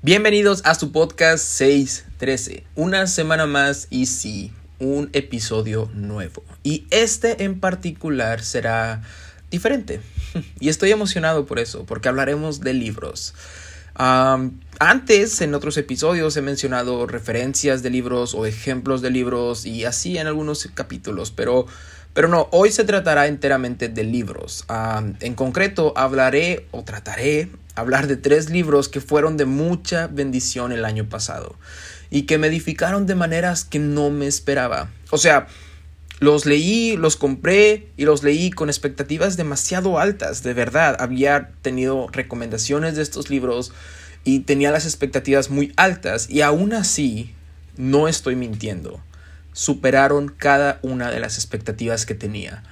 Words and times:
Bienvenidos 0.00 0.62
a 0.64 0.76
su 0.76 0.92
podcast 0.92 1.44
613. 1.44 2.62
Una 2.76 3.08
semana 3.08 3.46
más 3.46 3.88
y 3.90 4.06
sí, 4.06 4.52
un 4.78 5.10
episodio 5.12 5.90
nuevo. 5.92 6.44
Y 6.62 6.86
este 6.90 7.42
en 7.42 7.58
particular 7.58 8.44
será 8.44 9.02
diferente. 9.50 10.00
Y 10.60 10.68
estoy 10.68 10.92
emocionado 10.92 11.46
por 11.46 11.58
eso, 11.58 11.84
porque 11.84 12.08
hablaremos 12.08 12.60
de 12.60 12.74
libros. 12.74 13.34
antes, 13.96 15.40
en 15.40 15.54
otros 15.56 15.76
episodios, 15.76 16.36
he 16.36 16.42
mencionado 16.42 17.08
referencias 17.08 17.82
de 17.82 17.90
libros 17.90 18.34
o 18.34 18.46
ejemplos 18.46 19.02
de 19.02 19.10
libros 19.10 19.66
y 19.66 19.84
así 19.84 20.16
en 20.16 20.28
algunos 20.28 20.68
capítulos, 20.74 21.32
pero, 21.32 21.66
pero 22.14 22.28
no, 22.28 22.46
hoy 22.52 22.70
se 22.70 22.84
tratará 22.84 23.26
enteramente 23.26 23.88
de 23.88 24.04
libros. 24.04 24.64
en 25.18 25.34
concreto, 25.34 25.92
hablaré 25.96 26.68
o 26.70 26.84
trataré 26.84 27.48
hablar 27.80 28.06
de 28.06 28.16
tres 28.16 28.50
libros 28.50 28.88
que 28.88 29.00
fueron 29.00 29.36
de 29.36 29.44
mucha 29.44 30.06
bendición 30.06 30.72
el 30.72 30.84
año 30.84 31.08
pasado 31.08 31.56
y 32.10 32.22
que 32.22 32.38
me 32.38 32.46
edificaron 32.46 33.06
de 33.06 33.14
maneras 33.14 33.64
que 33.64 33.78
no 33.78 34.10
me 34.10 34.26
esperaba. 34.26 34.90
O 35.10 35.18
sea, 35.18 35.46
los 36.20 36.46
leí, 36.46 36.96
los 36.96 37.16
compré 37.16 37.88
y 37.96 38.04
los 38.04 38.22
leí 38.22 38.50
con 38.50 38.68
expectativas 38.68 39.36
demasiado 39.36 39.98
altas, 39.98 40.42
de 40.42 40.54
verdad. 40.54 40.96
Había 40.98 41.50
tenido 41.62 42.08
recomendaciones 42.10 42.96
de 42.96 43.02
estos 43.02 43.30
libros 43.30 43.72
y 44.24 44.40
tenía 44.40 44.72
las 44.72 44.84
expectativas 44.84 45.50
muy 45.50 45.72
altas 45.76 46.28
y 46.28 46.40
aún 46.40 46.72
así, 46.72 47.34
no 47.76 48.08
estoy 48.08 48.34
mintiendo, 48.34 49.00
superaron 49.52 50.28
cada 50.28 50.80
una 50.82 51.10
de 51.10 51.20
las 51.20 51.36
expectativas 51.36 52.04
que 52.04 52.14
tenía. 52.14 52.64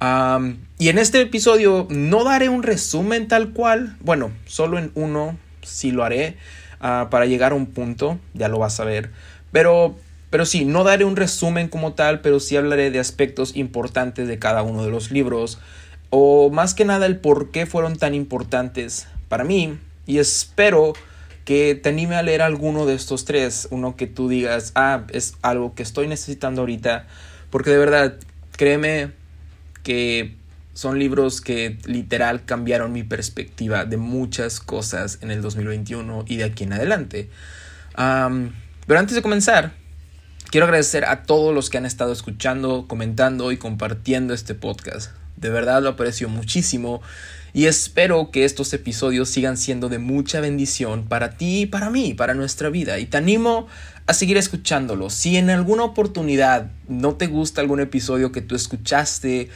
Y 0.00 0.88
en 0.88 0.98
este 0.98 1.20
episodio 1.20 1.86
no 1.90 2.24
daré 2.24 2.48
un 2.48 2.62
resumen 2.62 3.28
tal 3.28 3.50
cual, 3.52 3.96
bueno, 4.00 4.30
solo 4.46 4.78
en 4.78 4.90
uno 4.94 5.36
sí 5.62 5.90
lo 5.90 6.04
haré 6.04 6.38
ah, 6.80 7.08
para 7.10 7.26
llegar 7.26 7.52
a 7.52 7.54
un 7.54 7.66
punto, 7.66 8.18
ya 8.32 8.48
lo 8.48 8.58
vas 8.58 8.80
a 8.80 8.84
ver, 8.84 9.10
pero 9.52 9.96
pero 10.30 10.46
sí, 10.46 10.64
no 10.64 10.84
daré 10.84 11.04
un 11.04 11.16
resumen 11.16 11.68
como 11.68 11.94
tal, 11.94 12.20
pero 12.20 12.38
sí 12.38 12.56
hablaré 12.56 12.92
de 12.92 13.00
aspectos 13.00 13.56
importantes 13.56 14.28
de 14.28 14.38
cada 14.38 14.62
uno 14.62 14.84
de 14.84 14.90
los 14.90 15.10
libros, 15.10 15.58
o 16.10 16.50
más 16.50 16.72
que 16.72 16.84
nada 16.84 17.06
el 17.06 17.18
por 17.18 17.50
qué 17.50 17.66
fueron 17.66 17.96
tan 17.96 18.14
importantes 18.14 19.08
para 19.28 19.42
mí, 19.42 19.76
y 20.06 20.18
espero 20.18 20.92
que 21.44 21.74
te 21.74 21.88
anime 21.88 22.14
a 22.14 22.22
leer 22.22 22.42
alguno 22.42 22.86
de 22.86 22.94
estos 22.94 23.24
tres, 23.24 23.66
uno 23.72 23.96
que 23.96 24.06
tú 24.06 24.28
digas, 24.28 24.70
ah, 24.76 25.02
es 25.12 25.34
algo 25.42 25.74
que 25.74 25.82
estoy 25.82 26.06
necesitando 26.06 26.62
ahorita, 26.62 27.06
porque 27.50 27.70
de 27.70 27.78
verdad, 27.78 28.14
créeme 28.52 29.19
que 29.82 30.36
son 30.74 30.98
libros 30.98 31.40
que 31.40 31.78
literal 31.84 32.44
cambiaron 32.44 32.92
mi 32.92 33.02
perspectiva 33.02 33.84
de 33.84 33.96
muchas 33.96 34.60
cosas 34.60 35.18
en 35.20 35.30
el 35.30 35.42
2021 35.42 36.24
y 36.26 36.36
de 36.36 36.44
aquí 36.44 36.64
en 36.64 36.72
adelante. 36.72 37.28
pero 37.94 38.98
antes 38.98 39.14
de 39.14 39.22
comenzar, 39.22 39.72
Quiero 40.50 40.66
agradecer 40.66 41.04
a 41.04 41.22
todos 41.22 41.54
los 41.54 41.70
que 41.70 41.78
han 41.78 41.86
estado 41.86 42.12
escuchando, 42.12 42.86
comentando 42.88 43.52
y 43.52 43.56
compartiendo 43.56 44.34
este 44.34 44.56
podcast. 44.56 45.12
De 45.36 45.48
verdad 45.48 45.80
lo 45.80 45.90
aprecio 45.90 46.28
muchísimo 46.28 47.02
y 47.52 47.66
espero 47.66 48.32
que 48.32 48.44
estos 48.44 48.72
episodios 48.72 49.28
sigan 49.28 49.56
siendo 49.56 49.88
de 49.88 50.00
mucha 50.00 50.40
bendición 50.40 51.06
para 51.06 51.36
ti 51.36 51.60
y 51.60 51.66
para 51.66 51.88
mí, 51.88 52.14
para 52.14 52.34
nuestra 52.34 52.68
vida. 52.68 52.98
Y 52.98 53.06
te 53.06 53.18
animo 53.18 53.68
a 54.10 54.14
seguir 54.14 54.36
escuchándolo. 54.36 55.08
Si 55.08 55.36
en 55.36 55.50
alguna 55.50 55.84
oportunidad 55.84 56.72
no 56.88 57.14
te 57.14 57.28
gusta 57.28 57.60
algún 57.60 57.78
episodio 57.78 58.32
que 58.32 58.40
tú 58.40 58.56
escuchaste, 58.56 59.48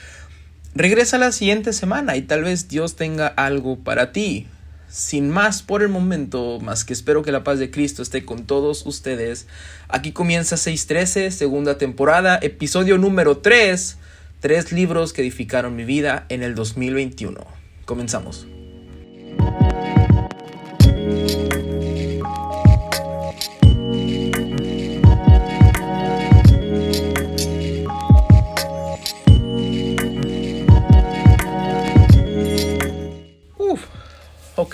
regresa 0.76 1.18
la 1.18 1.32
siguiente 1.32 1.72
semana 1.72 2.16
y 2.16 2.22
tal 2.22 2.44
vez 2.44 2.68
Dios 2.68 2.94
tenga 2.94 3.26
algo 3.26 3.80
para 3.80 4.12
ti. 4.12 4.46
Sin 4.88 5.28
más 5.28 5.62
por 5.62 5.82
el 5.82 5.88
momento, 5.88 6.60
más 6.60 6.84
que 6.84 6.92
espero 6.92 7.22
que 7.22 7.32
la 7.32 7.42
paz 7.42 7.58
de 7.58 7.72
Cristo 7.72 8.00
esté 8.00 8.24
con 8.24 8.46
todos 8.46 8.86
ustedes. 8.86 9.48
Aquí 9.88 10.12
comienza 10.12 10.56
613, 10.56 11.32
segunda 11.32 11.76
temporada, 11.76 12.38
episodio 12.40 12.96
número 12.96 13.38
3, 13.38 13.96
tres 14.38 14.70
libros 14.70 15.12
que 15.12 15.22
edificaron 15.22 15.74
mi 15.74 15.84
vida 15.84 16.26
en 16.28 16.44
el 16.44 16.54
2021. 16.54 17.44
Comenzamos. 17.86 18.46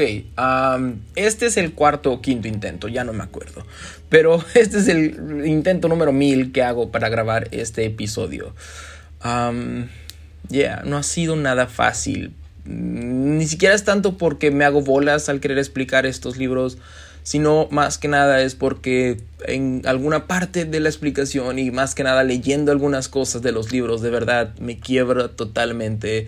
Ok, 0.00 1.04
este 1.14 1.44
es 1.44 1.58
el 1.58 1.74
cuarto 1.74 2.10
o 2.10 2.22
quinto 2.22 2.48
intento, 2.48 2.88
ya 2.88 3.04
no 3.04 3.12
me 3.12 3.22
acuerdo. 3.22 3.66
Pero 4.08 4.42
este 4.54 4.78
es 4.78 4.88
el 4.88 5.44
intento 5.46 5.88
número 5.88 6.10
mil 6.10 6.52
que 6.52 6.62
hago 6.62 6.90
para 6.90 7.10
grabar 7.10 7.48
este 7.50 7.84
episodio. 7.84 8.54
Ya, 9.22 9.52
yeah, 10.48 10.82
no 10.86 10.96
ha 10.96 11.02
sido 11.02 11.36
nada 11.36 11.66
fácil. 11.66 12.32
Ni 12.64 13.46
siquiera 13.46 13.74
es 13.74 13.84
tanto 13.84 14.16
porque 14.16 14.50
me 14.50 14.64
hago 14.64 14.80
bolas 14.80 15.28
al 15.28 15.38
querer 15.38 15.58
explicar 15.58 16.06
estos 16.06 16.38
libros, 16.38 16.78
sino 17.22 17.68
más 17.70 17.98
que 17.98 18.08
nada 18.08 18.40
es 18.40 18.54
porque 18.54 19.20
en 19.44 19.82
alguna 19.84 20.26
parte 20.26 20.64
de 20.64 20.80
la 20.80 20.88
explicación 20.88 21.58
y 21.58 21.70
más 21.70 21.94
que 21.94 22.04
nada 22.04 22.24
leyendo 22.24 22.72
algunas 22.72 23.08
cosas 23.08 23.42
de 23.42 23.52
los 23.52 23.70
libros, 23.70 24.00
de 24.00 24.08
verdad 24.08 24.54
me 24.60 24.78
quiebra 24.78 25.28
totalmente. 25.28 26.26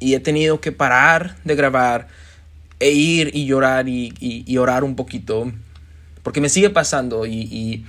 Y 0.00 0.14
he 0.14 0.20
tenido 0.20 0.60
que 0.60 0.72
parar 0.72 1.36
de 1.44 1.54
grabar 1.54 2.08
e 2.80 2.90
ir 2.90 3.30
y 3.34 3.46
llorar 3.46 3.88
y, 3.88 4.56
orar 4.58 4.84
un 4.84 4.96
poquito, 4.96 5.52
porque 6.22 6.40
me 6.40 6.48
sigue 6.48 6.70
pasando 6.70 7.26
y, 7.26 7.84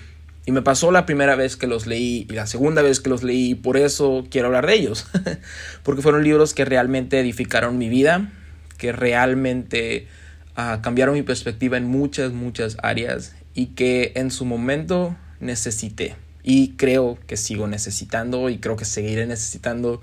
me 0.48 0.64
pasó 0.64 0.92
la 0.92 1.06
primera 1.06 1.36
vez 1.36 1.56
que 1.56 1.68
los 1.68 1.86
leí 1.86 2.26
y 2.28 2.34
la 2.34 2.48
segunda 2.48 2.82
vez 2.82 3.00
que 3.00 3.10
los 3.10 3.22
leí, 3.22 3.52
y 3.52 3.56
por 3.56 3.78
eso 3.78 4.26
quiero 4.32 4.48
hablar 4.48 4.66
de 4.66 4.74
ellos, 4.74 5.06
porque 5.84 6.02
fueron 6.02 6.24
libros 6.24 6.56
que 6.56 6.66
realmente 6.66 7.20
edificaron 7.20 7.78
mi 7.78 7.88
vida, 7.88 8.32
que 8.80 8.92
realmente 8.92 10.08
ah, 10.56 10.80
cambiaron 10.82 11.14
mi 11.14 11.22
perspectiva 11.22 11.78
en 11.78 11.86
muchas, 11.86 12.32
muchas 12.32 12.78
áreas 12.82 13.36
y 13.54 13.68
que 13.68 14.14
en 14.16 14.32
su 14.32 14.44
momento 14.44 15.16
necesité 15.40 16.16
y 16.44 16.70
creo 16.72 17.18
que 17.28 17.38
sigo 17.38 17.68
necesitando 17.68 18.50
y 18.50 18.58
creo 18.58 18.76
que 18.76 18.86
seguiré 18.86 19.28
necesitando. 19.28 20.02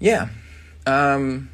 Yeah. 0.00 0.32
Um, 0.86 1.48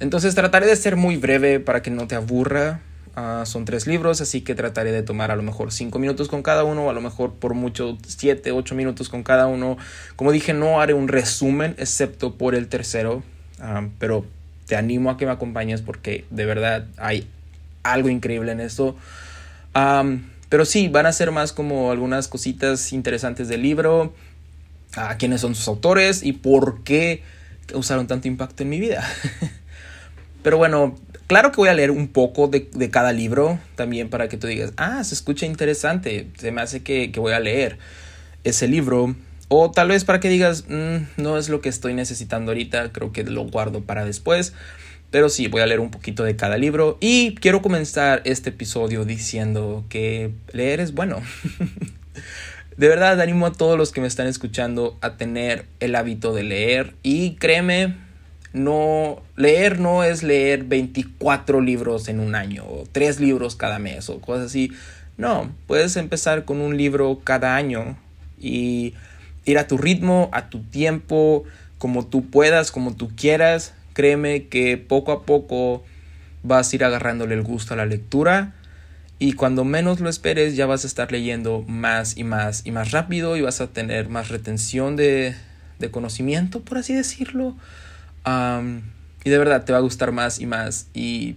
entonces 0.00 0.34
trataré 0.34 0.66
de 0.66 0.76
ser 0.76 0.96
muy 0.96 1.16
breve 1.16 1.60
para 1.60 1.82
que 1.82 1.90
no 1.90 2.06
te 2.06 2.14
aburra. 2.14 2.80
Ah, 3.16 3.42
son 3.46 3.64
tres 3.64 3.88
libros, 3.88 4.20
así 4.20 4.42
que 4.42 4.54
trataré 4.54 4.92
de 4.92 5.02
tomar 5.02 5.32
a 5.32 5.36
lo 5.36 5.42
mejor 5.42 5.72
cinco 5.72 5.98
minutos 5.98 6.28
con 6.28 6.42
cada 6.42 6.62
uno, 6.62 6.84
o 6.84 6.90
a 6.90 6.92
lo 6.92 7.00
mejor 7.00 7.34
por 7.34 7.54
mucho 7.54 7.98
siete, 8.06 8.52
ocho 8.52 8.76
minutos 8.76 9.08
con 9.08 9.24
cada 9.24 9.48
uno. 9.48 9.76
Como 10.14 10.30
dije, 10.30 10.54
no 10.54 10.80
haré 10.80 10.94
un 10.94 11.08
resumen, 11.08 11.74
excepto 11.78 12.36
por 12.36 12.54
el 12.54 12.68
tercero, 12.68 13.24
ah, 13.60 13.88
pero 13.98 14.24
te 14.66 14.76
animo 14.76 15.10
a 15.10 15.16
que 15.16 15.26
me 15.26 15.32
acompañes 15.32 15.82
porque 15.82 16.26
de 16.30 16.44
verdad 16.44 16.86
hay 16.96 17.28
algo 17.82 18.08
increíble 18.08 18.52
en 18.52 18.60
esto. 18.60 18.96
Ah, 19.74 20.04
pero 20.48 20.64
sí, 20.64 20.88
van 20.88 21.06
a 21.06 21.12
ser 21.12 21.32
más 21.32 21.52
como 21.52 21.90
algunas 21.90 22.28
cositas 22.28 22.92
interesantes 22.92 23.48
del 23.48 23.62
libro, 23.62 24.14
quiénes 25.18 25.40
son 25.40 25.54
sus 25.54 25.68
autores 25.68 26.22
y 26.22 26.32
por 26.32 26.82
qué 26.84 27.22
usaron 27.74 28.06
tanto 28.06 28.28
impacto 28.28 28.62
en 28.62 28.68
mi 28.68 28.80
vida. 28.80 29.04
Pero 30.48 30.56
bueno, 30.56 30.96
claro 31.26 31.52
que 31.52 31.58
voy 31.58 31.68
a 31.68 31.74
leer 31.74 31.90
un 31.90 32.08
poco 32.08 32.48
de, 32.48 32.70
cada 32.90 33.12
libro 33.12 33.58
también 33.74 34.08
para 34.08 34.30
que 34.30 34.38
tú 34.38 34.46
digas, 34.46 34.72
ah, 34.78 35.04
se 35.04 35.14
escucha 35.14 35.44
interesante, 35.44 36.28
se 36.38 36.52
me 36.52 36.62
hace 36.62 36.82
que, 36.82 37.12
voy 37.16 37.34
a 37.34 37.38
leer 37.38 37.76
ese 38.44 38.66
libro. 38.66 39.14
O 39.48 39.70
tal 39.70 39.88
vez 39.88 40.04
para 40.04 40.20
que 40.20 40.30
digas, 40.30 40.64
mm, 40.66 41.20
no 41.20 41.36
es 41.36 41.50
lo 41.50 41.60
que 41.60 41.68
estoy 41.68 41.92
necesitando 41.92 42.52
ahorita, 42.52 42.92
creo 42.92 43.12
que 43.12 43.24
lo 43.24 43.44
guardo 43.44 43.82
para 43.82 44.06
después. 44.06 44.54
Pero 45.10 45.28
sí, 45.28 45.48
voy 45.48 45.60
a 45.60 45.66
leer 45.66 45.80
un 45.80 45.90
poquito 45.90 46.24
de 46.24 46.34
cada 46.34 46.56
libro. 46.56 46.96
Y 46.98 47.34
quiero 47.34 47.60
comenzar 47.60 48.22
este 48.24 48.48
episodio 48.48 49.04
diciendo 49.04 49.84
que 49.90 50.30
leer 50.54 50.80
es 50.80 50.94
bueno. 50.94 51.20
de 52.78 52.88
verdad, 52.88 53.20
animo 53.20 53.44
a 53.44 53.52
todos 53.52 53.76
los 53.76 53.92
que 53.92 54.00
me 54.00 54.06
están 54.06 54.28
escuchando 54.28 54.96
a 55.02 55.18
tener 55.18 55.66
el 55.80 55.94
hábito 55.94 56.32
de 56.32 56.44
leer. 56.44 56.94
Y 57.02 57.34
créeme, 57.34 58.07
no 58.58 59.22
leer 59.36 59.80
no 59.80 60.04
es 60.04 60.22
leer 60.22 60.64
24 60.64 61.60
libros 61.60 62.08
en 62.08 62.20
un 62.20 62.34
año 62.34 62.64
o 62.64 62.84
3 62.90 63.20
libros 63.20 63.56
cada 63.56 63.78
mes 63.78 64.08
o 64.10 64.20
cosas 64.20 64.46
así. 64.46 64.72
No, 65.16 65.50
puedes 65.66 65.96
empezar 65.96 66.44
con 66.44 66.60
un 66.60 66.76
libro 66.76 67.20
cada 67.24 67.56
año 67.56 67.96
y 68.38 68.94
ir 69.44 69.58
a 69.58 69.66
tu 69.66 69.78
ritmo, 69.78 70.28
a 70.32 70.48
tu 70.50 70.62
tiempo, 70.62 71.44
como 71.78 72.06
tú 72.06 72.26
puedas, 72.30 72.70
como 72.70 72.94
tú 72.94 73.10
quieras. 73.16 73.74
Créeme 73.94 74.46
que 74.46 74.76
poco 74.76 75.12
a 75.12 75.22
poco 75.24 75.82
vas 76.42 76.72
a 76.72 76.76
ir 76.76 76.84
agarrándole 76.84 77.34
el 77.34 77.42
gusto 77.42 77.74
a 77.74 77.76
la 77.76 77.86
lectura 77.86 78.54
y 79.18 79.32
cuando 79.32 79.64
menos 79.64 79.98
lo 79.98 80.08
esperes 80.08 80.54
ya 80.54 80.66
vas 80.66 80.84
a 80.84 80.86
estar 80.86 81.10
leyendo 81.10 81.64
más 81.66 82.16
y 82.16 82.22
más 82.22 82.62
y 82.64 82.70
más 82.70 82.92
rápido 82.92 83.36
y 83.36 83.40
vas 83.40 83.60
a 83.60 83.66
tener 83.66 84.08
más 84.08 84.28
retención 84.28 84.94
de, 84.94 85.34
de 85.80 85.90
conocimiento, 85.90 86.60
por 86.60 86.78
así 86.78 86.94
decirlo 86.94 87.56
y 89.24 89.30
de 89.30 89.38
verdad 89.38 89.64
te 89.64 89.72
va 89.72 89.78
a 89.78 89.82
gustar 89.82 90.12
más 90.12 90.40
y 90.40 90.46
más. 90.46 90.86
Y 90.94 91.36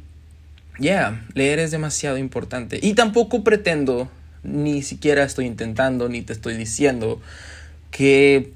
yeah, 0.79 1.25
leer 1.33 1.59
es 1.59 1.71
demasiado 1.71 2.17
importante. 2.17 2.79
Y 2.81 2.93
tampoco 2.93 3.43
pretendo, 3.43 4.09
ni 4.43 4.81
siquiera 4.81 5.23
estoy 5.23 5.45
intentando, 5.45 6.09
ni 6.09 6.21
te 6.21 6.33
estoy 6.33 6.55
diciendo 6.55 7.21
que 7.91 8.51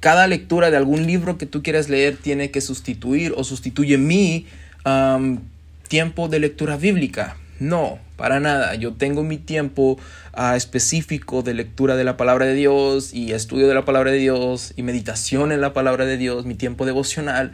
cada 0.00 0.26
lectura 0.26 0.70
de 0.70 0.76
algún 0.76 1.06
libro 1.06 1.38
que 1.38 1.46
tú 1.46 1.62
quieras 1.62 1.88
leer 1.88 2.16
tiene 2.16 2.50
que 2.50 2.60
sustituir 2.60 3.32
o 3.36 3.44
sustituye 3.44 3.96
mi 3.96 4.46
tiempo 5.88 6.28
de 6.28 6.40
lectura 6.40 6.76
bíblica. 6.76 7.36
No, 7.64 7.98
para 8.16 8.40
nada. 8.40 8.74
Yo 8.74 8.92
tengo 8.92 9.22
mi 9.22 9.38
tiempo 9.38 9.98
ah, 10.34 10.54
específico 10.54 11.42
de 11.42 11.54
lectura 11.54 11.96
de 11.96 12.04
la 12.04 12.18
palabra 12.18 12.44
de 12.44 12.52
Dios 12.52 13.14
y 13.14 13.32
estudio 13.32 13.66
de 13.66 13.72
la 13.72 13.86
palabra 13.86 14.10
de 14.10 14.18
Dios 14.18 14.74
y 14.76 14.82
meditación 14.82 15.50
en 15.50 15.62
la 15.62 15.72
palabra 15.72 16.04
de 16.04 16.18
Dios, 16.18 16.44
mi 16.44 16.56
tiempo 16.56 16.84
devocional. 16.84 17.52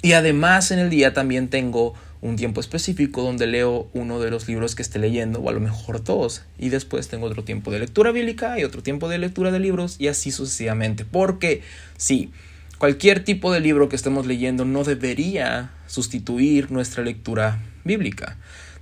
Y 0.00 0.12
además 0.12 0.70
en 0.70 0.78
el 0.78 0.88
día 0.88 1.12
también 1.12 1.48
tengo 1.48 1.92
un 2.22 2.36
tiempo 2.36 2.62
específico 2.62 3.22
donde 3.22 3.46
leo 3.46 3.90
uno 3.92 4.18
de 4.18 4.30
los 4.30 4.48
libros 4.48 4.74
que 4.74 4.80
esté 4.80 4.98
leyendo, 4.98 5.40
o 5.40 5.50
a 5.50 5.52
lo 5.52 5.60
mejor 5.60 6.02
dos, 6.02 6.42
y 6.58 6.70
después 6.70 7.08
tengo 7.08 7.26
otro 7.26 7.44
tiempo 7.44 7.70
de 7.70 7.80
lectura 7.80 8.12
bíblica 8.12 8.58
y 8.58 8.64
otro 8.64 8.82
tiempo 8.82 9.10
de 9.10 9.18
lectura 9.18 9.50
de 9.50 9.60
libros, 9.60 9.96
y 9.98 10.08
así 10.08 10.30
sucesivamente. 10.30 11.04
Porque 11.04 11.60
sí, 11.98 12.30
cualquier 12.78 13.24
tipo 13.24 13.52
de 13.52 13.60
libro 13.60 13.90
que 13.90 13.96
estemos 13.96 14.24
leyendo 14.24 14.64
no 14.64 14.84
debería 14.84 15.70
sustituir 15.86 16.70
nuestra 16.70 17.04
lectura 17.04 17.58
bíblica. 17.84 18.38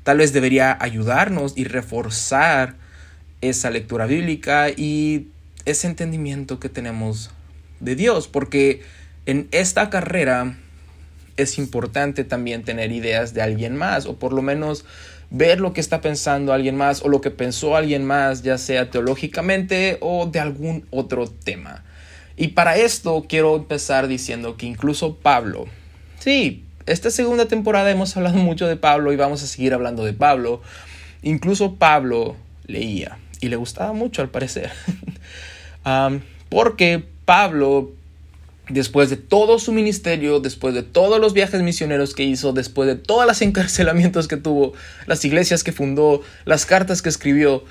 Tal 0.08 0.16
vez 0.16 0.32
debería 0.32 0.74
ayudarnos 0.80 1.52
y 1.54 1.64
reforzar 1.64 2.76
esa 3.42 3.68
lectura 3.68 4.06
bíblica 4.06 4.70
y 4.70 5.26
ese 5.66 5.86
entendimiento 5.86 6.58
que 6.58 6.70
tenemos 6.70 7.30
de 7.80 7.94
Dios, 7.94 8.26
porque 8.26 8.80
en 9.26 9.48
esta 9.50 9.90
carrera 9.90 10.56
es 11.36 11.58
importante 11.58 12.24
también 12.24 12.62
tener 12.62 12.90
ideas 12.90 13.34
de 13.34 13.42
alguien 13.42 13.76
más 13.76 14.06
o 14.06 14.16
por 14.16 14.32
lo 14.32 14.40
menos 14.40 14.86
ver 15.28 15.60
lo 15.60 15.74
que 15.74 15.82
está 15.82 16.00
pensando 16.00 16.54
alguien 16.54 16.74
más 16.74 17.02
o 17.02 17.08
lo 17.10 17.20
que 17.20 17.30
pensó 17.30 17.76
alguien 17.76 18.06
más, 18.06 18.42
ya 18.42 18.56
sea 18.56 18.88
teológicamente 18.88 19.98
o 20.00 20.24
de 20.24 20.40
algún 20.40 20.86
otro 20.88 21.28
tema. 21.28 21.84
Y 22.34 22.48
para 22.48 22.78
esto 22.78 23.26
quiero 23.28 23.56
empezar 23.56 24.08
diciendo 24.08 24.56
que 24.56 24.64
incluso 24.64 25.16
Pablo, 25.16 25.66
sí, 26.18 26.64
esta 26.88 27.10
segunda 27.10 27.46
temporada 27.46 27.90
hemos 27.90 28.16
hablado 28.16 28.36
mucho 28.36 28.66
de 28.66 28.76
Pablo 28.76 29.12
y 29.12 29.16
vamos 29.16 29.42
a 29.42 29.46
seguir 29.46 29.74
hablando 29.74 30.04
de 30.04 30.12
Pablo, 30.12 30.62
incluso 31.22 31.76
Pablo 31.76 32.36
leía 32.66 33.18
y 33.40 33.48
le 33.48 33.56
gustaba 33.56 33.92
mucho 33.92 34.22
al 34.22 34.30
parecer. 34.30 34.70
porque 36.48 37.04
Pablo 37.24 37.92
después 38.68 39.10
de 39.10 39.16
todo 39.16 39.58
su 39.58 39.72
ministerio, 39.72 40.40
después 40.40 40.74
de 40.74 40.82
todos 40.82 41.20
los 41.20 41.32
viajes 41.32 41.62
misioneros 41.62 42.14
que 42.14 42.24
hizo, 42.24 42.52
después 42.52 42.86
de 42.86 42.96
todos 42.96 43.26
los 43.26 43.40
encarcelamientos 43.42 44.28
que 44.28 44.36
tuvo, 44.36 44.72
las 45.06 45.24
iglesias 45.24 45.64
que 45.64 45.72
fundó, 45.72 46.22
las 46.44 46.66
cartas 46.66 47.02
que 47.02 47.08
escribió, 47.08 47.64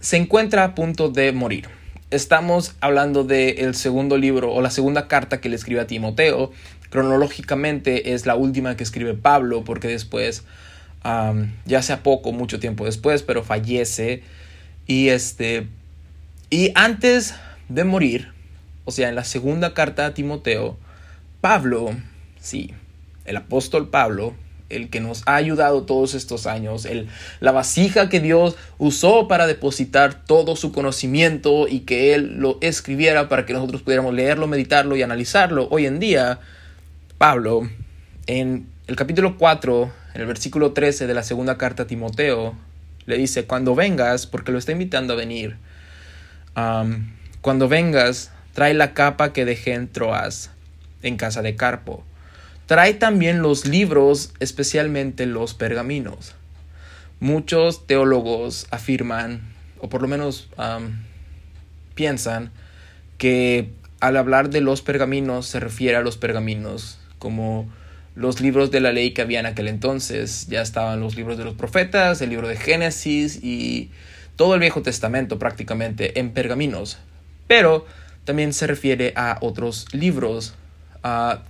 se 0.00 0.16
encuentra 0.16 0.64
a 0.64 0.74
punto 0.74 1.08
de 1.08 1.32
morir. 1.32 1.68
Estamos 2.10 2.74
hablando 2.80 3.24
del 3.24 3.74
segundo 3.74 4.16
libro 4.16 4.52
o 4.52 4.60
la 4.60 4.70
segunda 4.70 5.08
carta 5.08 5.40
que 5.40 5.48
le 5.48 5.56
escribe 5.56 5.80
a 5.80 5.86
Timoteo. 5.86 6.52
Cronológicamente 6.94 8.14
es 8.14 8.24
la 8.24 8.36
última 8.36 8.76
que 8.76 8.84
escribe 8.84 9.14
Pablo 9.14 9.64
porque 9.64 9.88
después, 9.88 10.44
ya 11.66 11.82
sea 11.82 12.04
poco, 12.04 12.30
mucho 12.30 12.60
tiempo 12.60 12.84
después, 12.84 13.24
pero 13.24 13.42
fallece. 13.42 14.22
Y 14.86 15.08
este, 15.08 15.66
y 16.50 16.70
antes 16.76 17.34
de 17.68 17.82
morir, 17.82 18.28
o 18.84 18.92
sea, 18.92 19.08
en 19.08 19.16
la 19.16 19.24
segunda 19.24 19.74
carta 19.74 20.06
a 20.06 20.14
Timoteo, 20.14 20.76
Pablo, 21.40 21.90
sí, 22.40 22.72
el 23.24 23.38
apóstol 23.38 23.88
Pablo, 23.88 24.34
el 24.68 24.88
que 24.88 25.00
nos 25.00 25.24
ha 25.26 25.34
ayudado 25.34 25.82
todos 25.86 26.14
estos 26.14 26.46
años, 26.46 26.84
el, 26.84 27.08
la 27.40 27.50
vasija 27.50 28.08
que 28.08 28.20
Dios 28.20 28.54
usó 28.78 29.26
para 29.26 29.48
depositar 29.48 30.24
todo 30.26 30.54
su 30.54 30.70
conocimiento 30.70 31.66
y 31.66 31.80
que 31.80 32.14
Él 32.14 32.36
lo 32.36 32.58
escribiera 32.60 33.28
para 33.28 33.46
que 33.46 33.52
nosotros 33.52 33.82
pudiéramos 33.82 34.14
leerlo, 34.14 34.46
meditarlo 34.46 34.94
y 34.94 35.02
analizarlo. 35.02 35.66
Hoy 35.72 35.86
en 35.86 35.98
día, 35.98 36.38
Pablo, 37.18 37.68
en 38.26 38.68
el 38.86 38.96
capítulo 38.96 39.36
4, 39.38 39.92
en 40.14 40.20
el 40.20 40.26
versículo 40.26 40.72
13 40.72 41.06
de 41.06 41.14
la 41.14 41.22
segunda 41.22 41.56
carta 41.58 41.84
a 41.84 41.86
Timoteo, 41.86 42.56
le 43.06 43.16
dice, 43.16 43.46
cuando 43.46 43.74
vengas, 43.74 44.26
porque 44.26 44.52
lo 44.52 44.58
está 44.58 44.72
invitando 44.72 45.14
a 45.14 45.16
venir, 45.16 45.56
cuando 47.42 47.68
vengas, 47.68 48.30
Trae 48.54 48.72
la 48.72 48.94
capa 48.94 49.32
que 49.32 49.44
dejé 49.44 49.74
en 49.74 49.88
Troas, 49.88 50.52
en 51.02 51.16
casa 51.16 51.42
de 51.42 51.56
Carpo. 51.56 52.04
Trae 52.66 52.94
también 52.94 53.42
los 53.42 53.66
libros, 53.66 54.32
especialmente 54.38 55.26
los 55.26 55.54
pergaminos. 55.54 56.36
Muchos 57.18 57.84
teólogos 57.88 58.68
afirman, 58.70 59.40
o 59.80 59.88
por 59.88 60.02
lo 60.02 60.08
menos 60.08 60.48
piensan, 61.96 62.52
que 63.18 63.72
al 64.00 64.16
hablar 64.16 64.50
de 64.50 64.60
los 64.60 64.82
pergaminos 64.82 65.46
se 65.46 65.60
refiere 65.60 65.96
a 65.96 66.00
los 66.02 66.16
pergaminos 66.16 66.98
como 67.18 67.68
los 68.14 68.40
libros 68.40 68.70
de 68.70 68.80
la 68.80 68.92
ley 68.92 69.12
que 69.12 69.22
había 69.22 69.40
en 69.40 69.46
aquel 69.46 69.68
entonces. 69.68 70.46
Ya 70.48 70.62
estaban 70.62 71.00
los 71.00 71.16
libros 71.16 71.38
de 71.38 71.44
los 71.44 71.54
profetas, 71.54 72.20
el 72.20 72.30
libro 72.30 72.48
de 72.48 72.56
Génesis 72.56 73.42
y 73.42 73.90
todo 74.36 74.54
el 74.54 74.60
Viejo 74.60 74.82
Testamento 74.82 75.38
prácticamente 75.38 76.18
en 76.18 76.30
pergaminos. 76.30 76.98
Pero 77.46 77.86
también 78.24 78.52
se 78.52 78.66
refiere 78.66 79.12
a 79.16 79.38
otros 79.40 79.86
libros 79.92 80.54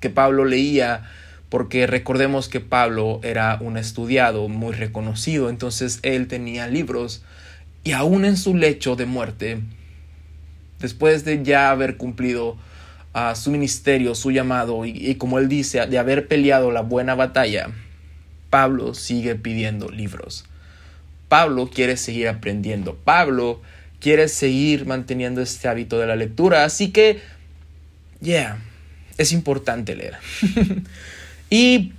que 0.00 0.10
Pablo 0.10 0.44
leía, 0.44 1.08
porque 1.48 1.86
recordemos 1.86 2.48
que 2.48 2.58
Pablo 2.58 3.20
era 3.22 3.58
un 3.60 3.76
estudiado 3.76 4.48
muy 4.48 4.74
reconocido, 4.74 5.48
entonces 5.48 6.00
él 6.02 6.26
tenía 6.26 6.66
libros 6.66 7.22
y 7.84 7.92
aún 7.92 8.24
en 8.24 8.36
su 8.36 8.56
lecho 8.56 8.96
de 8.96 9.06
muerte, 9.06 9.60
después 10.84 11.24
de 11.24 11.42
ya 11.42 11.70
haber 11.70 11.96
cumplido 11.96 12.56
su 13.34 13.50
ministerio, 13.50 14.14
su 14.14 14.30
llamado 14.30 14.84
y 14.84 15.14
como 15.14 15.38
él 15.38 15.48
dice, 15.48 15.86
de 15.86 15.98
haber 15.98 16.28
peleado 16.28 16.70
la 16.70 16.82
buena 16.82 17.14
batalla, 17.14 17.70
Pablo 18.50 18.94
sigue 18.94 19.34
pidiendo 19.34 19.88
libros. 19.88 20.44
Pablo 21.28 21.68
quiere 21.68 21.96
seguir 21.96 22.28
aprendiendo. 22.28 22.94
Pablo 22.94 23.60
quieres 23.98 24.32
seguir 24.32 24.86
manteniendo 24.86 25.40
este 25.40 25.66
hábito 25.66 25.98
de 25.98 26.06
la 26.06 26.14
lectura. 26.14 26.64
Así 26.64 26.92
que, 26.92 27.20
yeah, 28.20 28.58
es 29.18 29.32
importante 29.32 29.96
leer. 29.96 30.14
y 31.50 31.92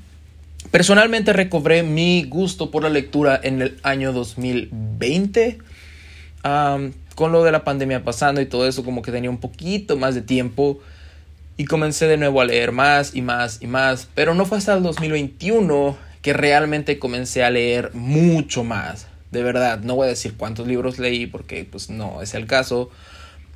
personalmente 0.72 1.34
recobré 1.34 1.84
mi 1.84 2.24
gusto 2.24 2.72
por 2.72 2.84
la 2.84 2.90
lectura 2.90 3.38
en 3.44 3.62
el 3.62 3.78
año 3.84 4.14
2020. 4.14 5.58
Con 7.16 7.32
lo 7.32 7.44
de 7.44 7.52
la 7.52 7.64
pandemia 7.64 8.04
pasando 8.04 8.42
y 8.42 8.46
todo 8.46 8.68
eso, 8.68 8.84
como 8.84 9.02
que 9.02 9.12
tenía 9.12 9.30
un 9.30 9.40
poquito 9.40 9.98
más 9.98 10.14
de 10.16 10.22
tiempo. 10.22 10.80
Y 11.58 11.66
comencé 11.66 12.08
de 12.08 12.18
nuevo 12.18 12.42
a 12.42 12.46
leer 12.46 12.74
más 12.74 13.16
y 13.16 13.22
más 13.22 13.60
y 13.62 13.68
más. 13.68 14.10
Pero 14.14 14.34
no 14.34 14.46
fue 14.46 14.58
hasta 14.58 14.74
el 14.74 14.84
2021 14.84 15.98
que 16.22 16.34
realmente 16.34 17.00
comencé 17.00 17.44
a 17.44 17.50
leer 17.50 17.92
mucho 17.94 18.64
más 18.64 19.08
de 19.36 19.44
verdad, 19.44 19.82
no 19.82 19.96
voy 19.96 20.06
a 20.06 20.10
decir 20.10 20.36
cuántos 20.38 20.66
libros 20.66 20.98
leí 20.98 21.28
porque 21.28 21.68
pues 21.70 21.90
no 21.90 22.22
es 22.22 22.34
el 22.34 22.48
caso, 22.48 22.90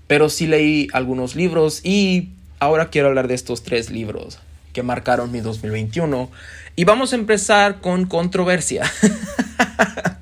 pero 0.08 0.30
sí 0.30 0.46
leí 0.46 0.89
algunos 0.92 1.36
libros 1.36 1.80
y 1.86 2.32
ahora 2.60 2.89
quiero 2.89 3.08
hablar 3.08 3.30
de 3.30 3.36
estos 3.36 3.63
tres 3.63 3.89
libros 3.89 4.39
que 4.74 4.84
marcaron 4.84 5.32
mi 5.32 5.39
2021 5.39 6.30
y 6.75 6.84
vamos 6.84 7.13
a 7.13 7.16
empezar 7.16 7.80
con 7.80 8.06
controversia. 8.08 8.92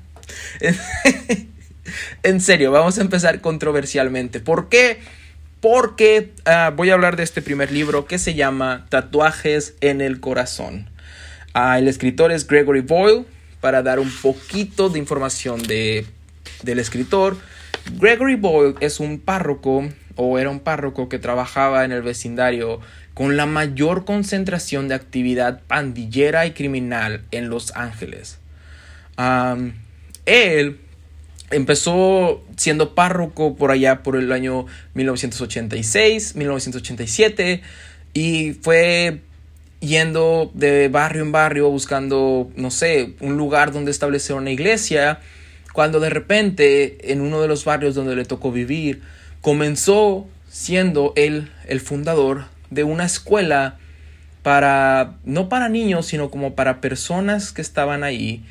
en 2.22 2.40
serio, 2.40 2.70
vamos 2.70 2.98
a 2.98 3.02
empezar 3.02 3.40
controversialmente. 3.40 4.40
¿Por 4.40 4.68
qué? 4.68 4.98
Porque 5.60 6.32
ah, 6.44 6.72
voy 6.74 6.90
a 6.90 6.94
hablar 6.94 7.16
de 7.16 7.24
este 7.24 7.42
primer 7.42 7.72
libro 7.72 8.06
que 8.06 8.18
se 8.18 8.34
llama 8.34 8.86
Tatuajes 8.88 9.74
en 9.80 10.00
el 10.00 10.20
Corazón. 10.20 10.90
Ah, 11.54 11.78
el 11.78 11.88
escritor 11.88 12.30
es 12.32 12.46
Gregory 12.46 12.82
Boyle 12.82 13.24
para 13.60 13.82
dar 13.82 13.98
un 13.98 14.10
poquito 14.22 14.88
de 14.88 14.98
información 14.98 15.62
de, 15.62 16.06
del 16.62 16.78
escritor. 16.78 17.36
Gregory 17.98 18.36
Boyle 18.36 18.74
es 18.80 19.00
un 19.00 19.18
párroco 19.18 19.88
o 20.16 20.38
era 20.38 20.50
un 20.50 20.60
párroco 20.60 21.08
que 21.08 21.18
trabajaba 21.18 21.84
en 21.84 21.92
el 21.92 22.02
vecindario 22.02 22.80
con 23.14 23.36
la 23.36 23.46
mayor 23.46 24.04
concentración 24.04 24.86
de 24.86 24.94
actividad 24.94 25.62
pandillera 25.66 26.46
y 26.46 26.52
criminal 26.52 27.24
en 27.30 27.48
Los 27.48 27.74
Ángeles. 27.74 28.38
él 30.26 30.78
empezó 31.50 32.44
siendo 32.56 32.94
párroco 32.94 33.56
por 33.56 33.70
allá 33.70 34.02
por 34.02 34.16
el 34.16 34.32
año 34.32 34.66
1986, 34.94 36.36
1987 36.36 37.62
y 38.14 38.52
fue 38.54 39.22
yendo 39.80 40.50
de 40.54 40.88
barrio 40.88 41.22
en 41.22 41.32
barrio 41.32 41.70
buscando, 41.70 42.50
no 42.56 42.70
sé, 42.70 43.14
un 43.20 43.36
lugar 43.36 43.72
donde 43.72 43.90
establecer 43.90 44.36
una 44.36 44.50
iglesia, 44.50 45.20
cuando 45.72 46.00
de 46.00 46.10
repente 46.10 47.12
en 47.12 47.20
uno 47.20 47.40
de 47.40 47.48
los 47.48 47.64
barrios 47.64 47.94
donde 47.94 48.16
le 48.16 48.24
tocó 48.24 48.50
vivir, 48.50 49.02
comenzó 49.40 50.26
siendo 50.50 51.12
él 51.16 51.50
el 51.66 51.80
fundador 51.80 52.46
de 52.70 52.84
una 52.84 53.04
escuela 53.04 53.78
para, 54.42 55.14
no 55.24 55.48
para 55.48 55.68
niños, 55.68 56.06
sino 56.06 56.30
como 56.30 56.54
para 56.54 56.80
personas 56.80 57.52
que 57.52 57.62
estaban 57.62 58.02
ahí, 58.02 58.44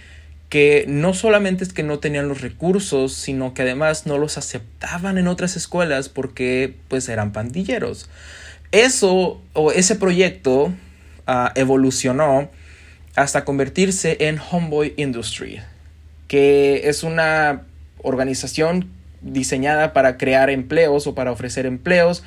que 0.50 0.86
no 0.88 1.14
solamente 1.14 1.64
es 1.64 1.74
que 1.74 1.84
no 1.84 2.00
tenían 2.00 2.30
los 2.30 2.42
recursos, 2.42 3.14
sino 3.14 3.54
que 3.54 3.64
además 3.64 4.06
no 4.06 4.18
los 4.18 4.38
aceptaban 4.38 5.18
en 5.18 5.28
otras 5.28 5.58
escuelas 5.58 6.08
porque 6.10 6.76
pues 6.88 7.10
eran 7.10 7.34
pandilleros. 7.34 8.10
Eso 8.72 9.42
o 9.54 9.72
ese 9.72 9.96
proyecto 9.96 10.74
ah, 11.26 11.52
evolucionó 11.56 12.50
hasta 13.16 13.44
convertirse 13.44 14.18
en 14.22 14.40
Homeboy 14.40 14.94
Industry, 14.96 15.60
que 16.28 16.88
es 16.88 17.04
una 17.04 17.64
organización 18.04 18.90
diseñada 19.22 19.92
para 19.92 20.18
crear 20.18 20.50
empleos 20.50 21.08
o 21.08 21.16
para 21.16 21.32
ofrecer 21.32 21.66
empleos, 21.66 22.24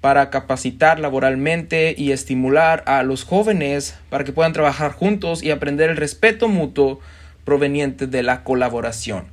para 0.00 0.30
capacitar 0.30 0.98
laboralmente 0.98 1.94
y 1.96 2.10
estimular 2.10 2.82
a 2.86 3.04
los 3.04 3.24
jóvenes 3.24 3.94
para 4.10 4.24
que 4.24 4.32
puedan 4.32 4.52
trabajar 4.52 4.92
juntos 4.92 5.42
y 5.42 5.52
aprender 5.52 5.90
el 5.90 5.96
respeto 5.96 6.48
mutuo 6.48 7.00
proveniente 7.44 8.06
de 8.06 8.22
la 8.22 8.44
colaboración. 8.44 9.26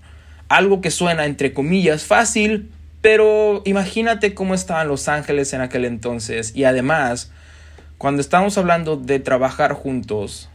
Algo 0.47 0.81
que 0.81 0.91
suena 0.91 1.25
entre 1.25 1.53
comillas 1.53 2.03
fácil, 2.03 2.71
pero 3.01 3.61
imagínate 3.65 4.33
cómo 4.33 4.53
estaban 4.53 4.87
Los 4.87 5.07
Ángeles 5.07 5.53
en 5.53 5.61
aquel 5.61 5.85
entonces 5.85 6.55
y 6.55 6.63
además, 6.63 7.31
cuando 7.97 8.21
estamos 8.21 8.57
hablando 8.57 8.97
de 8.97 9.19
trabajar 9.19 9.73
juntos, 9.73 10.49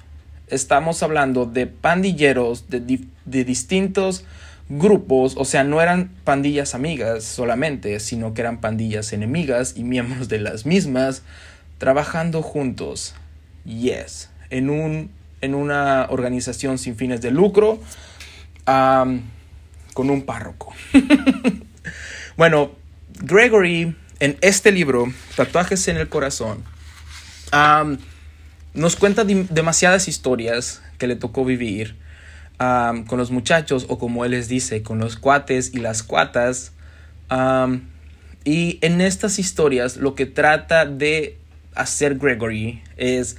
estamos 0.49 1.03
hablando 1.03 1.47
de 1.47 1.67
pandilleros 1.67 2.69
de, 2.69 3.01
de 3.25 3.45
distintos 3.45 4.25
grupos, 4.69 5.35
o 5.37 5.45
sea, 5.45 5.65
no 5.65 5.81
eran 5.81 6.11
pandillas 6.25 6.75
amigas 6.75 7.25
solamente, 7.25 8.01
sino 8.01 8.35
que 8.35 8.41
eran 8.41 8.61
pandillas 8.61 9.13
enemigas 9.13 9.75
y 9.77 9.85
miembros 9.85 10.29
de 10.29 10.39
las 10.39 10.65
mismas 10.67 11.23
trabajando 11.79 12.43
juntos. 12.43 13.15
Yes, 13.65 14.31
en, 14.51 14.71
un, 14.71 15.11
en 15.45 15.55
una 15.55 16.07
organización 16.11 16.79
sin 16.79 16.97
fines 16.97 17.21
de 17.21 17.31
lucro 17.31 17.81
con 18.65 20.11
un 20.11 20.23
párroco. 20.23 20.73
bueno, 22.37 22.73
Gregory 23.21 23.95
en 24.21 24.39
este 24.41 24.73
libro, 24.73 25.13
Tatuajes 25.37 25.87
en 25.89 25.97
el 25.97 26.09
Corazón, 26.09 26.65
nos 28.73 28.97
cuenta 28.97 29.25
demasiadas 29.25 30.09
historias 30.09 30.83
que 30.99 31.07
le 31.07 31.17
tocó 31.17 31.45
vivir 31.45 31.97
con 32.59 33.19
los 33.19 33.31
muchachos 33.31 33.87
o 33.89 33.99
como 33.99 34.25
él 34.25 34.31
les 34.33 34.49
dice, 34.49 34.83
con 34.83 34.99
los 34.99 35.17
cuates 35.17 35.75
y 35.75 35.79
las 35.79 36.03
cuatas. 36.03 36.73
y 38.45 38.79
en 38.81 39.01
estas 39.01 39.39
historias 39.39 39.97
lo 39.97 40.15
que 40.15 40.27
trata 40.27 40.87
de 40.87 41.39
hacer 41.75 42.17
Gregory 42.17 42.83
es 42.97 43.37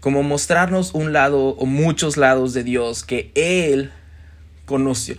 como 0.00 0.22
mostrarnos 0.22 0.94
un 0.94 1.12
lado 1.12 1.50
o 1.50 1.66
muchos 1.66 2.16
lados 2.16 2.54
de 2.54 2.64
Dios 2.64 3.04
que 3.04 3.30
él 3.34 3.92
conoció. 4.66 5.16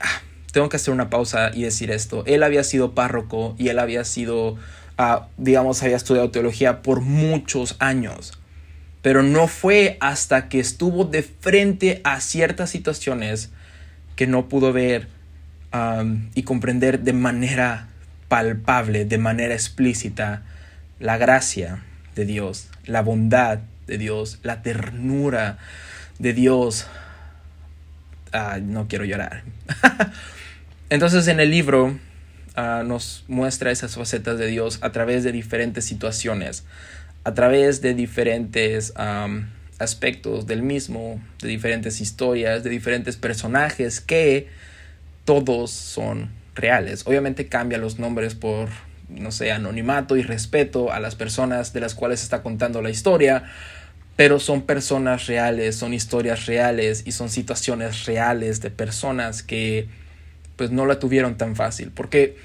Ah, 0.00 0.22
tengo 0.52 0.68
que 0.68 0.76
hacer 0.76 0.92
una 0.92 1.10
pausa 1.10 1.50
y 1.54 1.62
decir 1.62 1.90
esto. 1.90 2.24
Él 2.26 2.42
había 2.42 2.64
sido 2.64 2.94
párroco 2.94 3.54
y 3.58 3.68
él 3.68 3.78
había 3.78 4.04
sido, 4.04 4.56
ah, 4.98 5.28
digamos, 5.36 5.82
había 5.82 5.96
estudiado 5.96 6.30
teología 6.30 6.82
por 6.82 7.00
muchos 7.00 7.76
años 7.78 8.38
pero 9.06 9.22
no 9.22 9.46
fue 9.46 9.98
hasta 10.00 10.48
que 10.48 10.58
estuvo 10.58 11.04
de 11.04 11.22
frente 11.22 12.00
a 12.02 12.20
ciertas 12.20 12.70
situaciones 12.70 13.50
que 14.16 14.26
no 14.26 14.48
pudo 14.48 14.72
ver 14.72 15.06
y 16.34 16.42
comprender 16.42 16.98
de 16.98 17.12
manera 17.12 17.86
palpable, 18.26 19.04
de 19.04 19.18
manera 19.18 19.54
explícita, 19.54 20.42
la 20.98 21.18
gracia 21.18 21.84
de 22.16 22.24
Dios, 22.24 22.66
la 22.84 23.00
bondad 23.00 23.60
de 23.86 23.98
Dios, 23.98 24.38
la 24.42 24.62
ternura 24.62 25.58
de 26.18 26.32
Dios. 26.32 26.86
no 28.62 28.88
quiero 28.88 29.04
llorar. 29.04 29.42
Entonces 30.90 31.26
en 31.28 31.40
el 31.40 31.50
libro 31.50 31.98
ah, 32.54 32.82
nos 32.86 33.24
muestra 33.28 33.70
esas 33.70 33.94
facetas 33.96 34.38
de 34.38 34.46
Dios 34.46 34.78
a 34.82 34.92
través 34.92 35.24
de 35.24 35.32
diferentes 35.32 35.84
situaciones 35.84 36.64
a 37.26 37.34
través 37.34 37.80
de 37.82 37.92
diferentes 37.92 38.94
aspectos 39.80 40.46
del 40.46 40.62
mismo, 40.62 41.20
de 41.42 41.48
diferentes 41.48 42.00
historias, 42.00 42.62
de 42.62 42.70
diferentes 42.70 43.16
personajes 43.16 44.00
que 44.00 44.46
todos 45.24 45.72
son 45.72 46.30
reales. 46.54 47.02
Obviamente 47.04 47.48
cambia 47.48 47.78
los 47.78 47.98
nombres 47.98 48.36
por, 48.36 48.68
no 49.08 49.32
sé, 49.32 49.50
anonimato 49.50 50.16
y 50.16 50.22
respeto 50.22 50.92
a 50.92 51.00
las 51.00 51.16
personas 51.16 51.72
de 51.72 51.80
las 51.80 51.96
cuales 51.96 52.22
está 52.22 52.44
contando 52.44 52.80
la 52.80 52.90
historia, 52.90 53.42
pero 54.16 54.40
son 54.40 54.62
personas 54.62 55.26
reales, 55.26 55.76
son 55.76 55.92
historias 55.94 56.46
reales 56.46 57.02
y 57.06 57.12
son 57.12 57.28
situaciones 57.28 58.06
reales 58.06 58.60
de 58.60 58.70
personas 58.70 59.42
que 59.42 59.88
pues 60.56 60.70
no 60.70 60.86
la 60.86 60.98
tuvieron 60.98 61.36
tan 61.36 61.54
fácil, 61.54 61.92
porque 61.94 62.36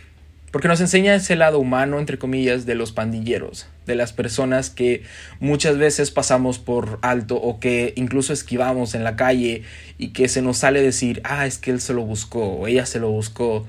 porque 0.52 0.68
nos 0.68 0.82
enseña 0.82 1.16
ese 1.16 1.38
lado 1.38 1.60
humano, 1.60 1.98
entre 1.98 2.20
comillas, 2.20 2.66
de 2.66 2.76
los 2.76 2.92
pandilleros, 2.92 3.68
de 3.86 3.96
las 3.96 4.12
personas 4.12 4.70
que 4.70 5.04
muchas 5.40 5.78
veces 5.78 6.12
pasamos 6.12 6.60
por 6.60 7.00
alto 7.02 7.38
o 7.38 7.62
que 7.62 7.94
incluso 7.96 8.34
esquivamos 8.34 8.94
en 8.94 9.06
la 9.06 9.16
calle 9.16 9.64
y 9.98 10.10
que 10.10 10.28
se 10.28 10.42
nos 10.42 10.58
sale 10.58 10.82
decir, 10.82 11.22
ah, 11.24 11.46
es 11.46 11.58
que 11.58 11.72
él 11.72 11.80
se 11.80 11.94
lo 11.94 12.02
buscó 12.02 12.48
o 12.48 12.68
ella 12.68 12.86
se 12.86 13.00
lo 13.00 13.10
buscó, 13.12 13.66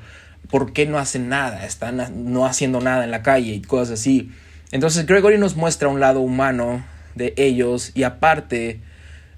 ¿por 0.50 0.72
qué 0.72 0.84
no 0.86 0.98
hacen 0.98 1.28
nada? 1.28 1.64
Están 1.64 2.32
no 2.32 2.46
haciendo 2.46 2.80
nada 2.80 3.04
en 3.04 3.12
la 3.12 3.22
calle 3.22 3.52
y 3.52 3.62
cosas 3.62 4.00
así. 4.00 4.32
Entonces 4.72 5.06
Gregory 5.06 5.38
nos 5.38 5.54
muestra 5.54 5.86
un 5.86 6.00
lado 6.00 6.20
humano 6.20 6.84
de 7.14 7.34
ellos 7.36 7.92
y 7.94 8.02
aparte 8.04 8.80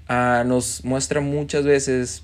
ah, 0.07 0.43
nos 0.45 0.83
muestra 0.85 1.21
muchas 1.21 1.63
veces 1.65 2.23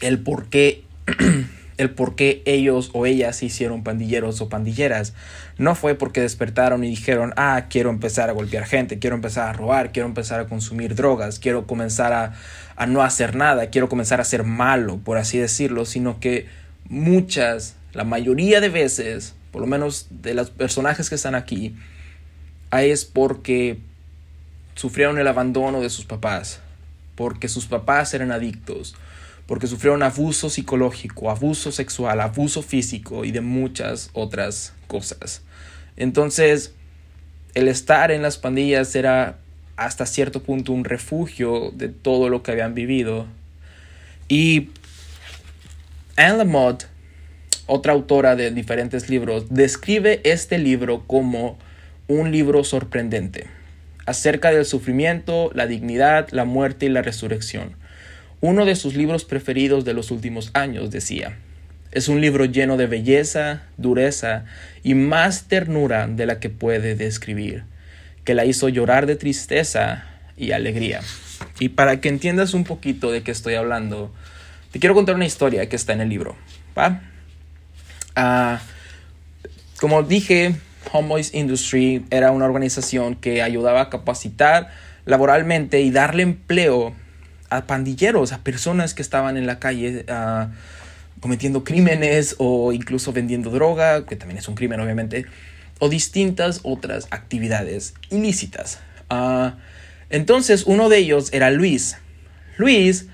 el 0.00 0.20
por 0.20 0.48
qué 0.48 0.84
el 1.78 1.90
por 1.90 2.14
ellos 2.18 2.90
o 2.92 3.06
ellas 3.06 3.36
se 3.36 3.46
hicieron 3.46 3.82
pandilleros 3.82 4.40
o 4.40 4.48
pandilleras. 4.48 5.14
No 5.58 5.74
fue 5.74 5.94
porque 5.94 6.20
despertaron 6.20 6.84
y 6.84 6.88
dijeron, 6.88 7.32
ah, 7.36 7.66
quiero 7.68 7.90
empezar 7.90 8.30
a 8.30 8.32
golpear 8.32 8.64
gente, 8.64 8.98
quiero 8.98 9.16
empezar 9.16 9.48
a 9.48 9.52
robar, 9.52 9.92
quiero 9.92 10.08
empezar 10.08 10.40
a 10.40 10.46
consumir 10.46 10.94
drogas, 10.94 11.38
quiero 11.38 11.66
comenzar 11.66 12.12
a, 12.12 12.34
a 12.76 12.86
no 12.86 13.02
hacer 13.02 13.34
nada, 13.34 13.70
quiero 13.70 13.88
comenzar 13.88 14.20
a 14.20 14.24
ser 14.24 14.44
malo, 14.44 14.98
por 14.98 15.18
así 15.18 15.38
decirlo, 15.38 15.84
sino 15.84 16.20
que 16.20 16.46
muchas, 16.88 17.74
la 17.92 18.04
mayoría 18.04 18.60
de 18.60 18.68
veces, 18.68 19.34
por 19.50 19.60
lo 19.60 19.66
menos 19.66 20.06
de 20.10 20.34
los 20.34 20.50
personajes 20.50 21.08
que 21.08 21.16
están 21.16 21.34
aquí, 21.34 21.74
es 22.72 23.04
porque 23.04 23.78
sufrieron 24.74 25.18
el 25.18 25.28
abandono 25.28 25.80
de 25.80 25.90
sus 25.90 26.04
papás, 26.04 26.60
porque 27.14 27.48
sus 27.48 27.66
papás 27.66 28.14
eran 28.14 28.32
adictos, 28.32 28.94
porque 29.46 29.66
sufrieron 29.66 30.02
abuso 30.02 30.50
psicológico, 30.50 31.30
abuso 31.30 31.72
sexual, 31.72 32.20
abuso 32.20 32.62
físico 32.62 33.24
y 33.24 33.32
de 33.32 33.40
muchas 33.40 34.10
otras 34.12 34.72
cosas. 34.86 35.42
Entonces, 35.96 36.72
el 37.54 37.68
estar 37.68 38.10
en 38.10 38.22
las 38.22 38.38
pandillas 38.38 38.94
era 38.96 39.38
hasta 39.76 40.06
cierto 40.06 40.42
punto 40.42 40.72
un 40.72 40.84
refugio 40.84 41.70
de 41.74 41.88
todo 41.88 42.28
lo 42.28 42.42
que 42.42 42.52
habían 42.52 42.74
vivido. 42.74 43.26
Y 44.28 44.70
Anne 46.16 46.38
Lamott, 46.38 46.86
otra 47.66 47.92
autora 47.92 48.36
de 48.36 48.50
diferentes 48.50 49.10
libros, 49.10 49.46
describe 49.50 50.20
este 50.24 50.58
libro 50.58 51.04
como 51.06 51.58
un 52.08 52.30
libro 52.32 52.64
sorprendente 52.64 53.61
acerca 54.06 54.50
del 54.50 54.64
sufrimiento, 54.64 55.50
la 55.54 55.66
dignidad, 55.66 56.28
la 56.30 56.44
muerte 56.44 56.86
y 56.86 56.88
la 56.88 57.02
resurrección 57.02 57.76
uno 58.42 58.64
de 58.64 58.74
sus 58.74 58.94
libros 58.96 59.24
preferidos 59.24 59.84
de 59.84 59.94
los 59.94 60.10
últimos 60.10 60.50
años, 60.52 60.90
decía. 60.90 61.38
Es 61.92 62.08
un 62.08 62.20
libro 62.20 62.44
lleno 62.44 62.76
de 62.76 62.86
belleza, 62.86 63.62
dureza 63.76 64.44
y 64.82 64.94
más 64.94 65.44
ternura 65.44 66.08
de 66.08 66.26
la 66.26 66.40
que 66.40 66.50
puede 66.50 66.96
describir, 66.96 67.62
que 68.24 68.34
la 68.34 68.44
hizo 68.44 68.68
llorar 68.68 69.06
de 69.06 69.14
tristeza 69.14 70.04
y 70.36 70.50
alegría. 70.50 71.02
Y 71.60 71.68
para 71.70 72.00
que 72.00 72.08
entiendas 72.08 72.52
un 72.52 72.64
poquito 72.64 73.12
de 73.12 73.22
qué 73.22 73.30
estoy 73.30 73.54
hablando, 73.54 74.12
te 74.72 74.80
quiero 74.80 74.96
contar 74.96 75.14
una 75.14 75.26
historia 75.26 75.68
que 75.68 75.76
está 75.76 75.92
en 75.92 76.00
el 76.00 76.08
libro. 76.08 76.36
¿va? 76.76 77.00
Ah, 78.16 78.60
como 79.78 80.02
dije, 80.02 80.56
Homeboys 80.90 81.34
Industry 81.34 82.04
era 82.10 82.32
una 82.32 82.46
organización 82.46 83.14
que 83.14 83.42
ayudaba 83.42 83.82
a 83.82 83.90
capacitar 83.90 84.70
laboralmente 85.04 85.80
y 85.80 85.90
darle 85.90 86.22
empleo 86.22 86.94
a 87.50 87.66
pandilleros, 87.66 88.32
a 88.32 88.38
personas 88.38 88.94
que 88.94 89.02
estaban 89.02 89.36
en 89.36 89.46
la 89.46 89.58
calle 89.58 90.04
ah, 90.08 90.50
cometiendo 91.20 91.64
crímenes 91.64 92.36
o 92.38 92.72
incluso 92.72 93.12
vendiendo 93.12 93.50
droga, 93.50 94.06
que 94.06 94.16
también 94.16 94.38
es 94.38 94.48
un 94.48 94.54
crimen 94.54 94.80
obviamente, 94.80 95.26
o 95.78 95.88
distintas 95.88 96.60
otras 96.62 97.06
actividades 97.10 97.94
ilícitas. 98.10 98.80
Ah, 99.10 99.56
entonces 100.10 100.64
uno 100.66 100.88
de 100.88 100.98
ellos 100.98 101.32
era 101.32 101.50
Luis. 101.50 101.96
Luis, 102.56 103.06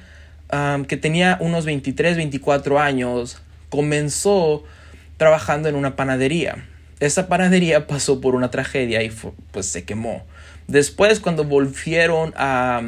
ah, 0.51 0.79
que 0.87 0.97
tenía 0.97 1.37
unos 1.41 1.65
23, 1.65 2.17
24 2.17 2.79
años, 2.79 3.43
comenzó 3.71 4.65
trabajando 5.17 5.69
en 5.69 5.75
una 5.75 5.97
panadería. 5.97 6.65
Esa 7.01 7.29
panadería 7.29 7.87
pasó 7.87 8.21
por 8.21 8.35
una 8.35 8.51
tragedia 8.51 9.03
y 9.03 9.13
pues 9.53 9.67
se 9.67 9.85
quemó. 9.85 10.25
Después, 10.67 11.21
cuando 11.21 11.45
volvieron 11.45 12.35
a 12.37 12.83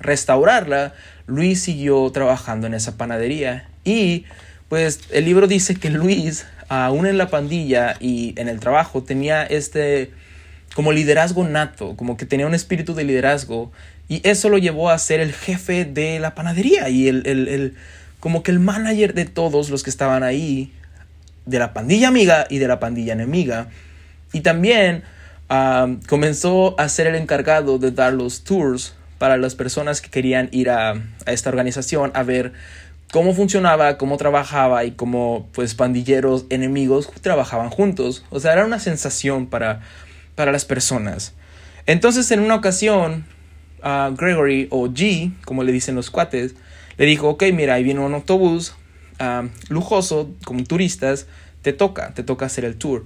restaurarla, 0.00 0.94
Luis 1.26 1.62
siguió 1.62 2.10
trabajando 2.10 2.66
en 2.66 2.74
esa 2.74 2.96
panadería. 2.96 3.68
Y 3.84 4.24
pues 4.68 5.00
el 5.10 5.26
libro 5.26 5.46
dice 5.46 5.76
que 5.76 5.90
Luis, 5.90 6.46
aún 6.68 7.06
en 7.06 7.18
la 7.18 7.28
pandilla 7.28 7.96
y 8.00 8.34
en 8.36 8.48
el 8.48 8.60
trabajo, 8.60 9.02
tenía 9.02 9.44
este 9.44 10.10
como 10.74 10.92
liderazgo 10.92 11.46
nato, 11.46 11.96
como 11.96 12.16
que 12.16 12.26
tenía 12.26 12.46
un 12.46 12.54
espíritu 12.54 12.94
de 12.94 13.04
liderazgo. 13.04 13.72
Y 14.08 14.26
eso 14.26 14.48
lo 14.48 14.58
llevó 14.58 14.90
a 14.90 14.98
ser 14.98 15.20
el 15.20 15.32
jefe 15.32 15.84
de 15.84 16.18
la 16.18 16.34
panadería 16.34 16.88
y 16.88 17.08
el, 17.08 17.26
el 17.26 17.74
como 18.20 18.42
que 18.42 18.50
el 18.50 18.60
manager 18.60 19.14
de 19.14 19.24
todos 19.24 19.70
los 19.70 19.82
que 19.82 19.90
estaban 19.90 20.22
ahí, 20.22 20.72
de 21.46 21.58
la 21.58 21.72
pandilla 21.72 22.08
amiga 22.08 22.46
y 22.48 22.58
de 22.58 22.68
la 22.68 22.80
pandilla 22.80 23.12
enemiga. 23.12 23.68
Y 24.32 24.40
también 24.40 25.02
ah, 25.48 25.88
comenzó 26.08 26.78
a 26.78 26.88
ser 26.88 27.06
el 27.06 27.16
encargado 27.16 27.78
de 27.78 27.90
dar 27.90 28.12
los 28.12 28.44
tours 28.44 28.94
para 29.18 29.36
las 29.36 29.54
personas 29.54 30.00
que 30.00 30.10
querían 30.10 30.48
ir 30.52 30.70
a, 30.70 30.92
a, 30.92 31.32
esta 31.32 31.50
organización 31.50 32.10
a 32.14 32.22
ver 32.22 32.52
cómo 33.12 33.34
funcionaba, 33.34 33.98
cómo 33.98 34.16
trabajaba 34.16 34.84
y 34.84 34.92
cómo 34.92 35.48
pues 35.52 35.74
pandilleros 35.74 36.46
enemigos 36.48 37.10
trabajaban 37.20 37.70
juntos. 37.70 38.24
O 38.30 38.40
sea, 38.40 38.52
era 38.52 38.64
una 38.64 38.78
sensación 38.78 39.46
para, 39.46 39.80
para 40.36 40.52
las 40.52 40.64
personas. 40.64 41.34
Entonces 41.86 42.30
en 42.30 42.40
una 42.40 42.54
ocasión, 42.54 43.26
uh, 43.82 44.14
Gregory 44.14 44.68
o 44.70 44.86
G, 44.88 45.32
como 45.44 45.64
le 45.64 45.72
dicen 45.72 45.96
los 45.96 46.10
cuates, 46.10 46.54
le 46.96 47.06
dijo, 47.06 47.28
ok, 47.30 47.44
mira, 47.52 47.74
ahí 47.74 47.82
viene 47.82 48.00
un 48.00 48.14
autobús 48.14 48.74
lujoso, 49.68 50.30
con 50.44 50.64
turistas, 50.64 51.26
te 51.62 51.72
toca, 51.72 52.14
te 52.14 52.22
toca 52.22 52.46
hacer 52.46 52.64
el 52.64 52.76
tour. 52.76 53.04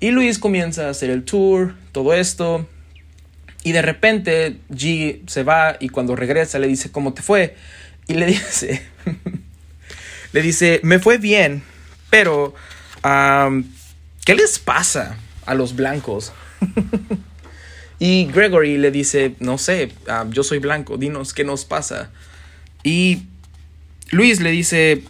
Y 0.00 0.10
Luis 0.10 0.38
comienza 0.38 0.86
a 0.86 0.90
hacer 0.90 1.10
el 1.10 1.24
tour, 1.24 1.74
todo 1.92 2.12
esto, 2.12 2.66
y 3.62 3.72
de 3.72 3.82
repente 3.82 4.58
G 4.70 5.22
se 5.26 5.42
va 5.42 5.76
y 5.80 5.88
cuando 5.88 6.14
regresa 6.14 6.58
le 6.58 6.68
dice, 6.68 6.92
¿cómo 6.92 7.14
te 7.14 7.22
fue? 7.22 7.56
Y 8.06 8.14
le 8.14 8.26
dice, 8.26 8.82
le 10.32 10.42
dice, 10.42 10.80
me 10.82 10.98
fue 10.98 11.18
bien, 11.18 11.62
pero, 12.10 12.54
¿qué 14.24 14.34
les 14.34 14.58
pasa 14.58 15.16
a 15.46 15.54
los 15.54 15.74
blancos? 15.74 16.32
y 17.98 18.26
Gregory 18.26 18.76
le 18.76 18.90
dice, 18.90 19.34
no 19.40 19.56
sé, 19.56 19.92
yo 20.28 20.42
soy 20.42 20.58
blanco, 20.58 20.98
dinos 20.98 21.32
qué 21.32 21.44
nos 21.44 21.64
pasa. 21.64 22.10
Y 22.82 23.22
Luis 24.10 24.40
le 24.40 24.50
dice, 24.50 25.02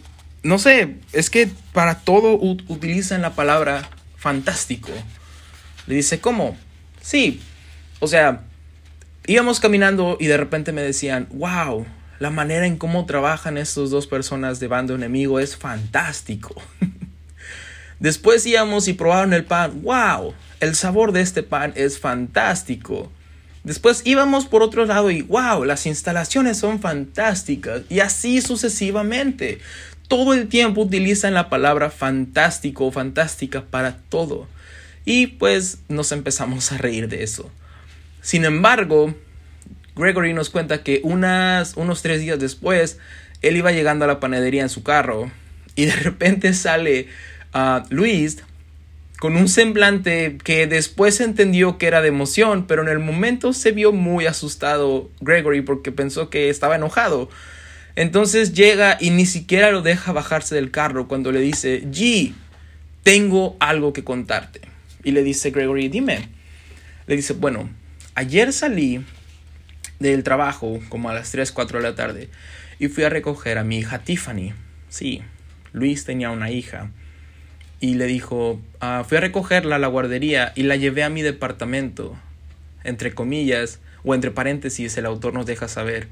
no 0.45 0.59
sé, 0.59 0.97
es 1.11 1.31
que 1.31 1.49
para 1.73 2.01
todo 2.01 2.37
utilizan 2.39 3.23
la 3.23 3.33
palabra 3.33 3.89
fantástico. 4.15 4.91
Le 5.87 5.95
dice, 5.95 6.19
¿cómo? 6.19 6.55
Sí, 7.01 7.41
o 7.99 8.07
sea, 8.07 8.43
íbamos 9.25 9.59
caminando 9.59 10.17
y 10.19 10.27
de 10.27 10.37
repente 10.37 10.71
me 10.71 10.83
decían, 10.83 11.27
wow, 11.31 11.87
la 12.19 12.29
manera 12.29 12.67
en 12.67 12.77
cómo 12.77 13.07
trabajan 13.07 13.57
estas 13.57 13.89
dos 13.89 14.05
personas 14.05 14.59
de 14.59 14.67
bando 14.67 14.93
enemigo 14.93 15.39
es 15.39 15.57
fantástico. 15.57 16.53
Después 17.99 18.45
íbamos 18.45 18.87
y 18.87 18.93
probaron 18.93 19.33
el 19.33 19.45
pan, 19.45 19.81
wow, 19.81 20.35
el 20.59 20.75
sabor 20.75 21.11
de 21.11 21.21
este 21.21 21.41
pan 21.41 21.73
es 21.75 21.97
fantástico. 21.97 23.11
Después 23.63 24.03
íbamos 24.05 24.45
por 24.45 24.61
otro 24.61 24.85
lado 24.85 25.09
y 25.09 25.23
wow, 25.23 25.63
las 25.63 25.87
instalaciones 25.87 26.59
son 26.59 26.79
fantásticas 26.79 27.81
y 27.89 28.01
así 28.01 28.41
sucesivamente. 28.41 29.59
Todo 30.07 30.33
el 30.33 30.47
tiempo 30.47 30.81
utilizan 30.81 31.33
la 31.33 31.49
palabra 31.49 31.89
fantástico 31.89 32.85
o 32.85 32.91
fantástica 32.91 33.63
para 33.65 33.97
todo. 34.09 34.47
Y 35.05 35.27
pues 35.27 35.79
nos 35.87 36.11
empezamos 36.11 36.71
a 36.71 36.77
reír 36.77 37.07
de 37.07 37.23
eso. 37.23 37.51
Sin 38.21 38.45
embargo, 38.45 39.13
Gregory 39.95 40.33
nos 40.33 40.49
cuenta 40.49 40.83
que 40.83 41.01
unas, 41.03 41.77
unos 41.77 42.01
tres 42.01 42.21
días 42.21 42.39
después, 42.39 42.99
él 43.41 43.57
iba 43.57 43.71
llegando 43.71 44.05
a 44.05 44.07
la 44.07 44.19
panadería 44.19 44.63
en 44.63 44.69
su 44.69 44.83
carro 44.83 45.31
y 45.75 45.85
de 45.85 45.95
repente 45.95 46.53
sale 46.53 47.07
a 47.53 47.83
Luis 47.89 48.43
con 49.19 49.37
un 49.37 49.47
semblante 49.47 50.37
que 50.43 50.67
después 50.67 51.21
entendió 51.21 51.77
que 51.77 51.87
era 51.87 52.01
de 52.01 52.09
emoción, 52.09 52.67
pero 52.67 52.81
en 52.81 52.89
el 52.89 52.99
momento 52.99 53.53
se 53.53 53.71
vio 53.71 53.91
muy 53.91 54.25
asustado 54.25 55.09
Gregory 55.21 55.61
porque 55.61 55.91
pensó 55.91 56.29
que 56.29 56.49
estaba 56.49 56.75
enojado. 56.75 57.29
Entonces 57.95 58.53
llega 58.53 58.97
y 58.99 59.09
ni 59.09 59.25
siquiera 59.25 59.71
lo 59.71 59.81
deja 59.81 60.11
bajarse 60.11 60.55
del 60.55 60.71
carro 60.71 61.07
cuando 61.07 61.31
le 61.31 61.39
dice, 61.39 61.83
G, 61.85 62.33
tengo 63.03 63.55
algo 63.59 63.93
que 63.93 64.03
contarte. 64.03 64.61
Y 65.03 65.11
le 65.11 65.23
dice 65.23 65.51
Gregory, 65.51 65.87
dime. 65.89 66.29
Le 67.07 67.15
dice, 67.15 67.33
bueno, 67.33 67.69
ayer 68.15 68.51
salí 68.51 69.05
del 69.99 70.23
trabajo 70.23 70.79
como 70.89 71.09
a 71.09 71.13
las 71.13 71.31
3, 71.31 71.51
4 71.51 71.79
de 71.79 71.83
la 71.83 71.95
tarde 71.95 72.29
y 72.79 72.87
fui 72.87 73.03
a 73.03 73.09
recoger 73.09 73.57
a 73.57 73.63
mi 73.63 73.77
hija 73.77 73.99
Tiffany. 73.99 74.53
Sí, 74.89 75.21
Luis 75.71 76.05
tenía 76.05 76.31
una 76.31 76.51
hija 76.51 76.89
y 77.79 77.95
le 77.95 78.05
dijo, 78.05 78.59
ah, 78.79 79.05
fui 79.07 79.17
a 79.17 79.21
recogerla 79.21 79.75
a 79.75 79.79
la 79.79 79.87
guardería 79.87 80.51
y 80.55 80.63
la 80.63 80.75
llevé 80.75 81.03
a 81.03 81.09
mi 81.09 81.21
departamento, 81.21 82.17
entre 82.83 83.13
comillas, 83.13 83.79
o 84.03 84.15
entre 84.15 84.31
paréntesis, 84.31 84.97
el 84.97 85.05
autor 85.05 85.33
nos 85.33 85.45
deja 85.45 85.67
saber. 85.67 86.07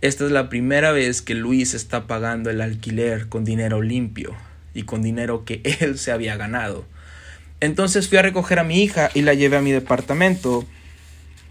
Esta 0.00 0.24
es 0.24 0.30
la 0.30 0.48
primera 0.48 0.92
vez 0.92 1.22
que 1.22 1.34
Luis 1.34 1.74
está 1.74 2.06
pagando 2.06 2.50
el 2.50 2.60
alquiler 2.60 3.28
con 3.28 3.44
dinero 3.44 3.82
limpio 3.82 4.34
y 4.74 4.82
con 4.82 5.02
dinero 5.02 5.44
que 5.44 5.60
él 5.80 5.98
se 5.98 6.12
había 6.12 6.36
ganado. 6.36 6.84
Entonces 7.60 8.08
fui 8.08 8.18
a 8.18 8.22
recoger 8.22 8.58
a 8.58 8.64
mi 8.64 8.82
hija 8.82 9.10
y 9.14 9.22
la 9.22 9.34
llevé 9.34 9.56
a 9.56 9.62
mi 9.62 9.72
departamento. 9.72 10.66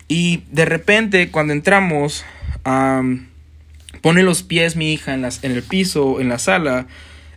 Y 0.07 0.43
de 0.51 0.65
repente, 0.65 1.31
cuando 1.31 1.53
entramos, 1.53 2.23
pone 2.63 4.23
los 4.23 4.43
pies 4.43 4.75
mi 4.75 4.93
hija 4.93 5.13
en 5.13 5.25
el 5.25 5.63
piso, 5.63 6.19
en 6.19 6.29
la 6.29 6.37
sala, 6.37 6.87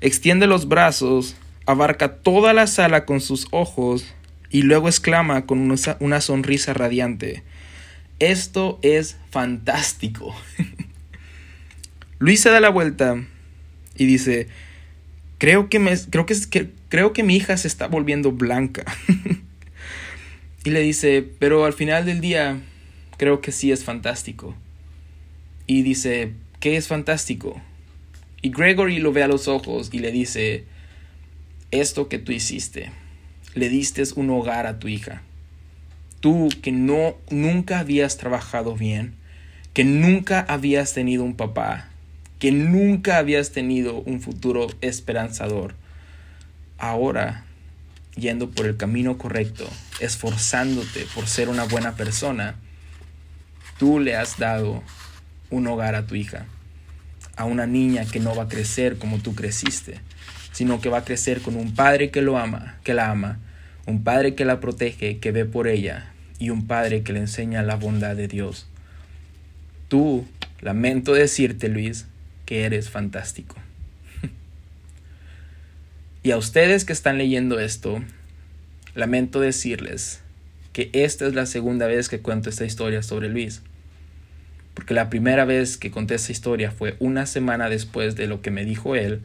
extiende 0.01 0.47
los 0.47 0.69
brazos 0.69 1.37
abarca 1.67 2.17
toda 2.19 2.53
la 2.53 2.67
sala 2.67 3.05
con 3.05 3.21
sus 3.21 3.49
ojos 3.51 4.07
y 4.51 4.63
luego 4.63 4.89
exclama 4.89 5.45
con 5.47 5.77
una, 6.01 6.21
sonrisa 6.21 6.73
radiante. 6.73 7.43
Esto 8.21 8.79
es 8.83 9.19
fantástico. 9.31 10.35
Luis 12.19 12.41
se 12.41 12.51
da 12.51 12.61
la 12.61 12.71
vuelta 12.71 13.23
y 13.95 14.07
dice, 14.07 14.49
creo 15.39 15.69
que, 15.69 15.79
me, 15.79 15.95
creo 16.11 16.25
que, 16.25 16.71
creo 16.89 17.13
que 17.13 17.23
mi 17.23 17.37
hija 17.37 17.57
se 17.59 17.69
está 17.69 17.89
volviendo 17.89 18.33
blanca. 18.33 18.85
y 20.65 20.71
le 20.71 20.81
dice, 20.81 21.29
pero 21.39 21.67
al 21.67 21.75
final 21.75 22.07
del 22.07 22.21
día, 22.21 22.59
creo 23.19 23.43
que 23.43 23.53
sí 23.53 23.71
es 23.71 23.85
fantástico. 23.85 24.55
Y 25.67 25.83
dice, 25.83 26.33
¿qué 26.61 26.77
es 26.77 26.89
fantástico? 26.89 27.61
Y 28.41 28.51
Gregory 28.51 28.99
lo 28.99 29.13
ve 29.13 29.23
a 29.23 29.29
los 29.29 29.47
ojos 29.47 29.91
y 29.93 29.99
le 29.99 30.11
dice, 30.11 30.65
esto 31.71 32.09
que 32.09 32.19
tú 32.19 32.33
hiciste. 32.33 32.93
Le 33.55 33.69
diste 33.69 34.03
un 34.15 34.31
hogar 34.31 34.67
a 34.67 34.79
tu 34.79 34.89
hija. 34.89 35.23
Tú 36.21 36.49
que 36.63 36.73
no 36.73 37.17
nunca 37.31 37.79
habías 37.79 38.17
trabajado 38.17 38.75
bien, 38.75 39.15
que 39.75 39.85
nunca 39.85 40.41
habías 40.41 40.95
tenido 40.95 41.25
un 41.25 41.37
papá, 41.37 41.91
que 42.39 42.53
nunca 42.53 43.19
habías 43.19 43.53
tenido 43.53 44.01
un 44.01 44.21
futuro 44.21 44.69
esperanzador. 44.81 45.75
Ahora, 46.79 47.45
yendo 48.17 48.51
por 48.51 48.67
el 48.67 48.77
camino 48.77 49.19
correcto, 49.19 49.69
esforzándote 50.01 51.07
por 51.15 51.27
ser 51.27 51.49
una 51.49 51.65
buena 51.65 51.97
persona, 51.97 52.57
tú 53.79 54.01
le 54.01 54.17
has 54.17 54.39
dado 54.39 54.83
un 55.51 55.67
hogar 55.67 55.95
a 55.95 56.07
tu 56.07 56.15
hija, 56.15 56.47
a 57.37 57.45
una 57.45 57.67
niña 57.67 58.05
que 58.05 58.21
no 58.21 58.35
va 58.35 58.45
a 58.45 58.49
crecer 58.49 58.99
como 58.99 59.19
tú 59.19 59.35
creciste 59.35 60.01
sino 60.57 60.81
que 60.81 60.89
va 60.89 61.01
a 61.01 61.05
crecer 61.05 61.43
con 61.43 61.55
un 61.55 61.75
padre 61.75 62.11
que 62.11 62.23
lo 62.23 62.39
ama, 62.39 62.79
que 62.83 62.95
la 62.95 63.11
ama, 63.11 63.39
un 63.85 64.03
padre 64.05 64.35
que 64.35 64.47
la 64.47 64.59
protege, 64.59 65.19
que 65.19 65.31
ve 65.31 65.45
por 65.45 65.69
ella, 65.69 66.15
y 66.39 66.49
un 66.49 66.67
padre 66.67 67.03
que 67.03 67.13
le 67.13 67.19
enseña 67.19 67.63
la 67.63 67.77
bondad 67.77 68.17
de 68.17 68.27
Dios. 68.27 68.67
Tú, 69.89 70.27
lamento 70.63 71.13
decirte, 71.13 71.69
Luis, 71.69 72.07
que 72.47 72.65
eres 72.65 72.89
fantástico. 72.89 73.57
y 76.23 76.31
a 76.31 76.39
ustedes 76.39 76.87
que 76.87 76.95
están 76.95 77.19
leyendo 77.19 77.61
esto, 77.61 78.03
lamento 78.95 79.41
decirles 79.41 80.23
que 80.73 80.89
esta 80.95 81.27
es 81.27 81.35
la 81.35 81.45
segunda 81.45 81.87
vez 81.87 82.09
que 82.09 82.21
cuento 82.21 82.49
esta 82.49 82.65
historia 82.65 83.03
sobre 83.03 83.29
Luis. 83.29 83.61
Porque 84.73 84.95
la 84.95 85.11
primera 85.11 85.45
vez 85.45 85.77
que 85.77 85.91
conté 85.91 86.15
esta 86.15 86.33
historia 86.33 86.71
fue 86.71 86.97
una 86.99 87.27
semana 87.27 87.69
después 87.69 88.17
de 88.17 88.27
lo 88.27 88.41
que 88.41 88.51
me 88.51 88.65
dijo 88.65 88.97
él 88.97 89.21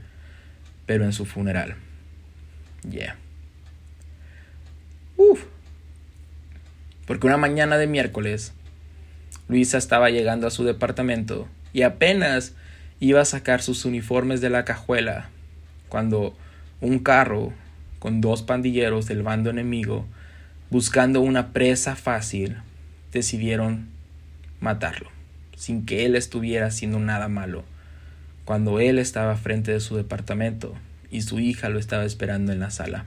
pero 0.92 1.06
en 1.06 1.14
su 1.14 1.26
funeral. 1.26 1.76
Yeah. 2.90 3.16
Uf. 5.16 5.46
Porque 7.06 7.28
una 7.28 7.38
mañana 7.38 7.78
de 7.78 7.88
miércoles, 7.88 8.52
Luisa 9.48 9.78
estaba 9.78 10.10
llegando 10.10 10.48
a 10.48 10.52
su 10.52 10.66
departamento 10.66 11.48
y 11.72 11.84
apenas 11.84 12.56
iba 13.02 13.20
a 13.20 13.26
sacar 13.26 13.62
sus 13.62 13.84
uniformes 13.84 14.40
de 14.40 14.50
la 14.52 14.64
cajuela 14.64 15.30
cuando 15.90 16.38
un 16.80 17.00
carro 17.00 17.52
con 18.00 18.22
dos 18.22 18.44
pandilleros 18.44 19.08
del 19.08 19.24
bando 19.24 19.50
enemigo, 19.50 20.06
buscando 20.70 21.20
una 21.20 21.52
presa 21.52 21.96
fácil, 21.96 22.58
decidieron 23.12 23.90
matarlo, 24.60 25.10
sin 25.56 25.86
que 25.86 26.06
él 26.06 26.16
estuviera 26.16 26.68
haciendo 26.68 27.00
nada 27.00 27.28
malo, 27.28 27.64
cuando 28.46 28.80
él 28.80 29.00
estaba 29.00 29.36
frente 29.36 29.72
de 29.72 29.80
su 29.80 29.98
departamento 29.98 30.76
y 31.10 31.24
su 31.24 31.40
hija 31.40 31.70
lo 31.70 31.80
estaba 31.80 32.06
esperando 32.06 32.52
en 32.52 32.60
la 32.60 32.70
sala. 32.70 33.06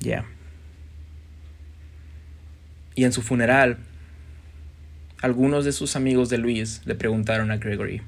Ya. 0.00 0.24
Y 2.94 3.04
en 3.04 3.12
su 3.12 3.22
funeral, 3.22 3.78
algunos 5.26 5.64
de 5.64 5.72
sus 5.72 5.96
amigos 5.96 6.30
de 6.30 6.38
Luis 6.38 6.82
le 6.84 6.94
preguntaron 6.94 7.50
a 7.50 7.56
Gregory, 7.56 8.00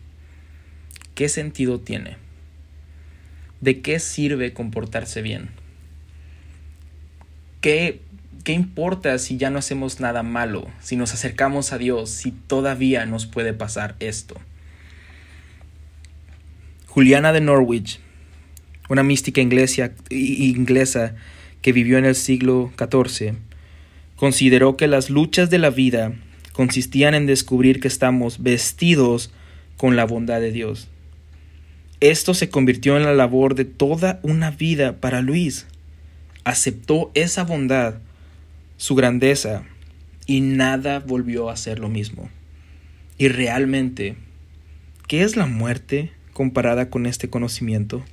¿qué 1.17 1.29
sentido 1.29 1.81
tiene? 1.81 2.17
¿De 3.61 3.81
qué 3.81 3.99
sirve 3.99 4.53
comportarse 4.53 5.21
bien? 5.21 5.51
¿Qué, 7.61 8.01
¿Qué 8.45 8.53
importa 8.53 9.19
si 9.19 9.37
ya 9.37 9.51
no 9.51 9.59
hacemos 9.59 9.99
nada 9.99 10.23
malo, 10.23 10.69
si 10.81 10.95
nos 10.95 11.13
acercamos 11.13 11.73
a 11.73 11.79
Dios, 11.79 12.09
si 12.09 12.31
todavía 12.31 13.05
nos 13.05 13.27
puede 13.27 13.53
pasar 13.53 13.97
esto? 13.99 14.37
Juliana 16.87 17.33
de 17.33 17.41
Norwich, 17.41 17.99
una 18.89 19.03
mística 19.03 19.41
inglesa, 19.41 19.91
inglesa 20.09 21.17
que 21.63 21.73
vivió 21.73 21.99
en 21.99 22.05
el 22.05 22.15
siglo 22.15 22.73
XIV, 22.79 23.35
consideró 24.15 24.77
que 24.77 24.87
las 24.87 25.11
luchas 25.11 25.51
de 25.51 25.59
la 25.59 25.71
vida 25.71 26.13
consistían 26.59 27.15
en 27.15 27.27
descubrir 27.27 27.79
que 27.79 27.87
estamos 27.87 28.43
vestidos 28.43 29.31
con 29.77 29.95
la 29.95 30.05
bondad 30.05 30.41
de 30.41 30.51
Dios. 30.51 30.89
Esto 32.01 32.35
se 32.35 32.49
convirtió 32.49 32.97
en 32.97 33.05
la 33.05 33.15
labor 33.15 33.55
de 33.55 33.65
toda 33.65 34.19
una 34.25 34.51
vida 34.51 34.97
para 34.97 35.23
Luis. 35.23 35.69
Aceptó 36.43 37.13
esa 37.15 37.45
bondad, 37.45 38.01
su 38.77 38.97
grandeza, 38.97 39.63
y 40.27 40.41
nada 40.41 40.99
volvió 40.99 41.49
a 41.49 41.57
ser 41.57 41.79
lo 41.79 41.89
mismo. 41.89 42.29
Y 43.19 43.29
realmente, 43.29 44.17
¿qué 45.07 45.23
es 45.23 45.37
la 45.37 45.47
muerte 45.47 46.11
comparada 46.33 46.91
con 46.91 47.07
este 47.07 47.31
conocimiento? 47.31 48.05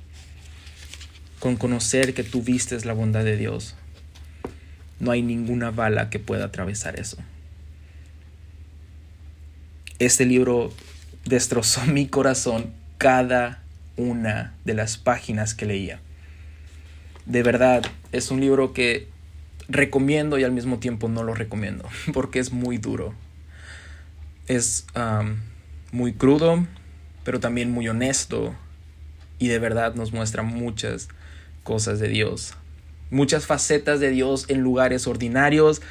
Con 1.40 1.56
conocer 1.56 2.14
que 2.14 2.22
tú 2.22 2.44
vistes 2.44 2.84
la 2.84 2.92
bondad 2.92 3.24
de 3.24 3.36
Dios. 3.36 3.74
No 5.00 5.10
hay 5.10 5.22
ninguna 5.22 5.72
bala 5.72 6.10
que 6.10 6.20
pueda 6.20 6.44
atravesar 6.44 7.00
eso. 7.00 7.16
Este 9.98 10.26
libro 10.26 10.72
destrozó 11.24 11.84
mi 11.86 12.06
corazón 12.06 12.72
cada 12.98 13.62
una 13.96 14.54
de 14.64 14.74
las 14.74 14.98
páginas 14.98 15.54
que 15.54 15.66
leía. 15.66 16.00
De 17.24 17.42
verdad, 17.42 17.82
es 18.12 18.30
un 18.30 18.40
libro 18.40 18.72
que 18.72 19.08
recomiendo 19.68 20.38
y 20.38 20.44
al 20.44 20.52
mismo 20.52 20.78
tiempo 20.78 21.08
no 21.08 21.22
lo 21.22 21.34
recomiendo, 21.34 21.88
porque 22.12 22.38
es 22.38 22.52
muy 22.52 22.78
duro. 22.78 23.14
Es 24.46 24.86
muy 25.90 26.12
crudo, 26.12 26.66
pero 27.24 27.40
también 27.40 27.70
muy 27.70 27.88
honesto 27.88 28.54
y 29.38 29.48
de 29.48 29.58
verdad 29.58 29.94
nos 29.94 30.12
muestra 30.12 30.42
muchas 30.42 31.08
cosas 31.64 31.98
de 31.98 32.08
Dios. 32.08 32.54
Muchas 33.10 33.46
facetas 33.46 33.98
de 33.98 34.10
Dios 34.10 34.46
en 34.48 34.60
lugares 34.60 35.06
ordinarios, 35.06 35.82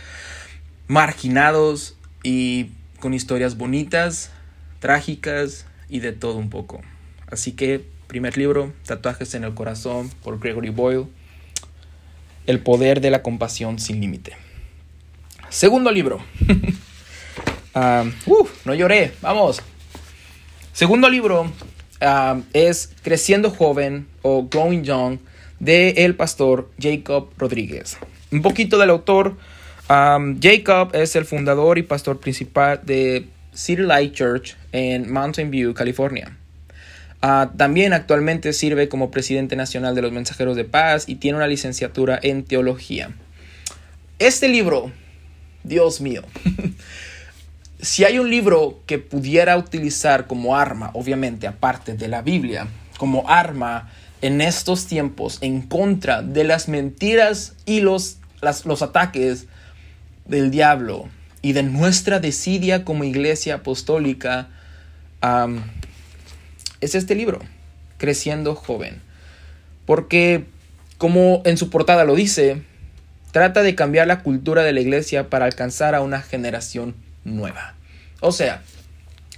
marginados 0.88 1.98
y 2.24 2.72
con 3.00 3.14
historias 3.14 3.58
bonitas, 3.58 4.32
trágicas 4.80 5.66
y 5.90 6.00
de 6.00 6.12
todo 6.12 6.38
un 6.38 6.50
poco. 6.50 6.82
Así 7.28 7.54
que, 7.54 7.86
primer 8.08 8.38
libro, 8.38 8.74
Tatuajes 8.86 9.34
en 9.36 9.44
el 9.44 9.54
Corazón 9.54 10.10
por 10.24 10.40
Gregory 10.40 10.70
Boyle. 10.70 11.08
El 12.46 12.60
poder 12.60 13.02
de 13.02 13.10
la 13.10 13.24
compasión 13.24 13.80
sin 13.80 14.00
límite. 14.00 14.34
Segundo 15.50 15.92
libro. 15.92 16.22
Ah, 17.78 18.06
no 18.64 18.74
lloré, 18.74 19.12
vamos. 19.22 19.62
Segundo 20.72 21.10
libro 21.10 21.52
ah, 22.00 22.40
es 22.54 22.94
Creciendo 23.04 23.52
Joven 23.52 24.08
o 24.22 24.48
Growing 24.48 24.86
Young 24.86 25.20
de 25.60 25.90
el 26.06 26.16
pastor 26.16 26.72
Jacob 26.80 27.32
Rodríguez. 27.38 27.98
Un 28.32 28.42
poquito 28.42 28.78
del 28.78 28.92
autor. 28.92 29.38
Jacob 29.88 30.90
es 30.94 31.16
el 31.16 31.26
fundador 31.26 31.78
y 31.78 31.84
pastor 31.84 32.20
principal 32.20 32.82
de 32.84 33.28
City 33.54 33.84
Light 33.84 34.14
Church 34.14 34.58
en 34.72 35.12
Mountain 35.12 35.52
View, 35.52 35.74
California. 35.74 36.38
Ah, 37.22 37.52
también 37.56 37.94
actualmente 37.94 38.54
sirve 38.54 38.90
como 38.90 39.12
presidente 39.12 39.56
nacional 39.56 39.96
de 39.96 40.02
los 40.02 40.12
Mensajeros 40.12 40.56
de 40.56 40.64
Paz 40.64 41.06
y 41.08 41.16
tiene 41.16 41.38
una 41.38 41.48
licenciatura 41.48 42.20
en 42.22 42.44
teología. 42.44 43.12
Este 44.20 44.48
libro, 44.48 44.92
Dios 45.64 46.02
mío, 46.02 46.24
si 47.82 48.04
hay 48.06 48.20
un 48.20 48.30
libro 48.30 48.82
que 48.86 49.00
pudiera 49.00 49.58
utilizar 49.58 50.28
como 50.28 50.58
arma, 50.58 50.92
obviamente 50.94 51.48
aparte 51.48 51.94
de 51.94 52.08
la 52.08 52.22
Biblia, 52.22 52.68
como 52.98 53.30
arma 53.30 53.92
en 54.22 54.42
estos 54.42 54.88
tiempos 54.88 55.38
en 55.42 55.62
contra 55.62 56.22
de 56.22 56.44
las 56.44 56.68
mentiras 56.68 57.54
y 57.66 57.82
los, 57.82 58.18
los 58.66 58.82
ataques 58.82 59.48
del 60.26 60.52
diablo 60.52 61.10
y 61.42 61.54
de 61.54 61.64
nuestra 61.64 62.20
desidia 62.20 62.84
como 62.84 63.04
iglesia 63.04 63.56
apostólica 63.56 64.50
es 66.82 66.96
este 66.96 67.16
libro, 67.16 67.40
Creciendo 67.98 68.56
Joven. 68.56 69.02
Porque, 69.86 70.46
como 70.98 71.42
en 71.46 71.58
su 71.58 71.70
portada 71.70 72.06
lo 72.06 72.16
dice, 72.16 72.62
trata 73.32 73.64
de 73.64 73.76
cambiar 73.76 74.08
la 74.08 74.22
cultura 74.22 74.64
de 74.64 74.74
la 74.74 74.82
iglesia 74.82 75.30
para 75.30 75.46
alcanzar 75.46 75.96
a 75.96 76.02
una 76.02 76.22
generación 76.22 76.96
nueva. 77.24 77.76
O 78.22 78.32
sea, 78.32 78.62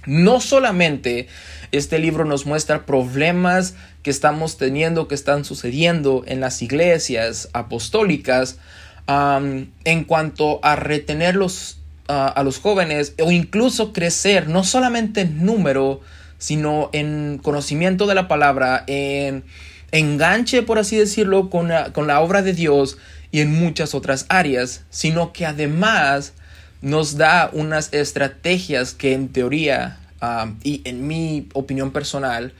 no 0.06 0.40
solamente 0.40 1.26
este 1.72 1.98
libro 1.98 2.24
nos 2.24 2.46
muestra 2.46 2.86
problemas 2.86 3.74
que 4.02 4.10
estamos 4.10 4.56
teniendo, 4.56 5.08
que 5.08 5.14
están 5.14 5.44
sucediendo 5.44 6.22
en 6.26 6.40
las 6.40 6.62
iglesias 6.62 7.50
apostólicas, 7.52 8.58
en 9.08 10.04
cuanto 10.04 10.60
a 10.62 10.76
retener 10.76 11.38
a 12.08 12.42
los 12.42 12.58
jóvenes 12.58 13.14
o 13.20 13.30
incluso 13.30 13.92
crecer, 13.92 14.48
no 14.48 14.64
solamente 14.64 15.22
en 15.22 15.44
número, 15.44 16.00
sino 16.38 16.90
en 16.92 17.40
conocimiento 17.42 18.06
de 18.06 18.14
la 18.14 18.28
palabra, 18.28 18.84
en 18.86 19.44
enganche, 19.92 20.62
por 20.62 20.78
así 20.78 20.96
decirlo, 20.96 21.50
con 21.50 21.68
la, 21.68 21.92
con 21.92 22.06
la 22.06 22.20
obra 22.20 22.42
de 22.42 22.52
Dios 22.52 22.98
y 23.30 23.40
en 23.40 23.52
muchas 23.58 23.94
otras 23.94 24.26
áreas, 24.28 24.84
sino 24.90 25.32
que 25.32 25.46
además 25.46 26.34
nos 26.82 27.16
da 27.16 27.50
unas 27.52 27.92
estrategias 27.92 28.94
que 28.94 29.14
en 29.14 29.28
teoría 29.28 29.98
y 30.62 30.82
en 30.84 31.06
mi 31.06 31.48
opinión 31.54 31.92
personal 31.92 32.52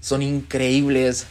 son 0.00 0.22
increíbles. 0.22 1.26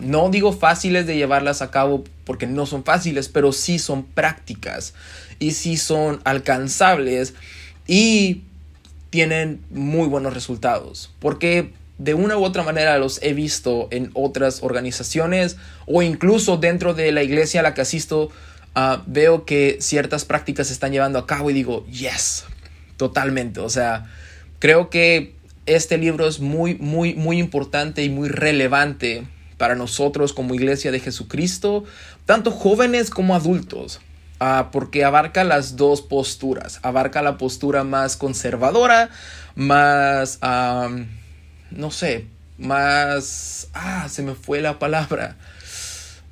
No 0.00 0.30
digo 0.30 0.52
fáciles 0.52 1.06
de 1.06 1.16
llevarlas 1.16 1.60
a 1.60 1.70
cabo 1.70 2.04
porque 2.30 2.46
no 2.46 2.64
son 2.64 2.84
fáciles, 2.84 3.28
pero 3.28 3.50
sí 3.50 3.80
son 3.80 4.04
prácticas 4.04 4.94
y 5.40 5.50
sí 5.50 5.76
son 5.76 6.20
alcanzables 6.22 7.34
y 7.88 8.42
tienen 9.10 9.60
muy 9.70 10.06
buenos 10.06 10.32
resultados. 10.32 11.12
Porque 11.18 11.72
de 11.98 12.14
una 12.14 12.38
u 12.38 12.44
otra 12.44 12.62
manera 12.62 12.96
los 12.98 13.20
he 13.24 13.34
visto 13.34 13.88
en 13.90 14.12
otras 14.14 14.62
organizaciones 14.62 15.56
o 15.86 16.02
incluso 16.02 16.56
dentro 16.56 16.94
de 16.94 17.10
la 17.10 17.24
iglesia 17.24 17.58
a 17.58 17.62
la 17.64 17.74
que 17.74 17.80
asisto. 17.80 18.30
Ah, 18.76 19.02
veo 19.08 19.44
que 19.44 19.78
ciertas 19.80 20.24
prácticas 20.24 20.68
se 20.68 20.72
están 20.72 20.92
llevando 20.92 21.18
a 21.18 21.26
cabo 21.26 21.50
y 21.50 21.52
digo, 21.52 21.84
yes, 21.88 22.44
totalmente. 22.96 23.58
O 23.58 23.70
sea, 23.70 24.08
creo 24.60 24.88
que 24.88 25.34
este 25.66 25.98
libro 25.98 26.28
es 26.28 26.38
muy, 26.38 26.76
muy, 26.76 27.14
muy 27.14 27.40
importante 27.40 28.04
y 28.04 28.08
muy 28.08 28.28
relevante 28.28 29.26
para 29.60 29.74
nosotros 29.74 30.32
como 30.32 30.54
iglesia 30.54 30.90
de 30.90 31.00
Jesucristo, 31.00 31.84
tanto 32.30 32.52
jóvenes 32.52 33.10
como 33.10 33.34
adultos. 33.34 33.98
Ah, 34.38 34.68
porque 34.70 35.04
abarca 35.04 35.42
las 35.42 35.74
dos 35.74 36.00
posturas. 36.00 36.78
Abarca 36.84 37.22
la 37.22 37.38
postura 37.38 37.82
más 37.82 38.16
conservadora, 38.16 39.10
más, 39.56 40.38
no 41.72 41.90
sé, 41.90 42.26
más... 42.56 43.66
Ah, 43.74 44.06
se 44.08 44.22
me 44.22 44.36
fue 44.36 44.60
la 44.60 44.78
palabra. 44.78 45.34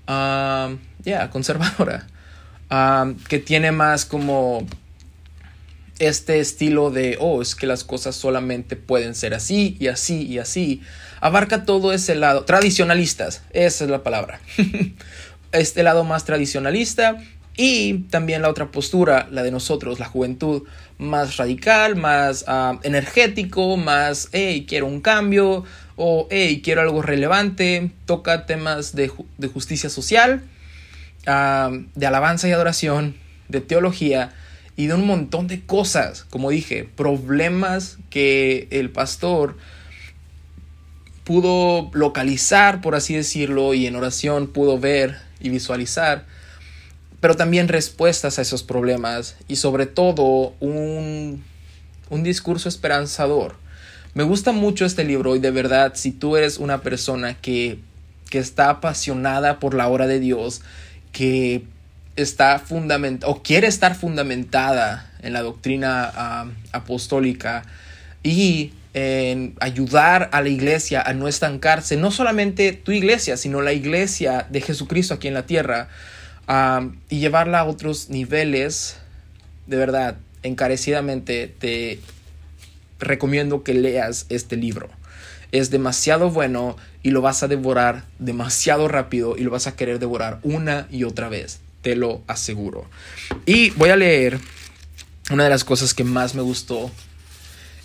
ya, 0.07 1.31
conservadora. 1.31 2.07
que 3.29 3.41
tiene 3.41 3.73
más 3.73 4.05
como 4.05 4.65
este 5.99 6.39
estilo 6.39 6.93
de, 6.93 7.17
oh, 7.19 7.43
es 7.43 7.57
que 7.57 7.67
las 7.67 7.83
cosas 7.83 8.15
solamente 8.15 8.77
pueden 8.77 9.17
ser 9.17 9.35
así 9.35 9.77
y 9.81 9.89
así 9.89 10.23
y 10.23 10.39
así 10.39 10.81
abarca 11.21 11.65
todo 11.65 11.93
ese 11.93 12.15
lado, 12.15 12.45
tradicionalistas, 12.45 13.43
esa 13.51 13.85
es 13.85 13.91
la 13.91 14.03
palabra, 14.03 14.41
este 15.53 15.83
lado 15.83 16.05
más 16.05 16.25
tradicionalista 16.25 17.19
y 17.61 18.05
también 18.11 18.43
la 18.43 18.51
otra 18.51 18.71
postura, 18.71 19.27
la 19.33 19.43
de 19.43 19.51
nosotros, 19.51 19.99
la 19.99 20.07
juventud, 20.07 20.63
más 20.97 21.39
radical, 21.39 21.97
más 21.97 22.45
ah, 22.47 22.79
energético, 22.85 23.77
más, 23.77 24.29
hey, 24.31 24.65
quiero 24.69 24.87
un 24.87 25.01
cambio, 25.01 25.65
o 25.97 26.29
hey, 26.31 26.61
quiero 26.63 26.83
algo 26.83 27.03
relevante, 27.03 27.91
toca 28.07 28.47
temas 28.47 28.95
de, 28.95 29.09
justicia 29.53 29.91
social, 29.91 30.43
ah, 31.27 31.73
de 31.97 32.07
alabanza 32.07 32.47
y 32.47 32.53
adoración, 32.53 33.17
de 33.49 33.61
teología, 33.61 34.33
y 34.77 34.87
de 34.87 34.95
un 34.95 35.05
montón 35.05 35.49
de 35.49 35.61
cosas, 35.61 36.25
como 36.31 36.51
dije, 36.51 36.89
problemas 36.95 37.99
que 38.11 38.69
el 38.71 38.91
pastor 38.91 39.57
pudo 41.25 41.91
localizar, 41.93 42.81
por 42.81 42.95
así 42.95 43.17
decirlo, 43.17 43.75
y 43.75 43.89
en 43.89 43.97
oración 43.97 44.47
pudo 44.47 44.79
ver 44.79 45.28
y 45.41 45.51
visualizar, 45.51 46.25
pero 47.21 47.37
también 47.37 47.69
respuestas 47.69 48.39
a 48.39 48.43
esos 48.43 48.63
problemas 48.63 49.37
y 49.49 49.57
sobre 49.57 49.87
todo 49.87 50.55
un, 50.61 51.43
un 52.11 52.23
discurso 52.23 52.69
esperanzador. 52.69 53.57
Me 54.15 54.23
gusta 54.23 54.53
mucho 54.53 54.85
este 54.85 55.05
libro 55.05 55.37
y 55.37 55.39
de 55.39 55.51
verdad, 55.51 55.93
si 55.95 56.13
tú 56.13 56.37
eres 56.37 56.59
una 56.59 56.81
persona 56.81 57.35
que, 57.35 57.79
que 58.31 58.39
está 58.39 58.71
apasionada 58.71 59.59
por 59.59 59.75
la 59.75 59.89
obra 59.89 60.07
de 60.07 60.21
Dios, 60.21 60.63
que 61.13 61.65
está 62.17 62.59
fundamentada 62.59 63.31
o 63.31 63.43
quiere 63.43 63.67
estar 63.67 63.95
fundamentada 63.95 65.11
en 65.21 65.33
la 65.33 65.43
doctrina 65.43 66.11
ah, 66.15 66.47
apostólica 66.73 67.65
y 68.23 68.73
en 68.99 69.55
ayudar 69.61 70.29
a 70.33 70.43
la 70.43 70.49
iglesia 70.49 71.01
a 71.03 71.13
no 71.13 71.29
estancarse, 71.29 71.97
no 71.97 72.11
solamente 72.11 72.73
tu 72.73 72.93
iglesia, 72.93 73.37
sino 73.37 73.63
la 73.63 73.73
iglesia 73.73 74.47
de 74.51 74.61
Jesucristo 74.61 75.15
aquí 75.15 75.29
en 75.29 75.35
la 75.35 75.47
tierra, 75.47 75.89
y 77.09 77.19
llevarla 77.19 77.61
a 77.61 77.65
otros 77.65 78.09
niveles, 78.09 78.97
de 79.67 79.77
verdad, 79.77 80.17
encarecidamente 80.43 81.55
te 81.59 82.01
recomiendo 82.99 83.63
que 83.63 83.75
leas 83.75 84.27
este 84.31 84.57
libro. 84.57 84.89
Es 85.53 85.71
demasiado 85.71 86.31
bueno 86.31 86.77
y 87.03 87.11
lo 87.11 87.21
vas 87.21 87.43
a 87.43 87.49
devorar 87.49 88.05
demasiado 88.19 88.89
rápido 88.89 89.37
y 89.37 89.43
lo 89.43 89.51
vas 89.51 89.67
a 89.67 89.77
querer 89.77 89.99
devorar 89.99 90.41
una 90.43 90.89
y 90.91 91.05
otra 91.05 91.29
vez 91.29 91.61
te 91.83 91.97
lo 91.97 92.23
aseguro. 92.27 92.87
Y 93.47 93.71
voy 93.71 93.91
a 93.91 93.97
leer 93.97 94.41
una 95.31 95.45
de 95.45 95.51
las 95.51 95.65
cosas 95.65 95.95
que 95.95 96.05
más 96.05 96.35
me 96.35 96.43
gustó 96.43 96.91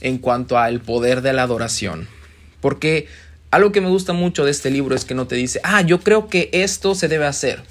en 0.03 0.19
cuanto 0.19 0.59
al 0.59 0.79
poder 0.79 1.21
de 1.21 1.33
la 1.33 1.43
adoración. 1.43 2.07
Porque 2.61 3.07
algo 3.49 3.71
que 3.71 3.81
me 3.81 3.89
gusta 3.89 4.13
mucho 4.13 4.45
de 4.45 4.51
este 4.51 4.69
libro 4.69 4.95
es 4.95 5.05
que 5.05 5.15
no 5.15 5.25
te 5.25 5.35
dice, 5.35 5.59
ah, 5.63 5.81
yo 5.81 5.99
creo 6.01 6.27
que 6.27 6.49
esto 6.53 6.93
se 6.93 7.07
debe 7.07 7.25
hacer. 7.25 7.63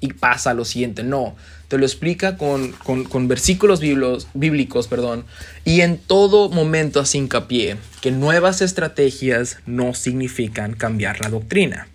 Y 0.00 0.14
pasa 0.14 0.54
lo 0.54 0.64
siguiente. 0.64 1.02
No, 1.02 1.36
te 1.68 1.78
lo 1.78 1.84
explica 1.84 2.36
con, 2.36 2.72
con, 2.72 3.28
versículos 3.28 3.80
bíblicos, 3.80 4.28
bíblicos 4.34 4.88
perdón, 4.88 5.24
y 5.64 5.82
en 5.82 5.98
todo 5.98 6.48
momento 6.48 7.00
hace 7.00 7.18
hincapié 7.18 7.76
que 8.00 8.10
nuevas 8.10 8.60
estrategias 8.60 9.58
no 9.66 9.94
significan 9.94 10.74
cambiar 10.74 11.20
la 11.20 11.28
doctrina. 11.28 11.86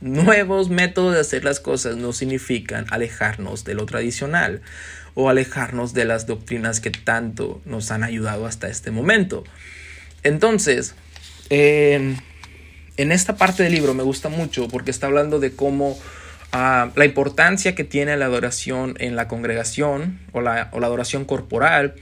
Nuevos 0.00 0.68
métodos 0.68 1.14
de 1.14 1.20
hacer 1.20 1.42
las 1.42 1.58
cosas 1.58 1.96
no 1.96 2.12
significan 2.12 2.86
alejarnos 2.90 3.64
de 3.64 3.74
lo 3.74 3.86
tradicional 3.86 4.60
o 5.14 5.28
alejarnos 5.28 5.94
de 5.94 6.04
las 6.04 6.26
doctrinas 6.26 6.80
que 6.80 6.90
tanto 6.90 7.60
nos 7.64 7.90
han 7.90 8.02
ayudado 8.02 8.46
hasta 8.46 8.68
este 8.68 8.90
momento. 8.90 9.44
Entonces, 10.22 10.94
en 11.50 12.22
esta 12.96 13.36
parte 13.36 13.62
del 13.62 13.72
libro 13.72 13.94
me 13.94 14.02
gusta 14.02 14.28
mucho 14.28 14.68
porque 14.68 14.90
está 14.90 15.06
hablando 15.06 15.40
de 15.40 15.52
cómo 15.52 15.98
ah, 16.52 16.90
la 16.94 17.04
importancia 17.04 17.74
que 17.74 17.84
tiene 17.84 18.16
la 18.16 18.26
adoración 18.26 18.94
en 18.98 19.16
la 19.16 19.28
congregación 19.28 20.20
o 20.32 20.40
la, 20.40 20.68
o 20.72 20.80
la 20.80 20.86
adoración 20.86 21.24
corporal 21.24 21.94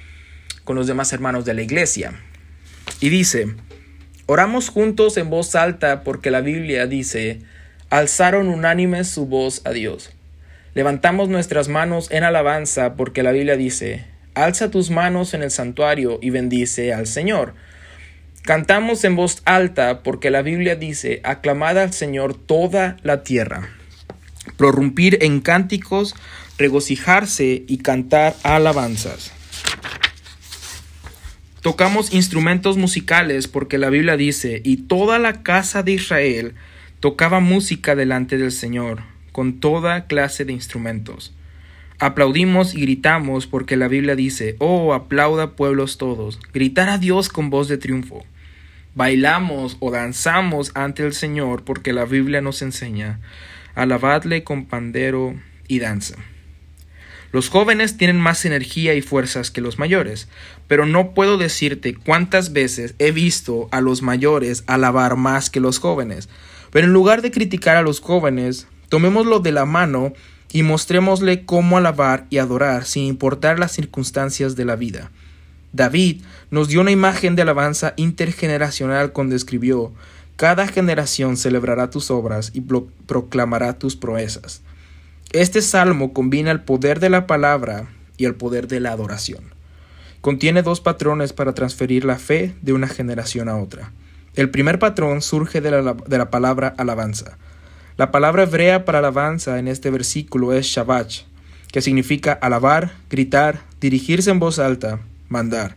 con 0.65 0.77
los 0.77 0.87
demás 0.87 1.13
hermanos 1.13 1.45
de 1.45 1.55
la 1.55 1.63
iglesia. 1.63 2.21
Y 3.01 3.11
dice, 3.11 3.55
oramos 4.27 4.69
juntos 4.69 5.17
en 5.17 5.31
voz 5.31 5.55
alta 5.55 6.03
porque 6.03 6.31
la 6.31 6.41
Biblia 6.41 6.87
dice, 6.87 7.43
alzaron 7.91 8.49
unánimes 8.49 9.09
su 9.09 9.27
voz 9.27 9.63
a 9.65 9.71
Dios. 9.71 10.16
Levantamos 10.77 11.31
nuestras 11.31 11.69
manos 11.69 12.11
en 12.11 12.23
alabanza 12.23 12.97
porque 12.97 13.23
la 13.23 13.33
Biblia 13.33 13.57
dice, 13.57 14.05
alza 14.35 14.71
tus 14.71 14.91
manos 14.91 15.33
en 15.33 15.43
el 15.43 15.51
santuario 15.51 16.19
y 16.21 16.29
bendice 16.29 16.93
al 16.93 17.07
Señor. 17.07 17.55
Cantamos 18.43 19.03
en 19.05 19.17
voz 19.17 19.41
alta 19.47 20.03
porque 20.03 20.31
la 20.31 20.43
Biblia 20.43 20.77
dice, 20.77 21.23
aclamad 21.25 21.79
al 21.79 21.95
Señor 21.95 22.35
toda 22.35 22.99
la 23.03 23.23
tierra. 23.23 23.71
Prorrumpir 24.59 25.17
en 25.23 25.41
cánticos, 25.41 26.15
regocijarse 26.59 27.65
y 27.67 27.79
cantar 27.79 28.35
alabanzas. 28.43 29.33
Tocamos 31.63 32.13
instrumentos 32.13 32.77
musicales 32.77 33.49
porque 33.49 33.79
la 33.79 33.89
Biblia 33.89 34.19
dice, 34.19 34.61
y 34.63 34.77
toda 34.77 35.19
la 35.19 35.43
casa 35.43 35.83
de 35.83 35.93
Israel 35.93 36.55
Tocaba 37.01 37.41
música 37.41 37.95
delante 37.95 38.39
del 38.39 38.51
Señor, 38.51 39.03
con 39.37 39.61
toda 39.61 40.07
clase 40.07 40.47
de 40.47 40.55
instrumentos. 40.55 41.35
Aplaudimos 41.99 42.75
y 42.75 42.81
gritamos 42.81 43.47
porque 43.47 43.77
la 43.77 43.87
Biblia 43.87 44.17
dice, 44.17 44.57
Oh, 44.61 44.95
aplauda 44.95 45.57
pueblos 45.57 45.99
todos, 45.99 46.41
gritar 46.55 46.89
a 46.89 46.97
Dios 46.97 47.29
con 47.29 47.51
voz 47.51 47.69
de 47.69 47.77
triunfo. 47.77 48.25
Bailamos 48.95 49.77
o 49.81 49.91
danzamos 49.91 50.73
ante 50.75 51.05
el 51.05 51.13
Señor 51.13 51.65
porque 51.65 51.93
la 51.93 52.07
Biblia 52.07 52.41
nos 52.41 52.63
enseña, 52.63 53.21
alabadle 53.75 54.43
con 54.43 54.65
pandero 54.65 55.35
y 55.69 55.81
danza. 55.81 56.17
Los 57.31 57.51
jóvenes 57.51 57.99
tienen 57.99 58.19
más 58.19 58.47
energía 58.47 58.95
y 58.95 59.03
fuerzas 59.03 59.51
que 59.51 59.61
los 59.61 59.79
mayores, 59.79 60.31
pero 60.67 60.87
no 60.87 61.13
puedo 61.13 61.37
decirte 61.37 61.95
cuántas 61.95 62.55
veces 62.55 62.95
he 62.99 63.11
visto 63.11 63.69
a 63.71 63.83
los 63.83 64.01
mayores 64.01 64.65
alabar 64.67 65.17
más 65.17 65.51
que 65.51 65.61
los 65.61 65.79
jóvenes, 65.79 66.31
pero 66.71 66.87
en 66.87 66.95
lugar 66.95 67.21
de 67.21 67.31
criticar 67.31 67.77
a 67.77 67.83
los 67.83 68.01
jóvenes, 68.01 68.67
tomémoslo 68.89 69.41
de 69.41 69.53
la 69.53 69.65
mano 69.65 70.13
y 70.53 70.63
mostrémosle 70.63 71.45
cómo 71.45 71.77
alabar 71.77 72.27
y 72.31 72.39
adorar 72.39 72.85
sin 72.85 73.05
importar 73.05 73.59
las 73.59 73.73
circunstancias 73.73 74.57
de 74.57 74.65
la 74.65 74.77
vida. 74.77 75.11
David 75.73 76.23
nos 76.51 76.69
dio 76.69 76.81
una 76.81 76.91
imagen 76.91 77.37
de 77.37 77.43
alabanza 77.43 77.93
intergeneracional 77.97 79.13
cuando 79.13 79.37
escribió 79.37 79.93
Cada 80.37 80.67
generación 80.67 81.37
celebrará 81.37 81.91
tus 81.91 82.11
obras 82.11 82.53
y 82.55 82.63
proclamará 83.07 83.79
tus 83.79 83.97
proezas. 83.97 84.63
Este 85.33 85.61
salmo 85.61 86.13
combina 86.13 86.51
el 86.51 86.61
poder 86.61 87.01
de 87.01 87.11
la 87.11 87.27
palabra 87.27 87.89
y 88.17 88.25
el 88.25 88.35
poder 88.35 88.69
de 88.69 88.81
la 88.81 88.93
adoración. 88.93 89.57
Contiene 90.21 90.63
dos 90.63 90.81
patrones 90.81 91.33
para 91.33 91.53
transferir 91.53 92.05
la 92.05 92.17
fe 92.19 92.55
de 92.63 92.73
una 92.73 92.89
generación 92.89 93.49
a 93.49 93.57
otra. 93.57 93.93
El 94.35 94.51
primer 94.51 94.79
patrón 94.79 95.23
surge 95.23 95.61
de 95.61 95.71
la, 95.71 96.31
palabra 96.31 96.75
alabanza. 96.77 97.39
La 97.99 98.11
palabra 98.11 98.43
hebrea 98.43 98.85
para 98.85 98.99
alabanza 98.99 99.59
en 99.59 99.69
este 99.69 99.91
versículo 99.91 100.53
es 100.53 100.67
Shabbat, 100.67 101.11
que 101.73 101.81
significa 101.81 102.35
alabar, 102.35 102.93
gritar, 103.09 103.63
dirigirse 103.81 104.31
en 104.31 104.39
voz 104.39 104.59
alta, 104.59 105.01
mandar. 105.31 105.77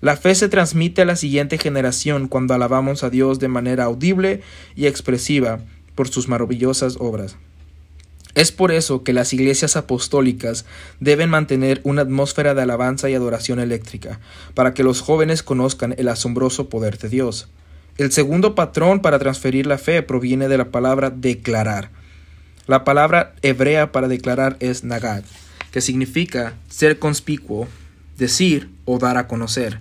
La 0.00 0.16
fe 0.16 0.34
se 0.34 0.48
transmite 0.48 1.02
a 1.02 1.04
la 1.04 1.14
siguiente 1.14 1.56
generación 1.56 2.26
cuando 2.26 2.54
alabamos 2.54 3.04
a 3.04 3.10
Dios 3.10 3.38
de 3.38 3.46
manera 3.46 3.84
audible 3.84 4.42
y 4.74 4.86
expresiva 4.86 5.60
por 5.94 6.08
sus 6.08 6.26
maravillosas 6.26 6.96
obras. 6.98 7.36
Es 8.34 8.50
por 8.50 8.72
eso 8.72 9.04
que 9.04 9.12
las 9.12 9.32
iglesias 9.32 9.76
apostólicas 9.76 10.64
deben 10.98 11.30
mantener 11.30 11.80
una 11.84 12.02
atmósfera 12.02 12.54
de 12.54 12.62
alabanza 12.62 13.08
y 13.08 13.14
adoración 13.14 13.60
eléctrica, 13.60 14.18
para 14.54 14.74
que 14.74 14.82
los 14.82 15.00
jóvenes 15.00 15.44
conozcan 15.44 15.94
el 15.98 16.08
asombroso 16.08 16.68
poder 16.68 16.98
de 16.98 17.10
Dios. 17.10 17.46
El 17.96 18.10
segundo 18.10 18.56
patrón 18.56 19.00
para 19.00 19.20
transferir 19.20 19.66
la 19.66 19.78
fe 19.78 20.02
proviene 20.02 20.48
de 20.48 20.58
la 20.58 20.70
palabra 20.70 21.10
declarar. 21.10 21.90
La 22.66 22.82
palabra 22.82 23.34
hebrea 23.42 23.92
para 23.92 24.08
declarar 24.08 24.56
es 24.58 24.82
nagad, 24.82 25.22
que 25.70 25.80
significa 25.80 26.54
ser 26.68 26.98
conspicuo, 26.98 27.68
decir 28.18 28.68
o 28.84 28.98
dar 28.98 29.16
a 29.16 29.28
conocer. 29.28 29.78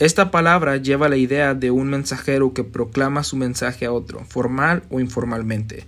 Esta 0.00 0.32
palabra 0.32 0.78
lleva 0.78 1.08
la 1.08 1.16
idea 1.16 1.54
de 1.54 1.70
un 1.70 1.90
mensajero 1.90 2.52
que 2.54 2.64
proclama 2.64 3.22
su 3.22 3.36
mensaje 3.36 3.86
a 3.86 3.92
otro, 3.92 4.24
formal 4.24 4.82
o 4.90 4.98
informalmente. 4.98 5.84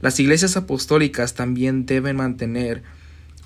Las 0.00 0.18
iglesias 0.18 0.56
apostólicas 0.56 1.34
también 1.34 1.86
deben 1.86 2.16
mantener 2.16 2.82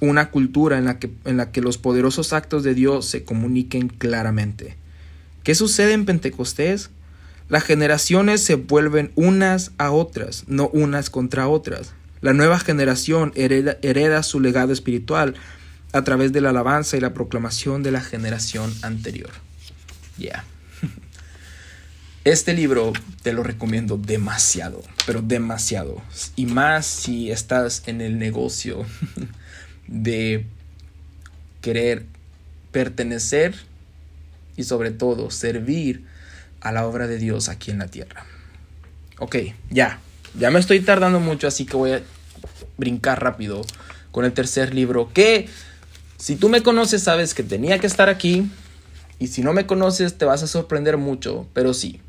una 0.01 0.31
cultura 0.31 0.79
en 0.79 0.87
la 0.87 0.99
que, 0.99 1.11
en 1.27 1.37
la 1.37 1.51
que 1.53 1.61
los 1.61 1.77
poderosos 1.77 2.33
actos 2.33 2.63
de 2.63 2.73
Dios 2.73 3.05
se 3.05 3.25
comuniquen 3.25 3.89
claramente. 3.89 4.77
¿Qué 5.43 5.55
sucede 5.55 5.93
en 5.93 6.07
Pentecostés? 6.07 6.91
Las 7.49 7.65
generaciones 7.65 8.45
se 8.45 8.57
vuelven 8.57 9.11
unas 9.15 9.73
a 9.79 9.91
otras, 9.91 10.45
no 10.49 10.69
unas 10.69 11.09
contra 11.09 11.49
otras. 11.49 11.93
La 12.21 12.35
nueva 12.35 12.59
generación 12.59 13.33
hereda, 13.37 14.23
su 14.23 14.41
legado 14.41 14.73
espiritual 14.73 15.35
a 15.93 16.05
través 16.05 16.33
de 16.33 16.43
la 16.43 16.51
alabanza 16.51 16.99
y 16.99 17.01
la 17.01 17.15
proclamación 17.15 17.83
de 17.83 17.93
la 17.93 18.03
generación 18.03 18.73
anterior. 18.83 19.31
Yeah. 20.19 20.45
Este 22.25 22.53
libro 22.53 22.93
te 23.23 23.33
lo 23.33 23.43
recomiendo 23.43 23.97
demasiado, 23.97 24.83
pero 25.07 25.23
demasiado. 25.23 26.03
Y 26.37 26.45
más 26.45 26.85
si 26.85 27.31
estás 27.31 27.85
en 27.87 28.03
el 28.03 28.19
negocio 28.19 28.85
de 29.87 30.45
querer 31.63 32.05
pertenecer 32.71 33.55
y 34.57 34.65
sobre 34.65 34.91
todo 34.91 35.31
servir 35.31 36.05
a 36.61 36.73
la 36.73 36.87
obra 36.87 37.07
de 37.07 37.19
Dios 37.19 37.49
aquí 37.49 37.71
en 37.71 37.79
la 37.79 37.89
tierra. 37.89 38.25
Ok, 39.19 39.37
ya, 39.71 40.01
ya 40.39 40.51
me 40.51 40.61
estoy 40.61 40.81
tardando 40.81 41.21
mucho, 41.21 41.47
así 41.47 41.67
que 41.67 41.77
voy 41.77 41.93
a 41.93 42.03
brincar 42.77 43.23
rápido 43.23 43.63
con 44.11 44.25
el 44.25 44.33
tercer 44.33 44.75
libro, 44.75 45.13
que 45.13 45.49
Si 46.17 46.35
tú 46.35 46.49
me 46.49 46.65
conoces, 46.65 47.05
sabes 47.05 47.33
que 47.33 47.45
tenía 47.45 47.79
que 47.79 47.87
estar 47.87 48.09
aquí. 48.09 48.51
Y 49.21 49.29
si 49.29 49.43
no 49.43 49.53
me 49.53 49.67
conoces, 49.67 50.19
te 50.19 50.25
vas 50.25 50.43
a 50.43 50.49
sorprender 50.49 50.97
mucho. 50.97 51.47
Pero 51.53 51.75
sí. 51.75 52.01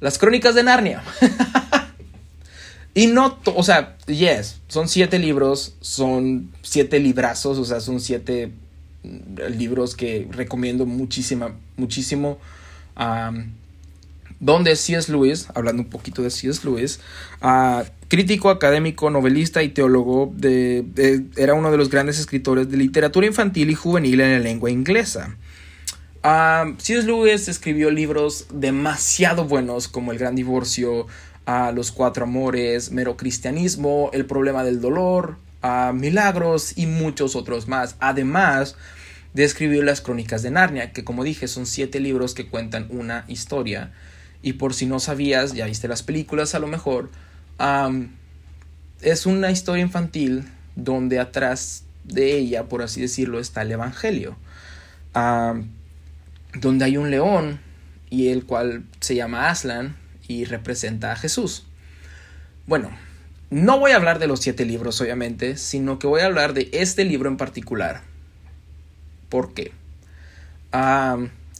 Las 0.00 0.18
crónicas 0.18 0.54
de 0.54 0.62
Narnia. 0.62 1.02
y 2.94 3.06
no, 3.06 3.38
o 3.46 3.62
sea, 3.62 3.96
yes, 4.06 4.60
son 4.68 4.86
siete 4.86 5.18
libros, 5.18 5.76
son 5.80 6.52
siete 6.60 7.00
librazos, 7.00 7.56
o 7.56 7.64
sea, 7.64 7.80
son 7.80 8.00
siete 8.00 8.52
mm, 9.02 9.56
libros 9.56 9.96
que 9.96 10.28
recomiendo 10.30 10.84
muchísima, 10.84 11.54
muchísimo. 11.78 12.38
Donde 14.42 14.74
C.S. 14.74 15.10
Lewis, 15.10 15.46
hablando 15.54 15.84
un 15.84 15.88
poquito 15.88 16.20
de 16.20 16.30
C.S. 16.30 16.62
Lewis, 16.64 16.98
uh, 17.42 17.84
crítico 18.08 18.50
académico, 18.50 19.08
novelista 19.08 19.62
y 19.62 19.68
teólogo, 19.68 20.34
era 21.36 21.54
uno 21.54 21.70
de 21.70 21.76
los 21.76 21.88
grandes 21.88 22.18
escritores 22.18 22.68
de 22.68 22.76
literatura 22.76 23.24
infantil 23.28 23.70
y 23.70 23.74
juvenil 23.74 24.20
en 24.20 24.32
la 24.32 24.38
lengua 24.40 24.68
inglesa. 24.68 25.36
Uh, 26.24 26.74
C.S. 26.76 27.06
Lewis 27.06 27.46
escribió 27.46 27.92
libros 27.92 28.48
demasiado 28.52 29.44
buenos 29.44 29.86
como 29.86 30.10
El 30.10 30.18
Gran 30.18 30.34
Divorcio, 30.34 31.02
uh, 31.46 31.72
Los 31.72 31.92
Cuatro 31.92 32.24
Amores, 32.24 32.90
Mero 32.90 33.16
Cristianismo, 33.16 34.10
El 34.12 34.26
Problema 34.26 34.64
del 34.64 34.80
Dolor, 34.80 35.36
Milagros 35.94 36.76
y 36.76 36.86
muchos 36.86 37.36
otros 37.36 37.68
más. 37.68 37.94
Además 38.00 38.74
de 39.34 39.44
escribir 39.44 39.84
las 39.84 40.00
Crónicas 40.00 40.42
de 40.42 40.50
Narnia, 40.50 40.92
que 40.92 41.04
como 41.04 41.22
dije 41.22 41.46
son 41.46 41.66
siete 41.66 42.00
libros 42.00 42.34
que 42.34 42.48
cuentan 42.48 42.88
una 42.90 43.24
historia. 43.28 43.92
Y 44.42 44.54
por 44.54 44.74
si 44.74 44.86
no 44.86 44.98
sabías, 44.98 45.54
ya 45.54 45.66
viste 45.66 45.88
las 45.88 46.02
películas 46.02 46.54
a 46.54 46.58
lo 46.58 46.66
mejor, 46.66 47.10
es 49.00 49.26
una 49.26 49.50
historia 49.50 49.82
infantil 49.82 50.44
donde 50.74 51.20
atrás 51.20 51.84
de 52.04 52.36
ella, 52.36 52.64
por 52.64 52.82
así 52.82 53.00
decirlo, 53.00 53.38
está 53.38 53.62
el 53.62 53.72
Evangelio. 53.72 54.36
donde 55.14 56.84
hay 56.84 56.96
un 56.96 57.10
león 57.10 57.60
y 58.10 58.28
el 58.28 58.44
cual 58.44 58.84
se 59.00 59.14
llama 59.14 59.48
Aslan 59.48 59.96
y 60.28 60.44
representa 60.44 61.12
a 61.12 61.16
Jesús. 61.16 61.64
Bueno, 62.66 62.90
no 63.50 63.78
voy 63.78 63.92
a 63.92 63.96
hablar 63.96 64.18
de 64.18 64.26
los 64.26 64.40
siete 64.40 64.64
libros, 64.64 65.00
obviamente, 65.00 65.56
sino 65.56 65.98
que 65.98 66.06
voy 66.06 66.20
a 66.20 66.26
hablar 66.26 66.52
de 66.54 66.68
este 66.72 67.04
libro 67.04 67.28
en 67.28 67.36
particular. 67.36 68.02
¿Por 69.28 69.54
qué? 69.54 69.72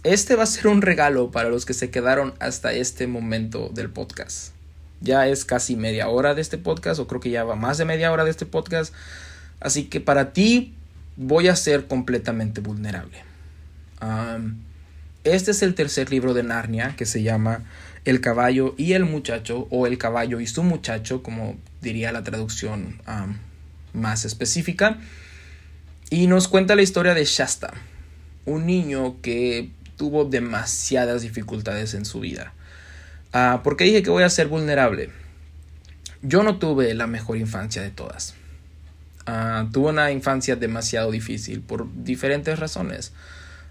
Este 0.05 0.35
va 0.35 0.43
a 0.43 0.47
ser 0.47 0.67
un 0.67 0.83
regalo 0.83 1.31
para 1.31 1.49
los 1.49 1.65
que 1.65 1.75
se 1.75 1.91
quedaron 1.91 2.35
hasta 2.41 2.73
este 2.73 3.07
momento 3.07 3.71
del 3.73 3.89
podcast. 3.89 4.53
Ya 5.01 5.29
es 5.29 5.45
casi 5.45 5.77
media 5.77 6.09
hora 6.09 6.35
de 6.35 6.41
este 6.41 6.59
podcast, 6.59 6.99
o 7.01 7.07
creo 7.07 7.21
que 7.21 7.31
ya 7.31 7.45
va 7.45 7.55
más 7.55 7.79
de 7.79 7.85
media 7.85 8.11
hora 8.11 8.25
de 8.25 8.31
este 8.31 8.47
podcast. 8.47 8.93
Así 9.61 9.85
que 9.85 10.01
para 10.01 10.33
ti 10.33 10.75
voy 11.17 11.49
a 11.49 11.57
ser 11.57 11.87
completamente 11.87 12.61
vulnerable. 12.61 13.25
este 15.23 15.53
es 15.53 15.63
el 15.63 15.75
tercer 15.75 16.11
libro 16.11 16.35
de 16.35 16.43
Narnia 16.43 16.97
que 16.97 17.07
se 17.07 17.23
llama 17.23 17.63
El 18.05 18.21
caballo 18.21 18.75
y 18.77 18.95
el 18.95 19.05
muchacho, 19.05 19.69
o 19.71 19.87
El 19.87 19.99
caballo 19.99 20.41
y 20.41 20.49
su 20.49 20.65
muchacho, 20.65 21.23
como 21.23 21.57
diría 21.81 22.11
la 22.11 22.25
traducción 22.25 23.01
más 23.93 24.25
específica. 24.25 24.99
Y 26.11 26.27
nos 26.27 26.49
cuenta 26.49 26.75
la 26.75 26.83
historia 26.83 27.15
de 27.15 27.25
Shasta, 27.25 27.73
un 28.45 28.67
niño 28.67 29.21
que 29.23 29.71
tuvo 30.03 30.25
demasiadas 30.25 31.23
dificultades 31.23 31.95
en 31.95 32.05
su 32.05 32.19
vida. 32.19 32.55
Ah, 33.33 33.61
¿Por 33.63 33.77
qué 33.77 33.85
dije 33.85 34.03
que 34.03 34.11
voy 34.11 34.25
a 34.25 34.31
ser 34.31 34.49
vulnerable? 34.49 35.11
Yo 36.23 36.43
no 36.43 36.59
tuve 36.59 36.93
la 36.95 37.07
mejor 37.07 37.37
infancia 37.37 37.83
de 37.83 37.91
todas. 37.91 38.35
Ah, 39.27 39.69
tuve 39.73 39.91
una 39.91 40.11
infancia 40.11 40.57
demasiado 40.57 41.13
difícil 41.13 41.61
por 41.61 41.87
diferentes 42.03 42.59
razones. 42.59 43.13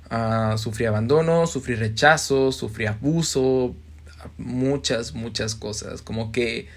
Ah, 0.10 0.56
sufrí 0.58 0.86
abandono, 0.86 1.48
sufrí 1.48 1.76
rechazo, 1.76 2.54
sufrí 2.54 2.86
abuso, 2.86 3.76
muchas, 4.38 5.13
muchas 5.13 5.54
cosas. 5.56 6.02
Como 6.02 6.32
que, 6.32 6.70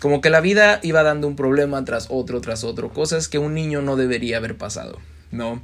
como 0.00 0.20
que 0.20 0.28
la 0.28 0.40
vida 0.40 0.80
iba 0.82 1.04
dando 1.04 1.28
un 1.28 1.36
problema 1.36 1.84
tras 1.84 2.08
otro, 2.10 2.40
tras 2.40 2.64
otro. 2.64 2.92
Cosas 2.92 3.28
que 3.28 3.38
un 3.38 3.54
niño 3.54 3.80
no 3.80 3.94
debería 3.94 4.38
haber 4.38 4.58
pasado, 4.58 4.98
¿no? 5.30 5.62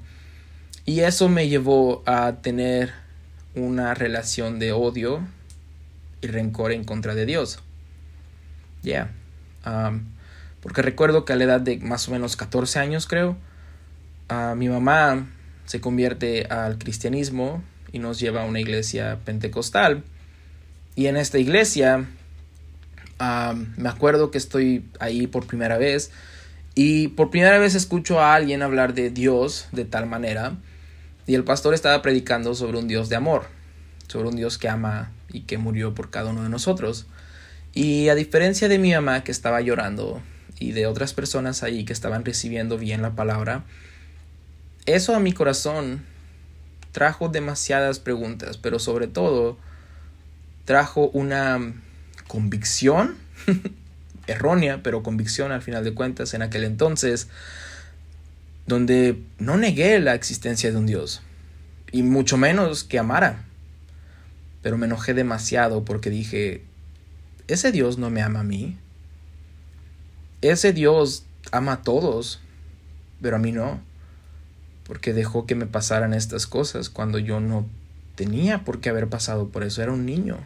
Y 0.84 1.00
eso 1.00 1.28
me 1.28 1.48
llevó 1.48 2.04
a 2.06 2.36
tener 2.42 3.02
una 3.54 3.94
relación 3.94 4.58
de 4.58 4.72
odio 4.72 5.20
y 6.20 6.26
rencor 6.26 6.72
en 6.72 6.84
contra 6.84 7.14
de 7.14 7.26
Dios. 7.26 7.60
Ya. 8.82 9.12
Um, 9.66 10.04
porque 10.60 10.82
recuerdo 10.82 11.24
que 11.24 11.32
a 11.32 11.36
la 11.36 11.44
edad 11.44 11.60
de 11.60 11.78
más 11.78 12.08
o 12.08 12.12
menos 12.12 12.36
14 12.36 12.78
años, 12.78 13.06
creo, 13.06 13.36
uh, 14.30 14.54
mi 14.54 14.68
mamá 14.68 15.26
se 15.66 15.80
convierte 15.80 16.46
al 16.46 16.78
cristianismo 16.78 17.62
y 17.92 17.98
nos 17.98 18.18
lleva 18.18 18.42
a 18.42 18.46
una 18.46 18.60
iglesia 18.60 19.18
pentecostal. 19.24 20.04
Y 20.96 21.06
en 21.06 21.16
esta 21.16 21.38
iglesia, 21.38 22.06
um, 23.20 23.66
me 23.76 23.88
acuerdo 23.88 24.30
que 24.30 24.38
estoy 24.38 24.84
ahí 25.00 25.26
por 25.26 25.46
primera 25.46 25.78
vez 25.78 26.10
y 26.74 27.08
por 27.08 27.30
primera 27.30 27.58
vez 27.58 27.74
escucho 27.74 28.20
a 28.20 28.34
alguien 28.34 28.62
hablar 28.62 28.94
de 28.94 29.10
Dios 29.10 29.68
de 29.72 29.84
tal 29.84 30.06
manera. 30.06 30.56
Y 31.26 31.34
el 31.34 31.44
pastor 31.44 31.74
estaba 31.74 32.02
predicando 32.02 32.54
sobre 32.54 32.78
un 32.78 32.88
Dios 32.88 33.08
de 33.08 33.16
amor, 33.16 33.46
sobre 34.08 34.28
un 34.28 34.36
Dios 34.36 34.58
que 34.58 34.68
ama 34.68 35.10
y 35.28 35.42
que 35.42 35.58
murió 35.58 35.94
por 35.94 36.10
cada 36.10 36.30
uno 36.30 36.42
de 36.42 36.48
nosotros. 36.48 37.06
Y 37.72 38.08
a 38.08 38.14
diferencia 38.14 38.68
de 38.68 38.78
mi 38.78 38.92
mamá 38.92 39.24
que 39.24 39.32
estaba 39.32 39.60
llorando 39.60 40.20
y 40.58 40.72
de 40.72 40.86
otras 40.86 41.14
personas 41.14 41.62
ahí 41.62 41.84
que 41.84 41.92
estaban 41.92 42.24
recibiendo 42.24 42.78
bien 42.78 43.02
la 43.02 43.14
palabra, 43.14 43.64
eso 44.86 45.14
a 45.14 45.20
mi 45.20 45.32
corazón 45.32 46.04
trajo 46.92 47.28
demasiadas 47.28 47.98
preguntas, 47.98 48.58
pero 48.58 48.78
sobre 48.78 49.08
todo 49.08 49.58
trajo 50.64 51.08
una 51.08 51.72
convicción 52.28 53.16
errónea, 54.26 54.82
pero 54.82 55.02
convicción 55.02 55.52
al 55.52 55.62
final 55.62 55.84
de 55.84 55.94
cuentas 55.94 56.34
en 56.34 56.42
aquel 56.42 56.64
entonces, 56.64 57.28
donde 58.66 59.22
no 59.38 59.56
negué 59.56 59.98
la 60.00 60.14
existencia 60.14 60.70
de 60.70 60.76
un 60.76 60.86
Dios, 60.86 61.22
y 61.92 62.02
mucho 62.02 62.36
menos 62.36 62.84
que 62.84 62.98
amara 62.98 63.44
pero 64.64 64.78
me 64.78 64.86
enojé 64.86 65.12
demasiado 65.12 65.84
porque 65.84 66.08
dije, 66.08 66.62
ese 67.48 67.70
Dios 67.70 67.98
no 67.98 68.08
me 68.08 68.22
ama 68.22 68.40
a 68.40 68.44
mí. 68.44 68.78
Ese 70.40 70.72
Dios 70.72 71.26
ama 71.52 71.72
a 71.72 71.82
todos, 71.82 72.40
pero 73.20 73.36
a 73.36 73.38
mí 73.38 73.52
no. 73.52 73.78
Porque 74.84 75.12
dejó 75.12 75.44
que 75.44 75.54
me 75.54 75.66
pasaran 75.66 76.14
estas 76.14 76.46
cosas 76.46 76.88
cuando 76.88 77.18
yo 77.18 77.40
no 77.40 77.66
tenía 78.14 78.64
por 78.64 78.80
qué 78.80 78.88
haber 78.88 79.08
pasado 79.08 79.50
por 79.50 79.64
eso. 79.64 79.82
Era 79.82 79.92
un 79.92 80.06
niño. 80.06 80.38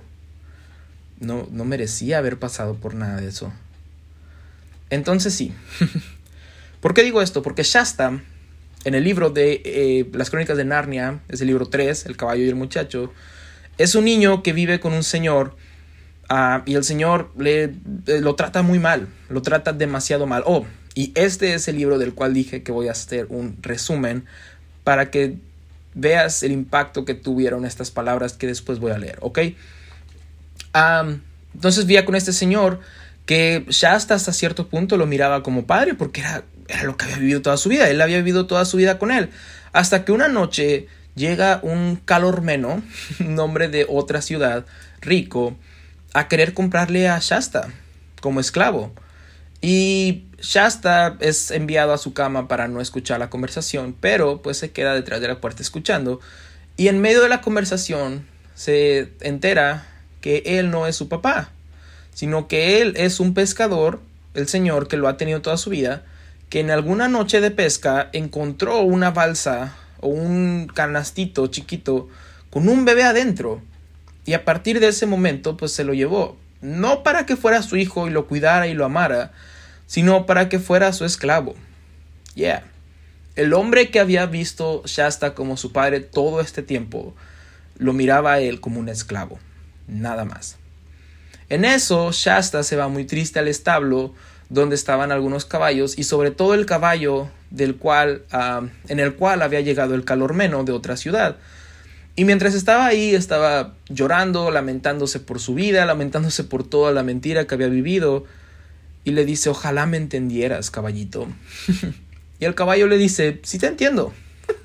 No, 1.21 1.47
no 1.53 1.65
merecía 1.65 2.19
haber 2.19 2.41
pasado 2.41 2.75
por 2.75 2.95
nada 2.95 3.21
de 3.21 3.29
eso. 3.29 3.53
Entonces 4.91 5.33
sí. 5.33 5.55
¿Por 6.81 6.95
qué 6.95 7.03
digo 7.03 7.21
esto? 7.23 7.43
Porque 7.43 7.63
Shasta, 7.63 8.21
en 8.85 8.95
el 8.95 9.05
libro 9.05 9.31
de 9.31 9.63
eh, 9.65 10.09
Las 10.13 10.31
Crónicas 10.31 10.57
de 10.57 10.65
Narnia, 10.65 11.21
es 11.29 11.41
el 11.41 11.49
libro 11.49 11.67
3, 11.67 12.07
El 12.07 12.17
caballo 12.17 12.45
y 12.45 12.49
el 12.49 12.55
muchacho, 12.55 13.13
es 13.79 13.95
un 13.95 14.05
niño 14.05 14.43
que 14.43 14.53
vive 14.53 14.81
con 14.81 14.93
un 14.93 15.03
señor 15.03 15.57
ah, 16.29 16.63
y 16.67 16.75
el 16.75 16.85
señor 16.85 17.33
le, 17.37 17.65
eh, 17.65 18.21
lo 18.21 18.35
trata 18.35 18.63
muy 18.63 18.79
mal, 18.79 19.09
lo 19.29 19.43
trata 19.43 19.73
demasiado 19.73 20.27
mal. 20.27 20.43
Oh, 20.47 20.67
y 20.95 21.13
este 21.15 21.55
es 21.55 21.69
el 21.69 21.77
libro 21.77 21.99
del 21.99 22.15
cual 22.15 22.35
dije 22.35 22.63
que 22.63 22.73
voy 22.73 22.89
a 22.89 22.93
hacer 22.93 23.27
un 23.29 23.57
resumen 23.61 24.25
para 24.85 25.11
que 25.11 25.37
veas 25.95 26.43
el 26.43 26.53
impacto 26.53 27.05
que 27.05 27.15
tuvieron 27.15 27.65
estas 27.65 27.91
palabras 27.91 28.35
que 28.35 28.47
después 28.47 28.79
voy 28.79 28.93
a 28.93 28.99
leer, 28.99 29.19
¿ok? 29.21 29.39
entonces 31.55 31.87
vivía 31.87 32.05
con 32.05 32.15
este 32.15 32.33
señor 32.33 32.79
que 33.27 33.67
ya 33.69 33.95
hasta, 33.95 34.15
hasta 34.15 34.33
cierto 34.33 34.69
punto 34.69 34.97
lo 34.97 35.07
miraba 35.07 35.43
como 35.43 35.67
padre 35.67 35.95
porque 35.95 36.21
era, 36.21 36.45
era 36.69 36.85
lo 36.85 36.97
que 36.97 37.07
había 37.07 37.19
vivido 37.19 37.43
toda 37.43 37.57
su 37.57 37.69
vida, 37.69 37.89
él 37.89 38.01
había 38.01 38.19
vivido 38.19 38.47
toda 38.47 38.65
su 38.65 38.77
vida 38.77 38.99
con 38.99 39.11
él. 39.11 39.31
Hasta 39.73 40.05
que 40.05 40.13
una 40.13 40.29
noche 40.29 40.87
llega 41.15 41.61
un 41.63 41.97
calormeno, 41.97 42.83
nombre 43.19 43.69
de 43.69 43.87
otra 43.89 44.23
ciudad, 44.23 44.65
rico, 45.01 45.57
a 46.15 46.29
querer 46.29 46.55
comprarle 46.55 47.09
a 47.09 47.19
Shasta 47.19 47.69
como 48.21 48.41
esclavo. 48.41 48.93
Y 49.61 50.25
Shasta 50.41 51.17
es 51.21 51.51
enviado 51.51 51.93
a 51.93 51.99
su 51.99 52.15
cama 52.15 52.49
para 52.49 52.69
no 52.69 52.81
escuchar 52.81 53.19
la 53.19 53.31
conversación, 53.31 53.95
pero 53.99 54.41
pues 54.41 54.57
se 54.57 54.71
queda 54.71 54.95
detrás 54.95 55.21
de 55.21 55.29
la 55.29 55.41
puerta 55.41 55.63
escuchando. 55.63 56.21
Y 56.77 56.89
en 56.89 57.01
medio 57.01 57.23
de 57.23 57.29
la 57.29 57.41
conversación 57.41 58.27
se 58.55 59.13
entera 59.21 59.87
que 60.21 60.43
él 60.45 60.71
no 60.71 60.87
es 60.87 60.97
su 60.97 61.09
papá, 61.09 61.51
sino 62.15 62.49
que 62.49 62.81
él 62.81 62.95
es 62.97 63.21
un 63.21 63.35
pescador, 63.35 64.01
el 64.35 64.49
señor 64.49 64.89
que 64.89 64.97
lo 64.97 65.09
ha 65.09 65.17
tenido 65.17 65.43
toda 65.43 65.57
su 65.57 65.71
vida, 65.71 66.05
que 66.49 66.61
en 66.61 66.71
alguna 66.71 67.09
noche 67.09 67.41
de 67.41 67.51
pesca 67.51 68.09
encontró 68.13 68.81
una 68.81 69.11
balsa 69.11 69.75
o 70.01 70.09
un 70.09 70.71
canastito 70.73 71.47
chiquito 71.49 72.09
con 72.51 72.69
un 72.69 72.85
bebé 72.85 73.05
adentro. 73.05 73.63
Y 74.25 74.35
a 74.35 74.45
partir 74.45 74.81
de 74.81 74.89
ese 74.89 75.07
momento, 75.07 75.57
pues 75.57 75.73
se 75.73 75.85
lo 75.85 75.95
llevó. 75.95 76.37
No 76.61 77.03
para 77.03 77.27
que 77.27 77.37
fuera 77.37 77.63
su 77.63 77.77
hijo 77.77 78.09
y 78.09 78.11
lo 78.11 78.27
cuidara 78.27 78.67
y 78.67 78.75
lo 78.75 78.85
amara, 78.85 79.33
sino 79.87 80.27
para 80.27 80.49
que 80.49 80.59
fuera 80.59 80.93
su 80.93 81.05
esclavo. 81.05 81.55
Yeah. 82.35 82.65
El 83.37 83.53
hombre 83.53 83.91
que 83.91 84.01
había 84.01 84.27
visto 84.27 84.83
Shasta 84.85 85.35
como 85.35 85.57
su 85.57 85.73
padre 85.73 86.01
todo 86.01 86.41
este 86.41 86.63
tiempo, 86.63 87.15
lo 87.77 87.93
miraba 87.93 88.35
a 88.35 88.41
él 88.41 88.61
como 88.61 88.81
un 88.81 88.89
esclavo, 88.89 89.39
nada 89.87 90.25
más. 90.25 90.57
En 91.49 91.65
eso, 91.65 92.11
Shasta 92.13 92.63
se 92.63 92.77
va 92.77 92.89
muy 92.89 93.05
triste 93.05 93.39
al 93.39 93.49
establo 93.49 94.15
donde 94.51 94.75
estaban 94.75 95.13
algunos 95.13 95.45
caballos 95.45 95.99
y 95.99 96.05
sobre 96.05 96.31
todo 96.31 96.55
el 96.55 96.67
caballo 96.67 97.29
del 97.51 97.77
cual, 97.77 98.23
ah, 98.33 98.63
en 98.89 99.01
el 99.01 99.15
cual 99.15 99.43
había 99.43 99.61
llegado 99.61 99.95
el 99.95 100.05
calormeno 100.05 100.65
de 100.65 100.73
otra 100.73 100.97
ciudad. 100.97 101.37
Y 102.19 102.25
mientras 102.25 102.55
estaba 102.55 102.87
ahí, 102.87 103.15
estaba 103.15 103.75
llorando, 103.89 104.51
lamentándose 104.51 105.21
por 105.21 105.39
su 105.39 105.55
vida, 105.55 105.85
lamentándose 105.85 106.43
por 106.43 106.65
toda 106.65 106.93
la 106.93 107.05
mentira 107.05 107.47
que 107.47 107.55
había 107.55 107.69
vivido. 107.69 108.25
Y 109.05 109.13
le 109.13 109.25
dice, 109.25 109.51
ojalá 109.51 109.87
me 109.87 109.99
entendieras, 109.99 110.73
caballito. 110.73 111.29
y 112.41 112.45
el 112.45 112.57
caballo 112.57 112.89
le 112.89 112.99
dice, 112.99 113.39
sí 113.45 113.61
te 113.61 113.69
entiendo. 113.69 114.13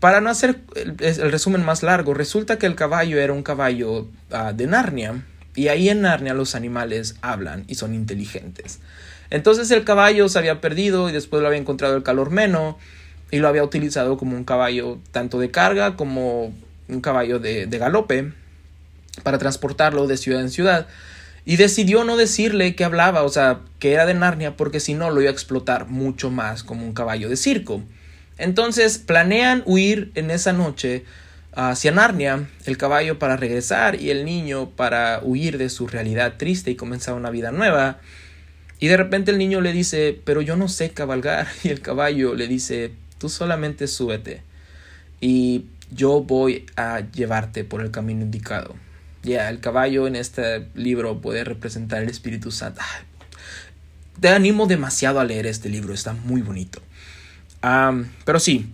Para 0.00 0.20
no 0.20 0.30
hacer 0.30 0.58
el, 0.74 1.30
resumen 1.30 1.64
más 1.64 1.84
largo, 1.84 2.12
resulta 2.12 2.58
que 2.58 2.66
el 2.66 2.74
caballo 2.74 3.20
era 3.20 3.32
un 3.32 3.44
caballo 3.44 4.08
ah, 4.32 4.52
de 4.52 4.66
Narnia. 4.66 5.24
Y 5.54 5.68
ahí 5.68 5.88
en 5.88 6.02
Narnia 6.02 6.34
los 6.34 6.54
animales 6.54 7.16
hablan 7.20 7.64
y 7.68 7.74
son 7.74 7.94
inteligentes. 7.94 8.80
Entonces 9.30 9.70
el 9.70 9.84
caballo 9.84 10.28
se 10.28 10.38
había 10.38 10.60
perdido 10.60 11.08
y 11.08 11.12
después 11.12 11.42
lo 11.42 11.48
había 11.48 11.60
encontrado 11.60 11.96
el 11.96 12.02
calormeno 12.02 12.78
y 13.30 13.38
lo 13.38 13.48
había 13.48 13.64
utilizado 13.64 14.18
como 14.18 14.36
un 14.36 14.44
caballo 14.44 14.98
tanto 15.10 15.40
de 15.40 15.50
carga 15.50 15.96
como 15.96 16.54
un 16.88 17.00
caballo 17.00 17.38
de, 17.38 17.66
galope 17.66 18.32
para 19.22 19.38
transportarlo 19.38 20.06
de 20.06 20.16
ciudad 20.16 20.42
en 20.42 20.50
ciudad. 20.50 20.86
Y 21.44 21.56
decidió 21.56 22.04
no 22.04 22.16
decirle 22.16 22.76
que 22.76 22.84
hablaba, 22.84 23.22
o 23.22 23.28
sea, 23.28 23.60
que 23.78 23.92
era 23.92 24.06
de 24.06 24.14
Narnia, 24.14 24.56
porque 24.56 24.80
si 24.80 24.94
no 24.94 25.10
lo 25.10 25.22
iba 25.22 25.30
a 25.30 25.32
explotar 25.32 25.88
mucho 25.88 26.30
más 26.30 26.62
como 26.62 26.84
un 26.84 26.92
caballo 26.92 27.28
de 27.28 27.36
circo. 27.36 27.82
Entonces 28.38 28.98
planean 28.98 29.62
huir 29.66 30.12
en 30.14 30.30
esa 30.30 30.52
noche 30.52 31.04
hacia 31.54 31.92
Narnia, 31.92 32.48
el 32.64 32.78
caballo 32.78 33.18
para 33.18 33.36
regresar 33.36 34.00
y 34.00 34.10
el 34.10 34.24
niño 34.24 34.70
para 34.70 35.20
huir 35.22 35.58
de 35.58 35.68
su 35.68 35.86
realidad 35.86 36.34
triste 36.38 36.70
y 36.70 36.76
comenzar 36.76 37.14
una 37.14 37.30
vida 37.30 37.52
nueva. 37.52 38.00
Y 38.78 38.88
de 38.88 38.96
repente 38.96 39.30
el 39.30 39.38
niño 39.38 39.60
le 39.60 39.72
dice, 39.72 40.20
pero 40.24 40.42
yo 40.42 40.56
no 40.56 40.68
sé 40.68 40.90
cabalgar. 40.90 41.46
Y 41.64 41.68
el 41.68 41.80
caballo 41.80 42.34
le 42.34 42.48
dice, 42.48 42.92
tú 43.18 43.28
solamente 43.28 43.86
súbete 43.86 44.42
y 45.20 45.66
yo 45.92 46.22
voy 46.22 46.66
a 46.74 47.00
llevarte 47.00 47.62
por 47.62 47.80
el 47.80 47.92
camino 47.92 48.22
indicado. 48.22 48.74
Ya, 49.22 49.48
el 49.48 49.60
caballo 49.60 50.08
en 50.08 50.16
este 50.16 50.66
libro 50.74 51.20
puede 51.20 51.44
representar 51.44 52.02
el 52.02 52.08
Espíritu 52.08 52.50
Santo. 52.50 52.80
te 54.20 54.28
animo 54.28 54.66
demasiado 54.66 55.20
a 55.20 55.24
leer 55.24 55.46
este 55.46 55.68
libro, 55.68 55.94
está 55.94 56.12
muy 56.12 56.42
bonito. 56.42 56.82
pero 58.24 58.40
sí, 58.40 58.72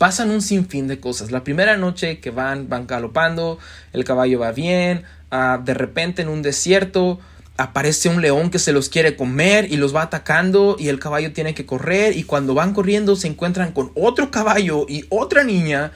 pasan 0.00 0.30
un 0.30 0.40
sinfín 0.40 0.88
de 0.88 0.98
cosas. 0.98 1.30
La 1.30 1.44
primera 1.44 1.76
noche 1.76 2.20
que 2.20 2.30
van, 2.30 2.70
van 2.70 2.86
galopando, 2.86 3.58
el 3.92 4.02
caballo 4.04 4.38
va 4.38 4.50
bien, 4.50 5.02
ah, 5.30 5.60
de 5.62 5.74
repente 5.74 6.22
en 6.22 6.30
un 6.30 6.40
desierto 6.40 7.20
aparece 7.58 8.08
un 8.08 8.22
león 8.22 8.48
que 8.48 8.58
se 8.58 8.72
los 8.72 8.88
quiere 8.88 9.14
comer 9.14 9.70
y 9.70 9.76
los 9.76 9.94
va 9.94 10.00
atacando 10.00 10.76
y 10.78 10.88
el 10.88 10.98
caballo 10.98 11.34
tiene 11.34 11.52
que 11.52 11.66
correr 11.66 12.16
y 12.16 12.22
cuando 12.22 12.54
van 12.54 12.72
corriendo 12.72 13.14
se 13.14 13.28
encuentran 13.28 13.72
con 13.72 13.92
otro 13.94 14.30
caballo 14.30 14.86
y 14.88 15.04
otra 15.10 15.44
niña 15.44 15.92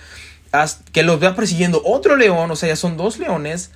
que 0.93 1.03
los 1.03 1.23
va 1.23 1.35
persiguiendo 1.35 1.81
otro 1.83 2.17
león, 2.17 2.51
o 2.51 2.57
sea, 2.57 2.69
ya 2.69 2.77
son 2.77 2.99
dos 2.99 3.19
leones 3.19 3.71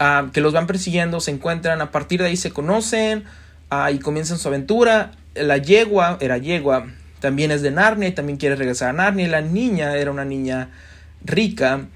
ah, 0.00 0.26
que 0.32 0.40
los 0.40 0.52
van 0.52 0.66
persiguiendo, 0.66 1.20
se 1.20 1.30
encuentran, 1.30 1.80
a 1.80 1.92
partir 1.92 2.18
de 2.20 2.26
ahí 2.26 2.36
se 2.36 2.50
conocen 2.50 3.22
ah, 3.70 3.92
y 3.92 4.00
comienzan 4.00 4.38
su 4.38 4.48
aventura. 4.48 5.12
La 5.36 5.56
yegua, 5.56 6.18
era 6.20 6.36
yegua, 6.36 6.88
también 7.22 7.52
es 7.52 7.62
de 7.62 7.70
Narnia 7.70 8.08
y 8.08 8.12
también 8.12 8.36
quiere 8.36 8.56
regresar 8.56 8.90
a 8.90 8.92
Narnia. 8.92 9.28
La 9.28 9.40
niña 9.40 9.96
era 9.96 10.10
una 10.10 10.24
niña 10.24 10.70
rica 11.24 11.86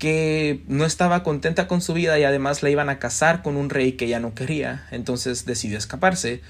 que 0.00 0.64
no 0.66 0.84
estaba 0.84 1.22
contenta 1.22 1.68
con 1.68 1.80
su 1.80 1.94
vida 1.94 2.18
y 2.18 2.24
además 2.24 2.64
la 2.64 2.70
iban 2.70 2.88
a 2.88 2.98
casar 2.98 3.42
con 3.42 3.56
un 3.56 3.70
rey 3.70 3.92
que 3.92 4.06
ella 4.06 4.18
no 4.18 4.34
quería, 4.34 4.86
entonces 4.90 5.46
decidió 5.46 5.78
escaparse. 5.78 6.42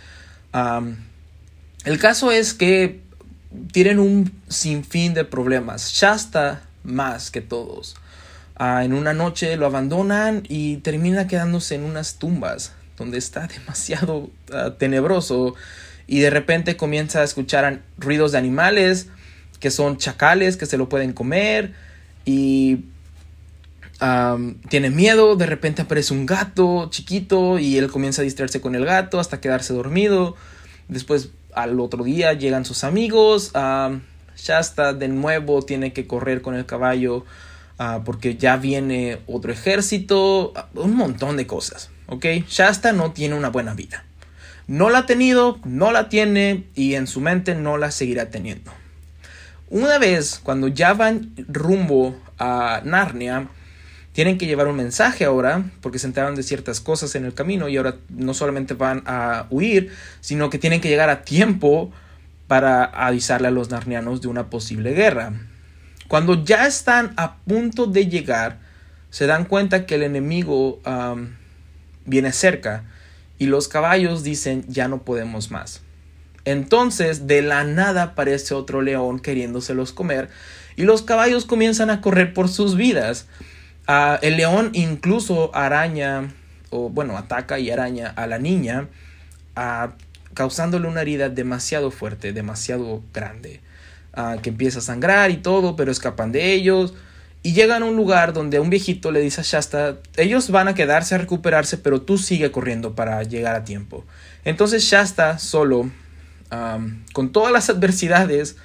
el 1.85 1.99
caso 1.99 2.33
es 2.33 2.55
que 2.55 3.03
tienen 3.73 3.99
un 3.99 4.33
sinfín 4.49 5.13
de 5.13 5.25
problemas, 5.25 5.93
Shasta 5.93 6.63
más 6.83 7.31
que 7.31 7.43
todos. 7.43 7.97
Ah, 8.57 8.85
en 8.85 8.95
una 8.95 9.13
noche 9.13 9.57
lo 9.59 9.67
abandonan 9.67 10.45
y 10.49 10.79
termina 10.79 11.27
quedándose 11.27 11.75
en 11.75 11.85
unas 11.85 12.19
tumbas 12.19 12.73
donde 12.97 13.19
está 13.19 13.47
demasiado 13.59 14.31
ah, 14.51 14.71
tenebroso 14.79 15.55
y 16.07 16.21
de 16.21 16.31
repente 16.31 16.77
comienza 16.77 17.21
a 17.21 17.25
escuchar 17.25 17.83
ruidos 17.99 18.33
de 18.33 18.39
animales 18.39 19.09
que 19.61 19.71
son 19.71 19.97
chacales 19.97 20.57
que 20.57 20.67
se 20.67 20.77
lo 20.77 20.89
pueden 20.89 21.13
comer 21.13 21.73
y 22.25 22.85
tiene 24.69 24.91
miedo, 24.91 25.37
de 25.37 25.47
repente 25.47 25.83
aparece 25.83 26.13
un 26.13 26.27
gato 26.27 26.89
chiquito 26.91 27.59
y 27.59 27.79
él 27.79 27.91
comienza 27.91 28.23
a 28.23 28.25
distraerse 28.25 28.61
con 28.61 28.75
el 28.75 28.85
gato 28.85 29.19
hasta 29.19 29.41
quedarse 29.41 29.73
dormido. 29.73 30.37
Después 30.89 31.31
al 31.55 31.81
otro 31.81 32.05
día 32.05 32.33
llegan 32.35 32.65
sus 32.65 32.85
amigos. 32.85 33.53
Shasta 34.37 34.93
de 34.93 35.09
nuevo 35.09 35.63
tiene 35.63 35.93
que 35.93 36.07
correr 36.07 36.43
con 36.43 36.55
el 36.55 36.67
caballo 36.67 37.25
ah, 37.79 38.03
porque 38.05 38.37
ya 38.37 38.57
viene 38.57 39.21
otro 39.27 39.53
ejército. 39.53 40.53
Un 40.75 40.97
montón 40.97 41.37
de 41.37 41.47
cosas. 41.47 41.91
¿Ok? 42.07 42.27
Shasta 42.49 42.93
no 42.93 43.13
tiene 43.13 43.37
una 43.37 43.49
buena 43.49 43.75
vida. 43.75 44.05
No 44.67 44.91
la 44.91 45.01
ha 45.01 45.07
tenido, 45.07 45.59
no 45.65 45.93
la 45.93 46.09
tiene 46.09 46.65
y 46.75 46.95
en 46.95 47.07
su 47.07 47.21
mente 47.21 47.55
no 47.55 47.77
la 47.77 47.91
seguirá 47.91 48.31
teniendo. 48.31 48.73
Una 49.69 49.99
vez 49.99 50.41
cuando 50.43 50.69
ya 50.69 50.95
van 50.95 51.35
rumbo 51.49 52.17
a 52.39 52.81
Narnia, 52.85 53.49
tienen 54.13 54.39
que 54.39 54.47
llevar 54.47 54.69
un 54.69 54.77
mensaje 54.77 55.25
ahora, 55.25 55.65
porque 55.81 55.99
se 55.99 56.07
enteraron 56.07 56.37
de 56.37 56.45
ciertas 56.45 56.81
cosas 56.81 57.15
en 57.17 57.25
el 57.25 57.35
camino 57.35 57.69
y 57.69 57.77
ahora 57.77 57.97
no 58.09 58.33
solamente 58.33 58.75
van 58.75 59.03
a 59.07 59.47
huir, 59.51 59.91
sino 60.21 60.51
que 60.51 60.59
tienen 60.59 60.81
que 60.81 60.89
llegar 60.89 61.11
a 61.11 61.23
tiempo 61.23 61.93
para 62.47 62.85
avisarle 62.85 63.49
a 63.49 63.51
los 63.51 63.71
narnianos 63.71 64.21
de 64.21 64.29
una 64.29 64.51
posible 64.51 64.93
guerra. 64.93 65.33
Cuando 66.07 66.45
ya 66.45 66.67
están 66.67 67.13
a 67.17 67.39
punto 67.39 67.87
de 67.87 68.07
llegar, 68.07 68.61
se 69.11 69.27
dan 69.27 69.47
cuenta 69.47 69.85
que 69.85 69.97
el 69.97 70.05
enemigo 70.05 70.81
viene 72.05 72.33
cerca 72.33 72.85
y 73.39 73.47
los 73.47 73.69
caballos 73.69 74.23
dicen 74.23 74.65
ya 74.69 74.89
no 74.89 75.03
podemos 75.03 75.51
más. 75.51 75.83
Entonces 76.45 77.27
de 77.27 77.43
la 77.43 77.65
nada 77.65 78.03
aparece 78.03 78.55
otro 78.55 78.83
león 78.83 79.19
queriéndoselos 79.21 79.93
comer 79.93 80.29
y 80.77 80.83
los 80.83 81.03
caballos 81.03 81.45
comienzan 81.45 81.91
a 81.91 82.01
correr 82.01 82.35
por 82.35 82.49
sus 82.49 82.77
vidas. 82.77 83.27
Ah, 83.87 84.19
el 84.23 84.37
león 84.37 84.71
incluso 84.73 85.55
araña, 85.55 86.33
o 86.71 86.89
bueno, 86.89 87.17
ataca 87.17 87.59
y 87.59 87.71
araña 87.71 88.09
a 88.09 88.27
la 88.27 88.39
niña, 88.39 88.89
ah, 89.57 89.93
causándole 90.35 90.89
una 90.89 91.03
herida 91.03 91.29
demasiado 91.29 91.91
fuerte, 91.91 92.33
demasiado 92.33 93.03
grande, 93.13 93.61
ah, 94.15 94.37
que 94.43 94.51
empieza 94.51 94.81
a 94.81 94.83
sangrar 94.83 95.31
y 95.31 95.37
todo, 95.37 95.77
pero 95.77 95.93
escapan 95.93 96.33
de 96.33 96.53
ellos. 96.55 96.95
Y 97.45 97.53
llegan 97.53 97.83
a 97.83 97.87
un 97.87 97.95
lugar 97.95 98.33
donde 98.33 98.59
un 98.59 98.71
viejito 98.71 99.13
le 99.13 99.21
dice 99.21 99.43
a 99.43 99.45
Shasta, 99.45 99.99
ellos 100.17 100.51
van 100.51 100.67
a 100.67 100.75
quedarse 100.75 101.15
a 101.15 101.19
recuperarse, 101.19 101.77
pero 101.77 102.01
tú 102.01 102.17
sigue 102.17 102.51
corriendo 102.51 102.95
para 102.95 103.23
llegar 103.23 103.55
a 103.55 103.65
tiempo. 103.65 104.03
Entonces 104.47 104.83
Shasta 104.83 105.39
solo, 105.39 105.91
con 107.13 107.33
todas 107.33 107.53
las 107.53 107.69
adversidades, 107.69 108.57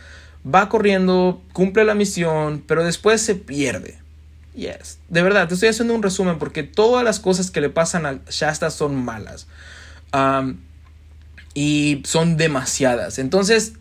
va 0.46 0.70
corriendo, 0.70 1.44
cumple 1.52 1.84
la 1.84 1.94
misión, 1.94 2.64
pero 2.66 2.86
después 2.86 3.22
se 3.22 3.36
pierde. 3.36 4.00
Yes. 4.56 5.00
De 5.10 5.24
verdad, 5.24 5.50
te 5.50 5.56
estoy 5.56 5.68
haciendo 5.68 5.94
un 5.94 6.02
resumen 6.02 6.40
porque 6.40 6.64
todas 6.64 7.04
las 7.04 7.20
cosas 7.20 7.52
que 7.52 7.60
le 7.60 7.70
pasan 7.70 8.06
a 8.06 8.20
Shasta 8.30 8.70
son 8.72 8.96
malas. 8.96 9.48
y 11.54 12.02
son 12.06 12.38
demasiadas. 12.38 13.20
Entonces, 13.20 13.74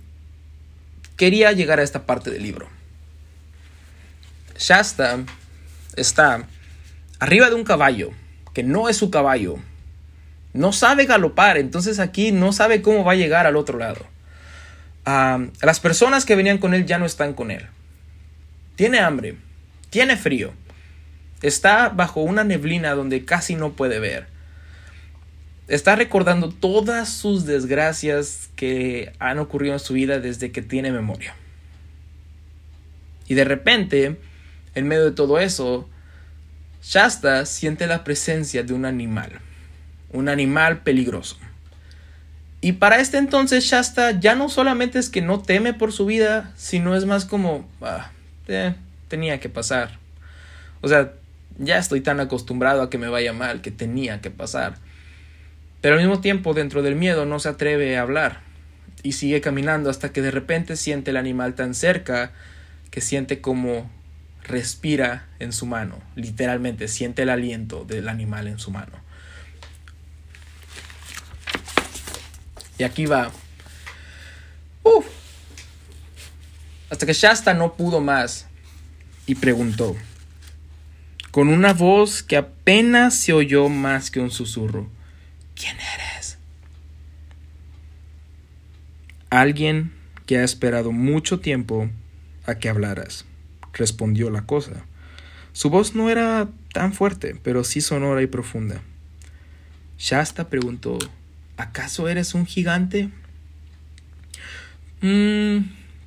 quería 1.17 1.53
llegar 1.53 1.81
a 1.81 1.83
esta 1.83 2.07
parte 2.07 2.31
del 2.31 2.43
libro. 2.43 2.69
Shasta 4.59 5.21
está 5.97 6.47
arriba 7.19 7.49
de 7.49 7.55
un 7.55 7.65
caballo, 7.65 8.11
que 8.53 8.63
no 8.63 8.89
es 8.89 8.97
su 8.97 9.11
caballo. 9.11 9.57
No 10.53 10.73
sabe 10.73 11.07
galopar, 11.07 11.57
entonces 11.57 11.99
aquí 11.99 12.33
no 12.33 12.53
sabe 12.53 12.83
cómo 12.83 13.05
va 13.05 13.13
a 13.13 13.17
llegar 13.17 13.47
al 13.47 13.57
otro 13.57 13.79
lado. 13.79 14.05
las 15.63 15.81
personas 15.81 16.25
que 16.25 16.37
venían 16.37 16.59
con 16.59 16.75
él 16.75 16.85
ya 16.85 16.99
no 16.99 17.07
están 17.07 17.35
con 17.35 17.51
él. 17.51 17.67
Tiene 18.77 18.99
hambre, 18.99 19.37
tiene 19.91 20.17
frío 20.17 20.53
Está 21.41 21.89
bajo 21.89 22.21
una 22.21 22.43
neblina 22.43 22.95
donde 22.95 23.25
casi 23.25 23.55
no 23.55 23.73
puede 23.73 24.01
ver. 24.01 24.27
Está 25.69 25.95
recordando 25.95 26.49
todas 26.51 27.11
sus 27.11 27.47
desgracias 27.47 28.51
que 28.57 29.13
han 29.19 29.39
ocurrido 29.39 29.75
en 29.75 29.81
su 29.81 29.95
vida 29.95 30.19
desde 30.19 30.51
que 30.51 30.63
tiene 30.63 30.91
memoria. 30.91 31.37
Y 33.29 33.35
de 33.35 33.45
repente, 33.45 34.17
en 34.79 34.89
medio 34.89 35.05
de 35.05 35.12
todo 35.12 35.39
eso, 35.39 35.89
Shasta 36.83 37.45
siente 37.47 37.87
la 37.87 38.05
presencia 38.05 38.62
de 38.62 38.72
un 38.72 38.85
animal. 38.85 39.41
Un 40.12 40.29
animal 40.29 40.83
peligroso. 40.83 41.37
Y 42.61 42.72
para 42.72 42.99
este 42.99 43.18
entonces 43.18 43.64
Shasta 43.64 44.18
ya 44.18 44.35
no 44.35 44.49
solamente 44.49 44.99
es 44.99 45.11
que 45.11 45.22
no 45.22 45.41
teme 45.41 45.74
por 45.74 45.93
su 45.93 46.07
vida, 46.07 46.53
sino 46.57 46.97
es 46.97 47.05
más 47.05 47.24
como, 47.24 47.68
ah, 47.83 48.11
eh, 48.49 48.74
tenía 49.09 49.39
que 49.39 49.49
pasar. 49.49 49.99
O 50.81 50.89
sea, 50.89 51.12
ya 51.59 51.79
estoy 51.79 52.01
tan 52.01 52.20
acostumbrado 52.20 52.83
a 52.83 52.91
que 52.91 52.99
me 52.99 53.09
vaya 53.09 53.33
mal 53.33 53.61
que 53.61 53.70
tenía 53.70 54.20
que 54.20 54.31
pasar. 54.31 54.76
Pero 55.81 55.95
al 55.95 56.01
mismo 56.01 56.20
tiempo, 56.20 56.55
dentro 56.55 56.83
del 56.83 56.97
miedo, 56.97 57.26
no 57.26 57.39
se 57.39 57.49
atreve 57.49 57.97
a 57.97 58.03
hablar. 58.03 58.41
Y 59.03 59.12
sigue 59.12 59.41
caminando 59.41 59.91
hasta 59.91 60.12
que 60.12 60.22
de 60.22 60.33
repente 60.33 60.76
siente 60.76 61.11
el 61.11 61.16
animal 61.16 61.55
tan 61.55 61.74
cerca 61.74 62.33
que 62.91 63.01
siente 63.01 63.41
como 63.41 63.89
respira 64.49 65.29
en 65.39 65.53
su 65.53 65.67
mano. 65.67 66.01
Literalmente 66.17 66.89
siente 66.89 67.23
el 67.23 67.31
aliento 67.31 67.85
del 67.85 68.09
animal 68.09 68.49
en 68.49 68.59
su 68.59 68.71
mano. 68.71 68.99
Y 72.79 72.83
aquí 72.85 73.07
va. 73.07 73.31
Hasta 76.91 77.05
que 77.05 77.13
Shasta 77.13 77.55
no 77.55 77.75
pudo 77.75 78.01
más 78.01 78.47
y 79.27 79.35
preguntó, 79.35 79.95
con 81.31 81.49
una 81.49 81.75
voz 81.75 82.23
que 82.23 82.37
apenas 82.37 83.15
se 83.15 83.35
oyó 83.35 83.69
más 83.69 84.11
que 84.11 84.21
un 84.21 84.31
susurro, 84.31 84.89
¿quién 85.55 85.77
eres? 85.77 86.39
Alguien 89.29 89.93
que 90.25 90.39
ha 90.39 90.45
esperado 90.45 90.91
mucho 90.91 91.41
tiempo 91.41 91.91
a 92.47 92.55
que 92.55 92.71
hablaras, 92.71 93.27
respondió 93.73 94.31
la 94.31 94.47
cosa. 94.47 94.85
Su 95.53 95.71
voz 95.71 95.95
no 95.95 96.11
era 96.11 96.49
tan 96.73 96.93
fuerte, 96.93 97.37
pero 97.43 97.64
sí 97.64 97.81
sonora 97.81 98.23
y 98.23 98.27
profunda. 98.27 98.81
Shasta 99.99 100.49
preguntó, 100.49 100.99
¿acaso 101.57 102.09
eres 102.09 102.35
un 102.35 102.47
gigante? 102.47 103.11
Mm, 105.01 105.59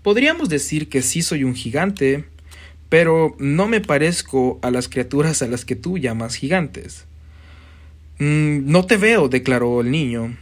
podríamos 0.04 0.50
decir 0.50 0.90
que 0.90 1.02
sí 1.02 1.22
soy 1.22 1.44
un 1.44 1.56
gigante, 1.56 2.26
pero 2.90 3.36
no 3.40 3.68
me 3.68 3.82
parezco 3.82 4.60
a 4.62 4.72
las 4.72 4.88
criaturas 4.88 5.42
a 5.42 5.48
las 5.48 5.66
que 5.66 5.76
tú 5.76 5.98
llamas 5.98 6.36
gigantes. 6.36 7.06
Mm, 8.20 8.72
no 8.72 8.86
te 8.86 8.98
veo, 8.98 9.30
declaró 9.30 9.82
el 9.82 9.92
niño. 9.92 10.38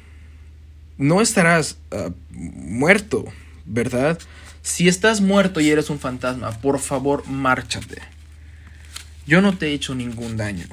No 0.98 1.22
estarás 1.22 1.78
ah, 1.92 2.12
muerto, 2.32 3.26
¿verdad? 3.66 4.20
Si 4.62 4.88
estás 4.88 5.22
muerto 5.22 5.60
y 5.60 5.70
eres 5.70 5.90
un 5.90 6.00
fantasma, 6.00 6.52
por 6.62 6.80
favor, 6.80 7.28
márchate. 7.28 8.02
Yo 9.26 9.42
no 9.42 9.58
te 9.58 9.68
he 9.68 9.74
hecho 9.74 9.96
ningún 9.96 10.38
daño. 10.38 10.66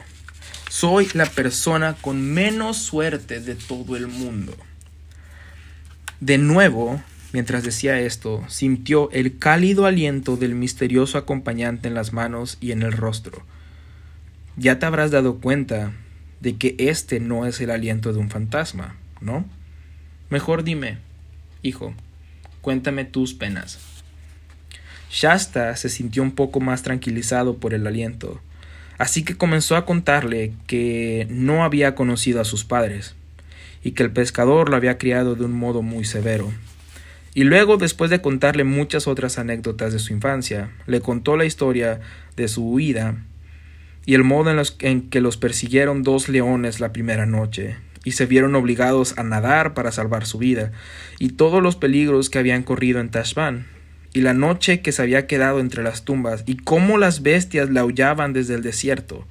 Soy 0.68 1.09
la 1.14 1.26
persona 1.26 1.95
con 2.01 2.20
menos 2.20 2.76
suerte 2.76 3.41
de 3.41 3.55
todo 3.55 3.97
el 3.97 4.07
mundo. 4.09 4.57
De 6.20 6.39
nuevo, 6.39 7.01
Mientras 7.37 7.64
decía 7.64 8.01
esto, 8.01 8.45
sintió 8.49 9.11
el 9.11 9.39
cálido 9.39 9.84
aliento 9.84 10.39
del 10.39 10.55
misterioso 10.55 11.18
acompañante 11.18 11.87
en 11.87 11.93
las 11.93 12.14
manos 12.14 12.57
y 12.62 12.72
en 12.72 12.80
el 12.80 12.93
rostro. 12.93 13.45
Ya 14.57 14.78
te 14.78 14.87
habrás 14.87 15.11
dado 15.11 15.37
cuenta 15.39 15.93
de 16.41 16.57
que 16.57 16.76
este 16.78 17.20
no 17.20 17.45
es 17.45 17.61
el 17.61 17.70
aliento 17.70 18.14
de 18.14 18.20
un 18.20 18.30
fantasma, 18.30 18.97
¿no? 19.20 19.45
Mejor 20.30 20.64
dime, 20.64 20.97
hijo, 21.61 21.95
cuéntame 22.66 23.04
tus 23.04 23.32
penas. 23.32 23.78
Shasta 25.08 25.76
se 25.76 25.88
sintió 25.88 26.24
un 26.24 26.32
poco 26.32 26.58
más 26.58 26.82
tranquilizado 26.82 27.58
por 27.58 27.74
el 27.74 27.86
aliento, 27.86 28.40
así 28.98 29.22
que 29.22 29.36
comenzó 29.36 29.76
a 29.76 29.86
contarle 29.86 30.52
que 30.66 31.28
no 31.30 31.62
había 31.62 31.94
conocido 31.94 32.40
a 32.40 32.44
sus 32.44 32.64
padres, 32.64 33.14
y 33.84 33.92
que 33.92 34.02
el 34.02 34.10
pescador 34.10 34.68
lo 34.68 34.74
había 34.74 34.98
criado 34.98 35.36
de 35.36 35.44
un 35.44 35.52
modo 35.52 35.82
muy 35.82 36.04
severo, 36.04 36.52
y 37.34 37.44
luego, 37.44 37.76
después 37.76 38.10
de 38.10 38.20
contarle 38.20 38.64
muchas 38.64 39.06
otras 39.06 39.38
anécdotas 39.38 39.92
de 39.92 40.00
su 40.00 40.12
infancia, 40.12 40.72
le 40.88 41.00
contó 41.00 41.36
la 41.36 41.44
historia 41.44 42.00
de 42.34 42.48
su 42.48 42.68
huida 42.68 43.14
y 44.06 44.14
el 44.14 44.24
modo 44.24 44.50
en, 44.50 44.60
en, 44.80 45.08
que 45.08 45.20
los 45.20 45.36
persiguieron 45.36 46.02
dos 46.02 46.28
leones 46.28 46.80
la 46.80 46.92
primera 46.92 47.26
noche, 47.26 47.76
y 48.07 48.12
se 48.12 48.24
vieron 48.24 48.54
obligados 48.54 49.18
a 49.18 49.22
nadar 49.22 49.74
para 49.74 49.92
salvar 49.92 50.24
su 50.24 50.38
vida, 50.38 50.72
y 51.18 51.30
todos 51.30 51.62
los 51.62 51.76
peligros 51.76 52.30
que 52.30 52.38
habían 52.38 52.62
corrido 52.62 53.00
en 53.00 53.11
Tashban, 53.11 53.66
y 54.14 54.22
la 54.22 54.32
noche 54.32 54.80
que 54.80 54.92
se 54.92 55.02
había 55.02 55.26
quedado 55.26 55.61
entre 55.61 55.82
las 55.82 56.04
tumbas, 56.04 56.44
y 56.46 56.57
cómo 56.57 56.96
las 56.96 57.22
bestias 57.22 57.68
le 57.68 57.80
aullaban 57.80 58.32
desde 58.32 58.54
el 58.54 58.62
desierto. 58.62 59.26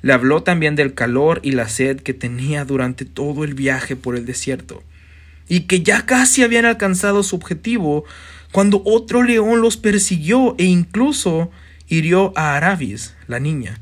Le 0.00 0.14
habló 0.14 0.42
también 0.42 0.76
del 0.76 0.94
calor 0.94 1.40
y 1.42 1.50
la 1.50 1.68
sed 1.68 2.00
que 2.00 2.14
tenía 2.14 2.64
durante 2.64 3.04
todo 3.04 3.44
el 3.44 3.52
viaje 3.52 3.96
por 3.96 4.16
el 4.16 4.24
desierto 4.24 4.82
y 5.48 5.60
que 5.60 5.82
ya 5.82 6.06
casi 6.06 6.42
habían 6.42 6.64
alcanzado 6.64 7.22
su 7.22 7.36
objetivo 7.36 8.04
cuando 8.52 8.82
otro 8.84 9.22
león 9.22 9.60
los 9.60 9.76
persiguió 9.76 10.54
e 10.58 10.64
incluso 10.64 11.50
hirió 11.88 12.32
a 12.36 12.56
Aravis, 12.56 13.14
la 13.26 13.38
niña. 13.38 13.80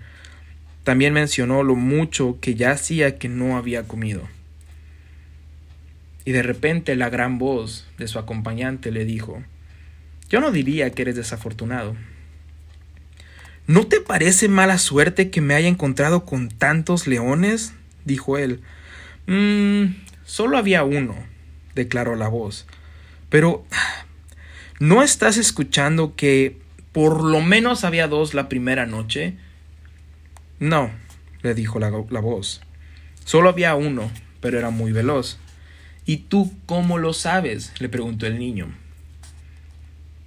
También 0.84 1.14
mencionó 1.14 1.62
lo 1.62 1.74
mucho 1.74 2.38
que 2.40 2.54
ya 2.54 2.70
hacía 2.70 3.18
que 3.18 3.28
no 3.28 3.56
había 3.56 3.88
comido. 3.88 4.28
Y 6.26 6.32
de 6.32 6.42
repente 6.42 6.94
la 6.94 7.10
gran 7.10 7.38
voz 7.38 7.86
de 7.98 8.06
su 8.06 8.18
acompañante 8.18 8.90
le 8.90 9.04
dijo, 9.04 9.42
Yo 10.28 10.40
no 10.40 10.52
diría 10.52 10.90
que 10.90 11.02
eres 11.02 11.16
desafortunado. 11.16 11.96
¿No 13.66 13.86
te 13.86 14.00
parece 14.00 14.48
mala 14.48 14.76
suerte 14.76 15.30
que 15.30 15.40
me 15.40 15.54
haya 15.54 15.68
encontrado 15.68 16.26
con 16.26 16.48
tantos 16.50 17.06
leones? 17.06 17.72
dijo 18.04 18.36
él. 18.36 18.60
Mmm, 19.26 19.94
solo 20.24 20.58
había 20.58 20.84
uno, 20.84 21.14
declaró 21.74 22.14
la 22.14 22.28
voz. 22.28 22.66
Pero, 23.30 23.64
¿no 24.80 25.02
estás 25.02 25.38
escuchando 25.38 26.14
que 26.14 26.58
por 26.92 27.24
lo 27.24 27.40
menos 27.40 27.84
había 27.84 28.06
dos 28.06 28.34
la 28.34 28.50
primera 28.50 28.84
noche? 28.84 29.38
No, 30.64 30.90
le 31.42 31.52
dijo 31.52 31.78
la, 31.78 31.90
voz. 31.90 32.62
Solo 33.26 33.50
había 33.50 33.74
uno, 33.74 34.10
pero 34.40 34.58
era 34.58 34.70
muy 34.70 34.92
veloz. 34.92 35.36
¿Y 36.06 36.16
tú 36.16 36.54
cómo 36.64 36.96
lo 36.96 37.12
sabes? 37.12 37.74
le 37.80 37.90
preguntó 37.90 38.26
el 38.26 38.38
niño. 38.38 38.74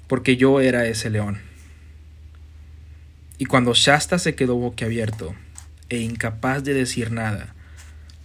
Porque 0.06 0.38
yo 0.38 0.62
era 0.62 0.86
ese 0.86 1.10
león. 1.10 1.40
Y 3.40 3.46
cuando 3.46 3.74
Shasta 3.74 4.20
se 4.20 4.36
quedó 4.36 4.58
boquiabierto 4.58 5.34
e 5.90 6.02
incapaz 6.02 6.64
de 6.64 6.76
decir 6.76 7.10
nada, 7.12 7.56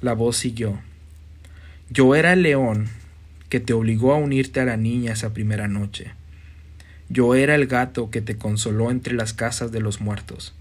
la 0.03 0.13
voz 0.13 0.37
siguió. 0.37 0.81
Yo 1.89 2.15
era 2.15 2.35
el 2.35 2.43
león 2.43 2.91
que 3.49 3.59
te 3.59 3.73
obligó 3.73 4.13
a 4.13 4.19
unirte 4.19 4.61
a 4.61 4.67
la 4.67 4.77
niña 4.77 5.15
esa 5.15 5.33
primera 5.33 5.67
noche. 5.67 6.13
Yo 7.09 7.35
era 7.35 7.55
el 7.55 7.69
gato 7.69 8.11
que 8.11 8.21
te 8.21 8.37
consoló 8.37 8.91
entre 8.91 9.15
las 9.15 9.33
casas 9.33 9.73
de 9.73 9.81
los 9.81 10.03
muertos. 10.03 10.55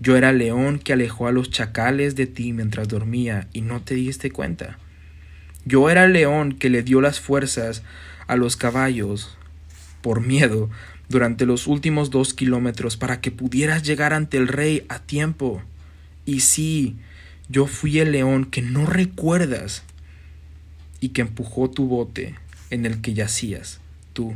Yo 0.00 0.16
era 0.16 0.30
el 0.30 0.38
león 0.38 0.78
que 0.78 0.92
alejó 0.92 1.28
a 1.28 1.32
los 1.32 1.50
chacales 1.50 2.16
de 2.16 2.26
ti 2.26 2.52
mientras 2.52 2.88
dormía 2.88 3.48
y 3.52 3.60
no 3.60 3.82
te 3.82 3.94
diste 3.94 4.30
cuenta. 4.30 4.78
Yo 5.64 5.88
era 5.88 6.04
el 6.04 6.12
león 6.12 6.52
que 6.52 6.68
le 6.68 6.82
dio 6.82 7.00
las 7.00 7.20
fuerzas 7.20 7.82
a 8.26 8.36
los 8.36 8.56
caballos 8.56 9.36
por 10.02 10.20
miedo 10.20 10.68
durante 11.08 11.46
los 11.46 11.66
últimos 11.66 12.10
dos 12.10 12.34
kilómetros 12.34 12.96
para 12.96 13.20
que 13.20 13.30
pudieras 13.30 13.82
llegar 13.82 14.12
ante 14.12 14.36
el 14.36 14.48
rey 14.48 14.84
a 14.88 14.98
tiempo. 14.98 15.62
Y 16.26 16.40
sí, 16.40 16.96
yo 17.48 17.66
fui 17.66 17.98
el 17.98 18.12
león 18.12 18.46
que 18.46 18.62
no 18.62 18.86
recuerdas 18.86 19.82
y 21.00 21.10
que 21.10 21.22
empujó 21.22 21.70
tu 21.70 21.86
bote 21.86 22.34
en 22.70 22.86
el 22.86 23.00
que 23.00 23.14
yacías, 23.14 23.80
tú, 24.12 24.34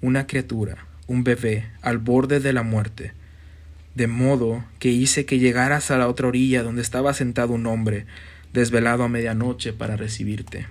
una 0.00 0.26
criatura, 0.26 0.86
un 1.06 1.24
bebé, 1.24 1.70
al 1.80 1.98
borde 1.98 2.40
de 2.40 2.52
la 2.52 2.62
muerte, 2.62 3.12
de 3.94 4.06
modo 4.06 4.64
que 4.78 4.88
hice 4.90 5.26
que 5.26 5.38
llegaras 5.38 5.90
a 5.90 5.98
la 5.98 6.08
otra 6.08 6.28
orilla 6.28 6.62
donde 6.62 6.82
estaba 6.82 7.14
sentado 7.14 7.52
un 7.52 7.66
hombre, 7.66 8.06
desvelado 8.52 9.04
a 9.04 9.08
medianoche 9.08 9.72
para 9.72 9.96
recibirte. 9.96 10.66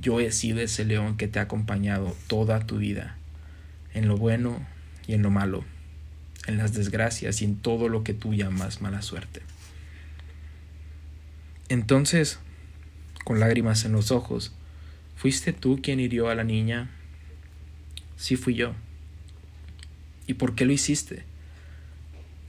Yo 0.00 0.20
he 0.20 0.30
sido 0.32 0.60
ese 0.60 0.84
león 0.84 1.16
que 1.16 1.28
te 1.28 1.38
ha 1.38 1.42
acompañado 1.42 2.16
toda 2.26 2.66
tu 2.66 2.78
vida, 2.78 3.16
en 3.94 4.08
lo 4.08 4.16
bueno 4.16 4.64
y 5.06 5.14
en 5.14 5.22
lo 5.22 5.30
malo, 5.30 5.64
en 6.46 6.56
las 6.56 6.72
desgracias 6.72 7.42
y 7.42 7.44
en 7.44 7.56
todo 7.56 7.88
lo 7.88 8.04
que 8.04 8.14
tú 8.14 8.34
llamas 8.34 8.80
mala 8.80 9.02
suerte. 9.02 9.42
Entonces, 11.68 12.38
con 13.28 13.40
lágrimas 13.40 13.84
en 13.84 13.92
los 13.92 14.10
ojos. 14.10 14.52
¿Fuiste 15.14 15.52
tú 15.52 15.80
quien 15.82 16.00
hirió 16.00 16.30
a 16.30 16.34
la 16.34 16.44
niña? 16.44 16.88
Sí 18.16 18.36
fui 18.36 18.54
yo. 18.54 18.72
¿Y 20.26 20.32
por 20.32 20.54
qué 20.54 20.64
lo 20.64 20.72
hiciste? 20.72 21.24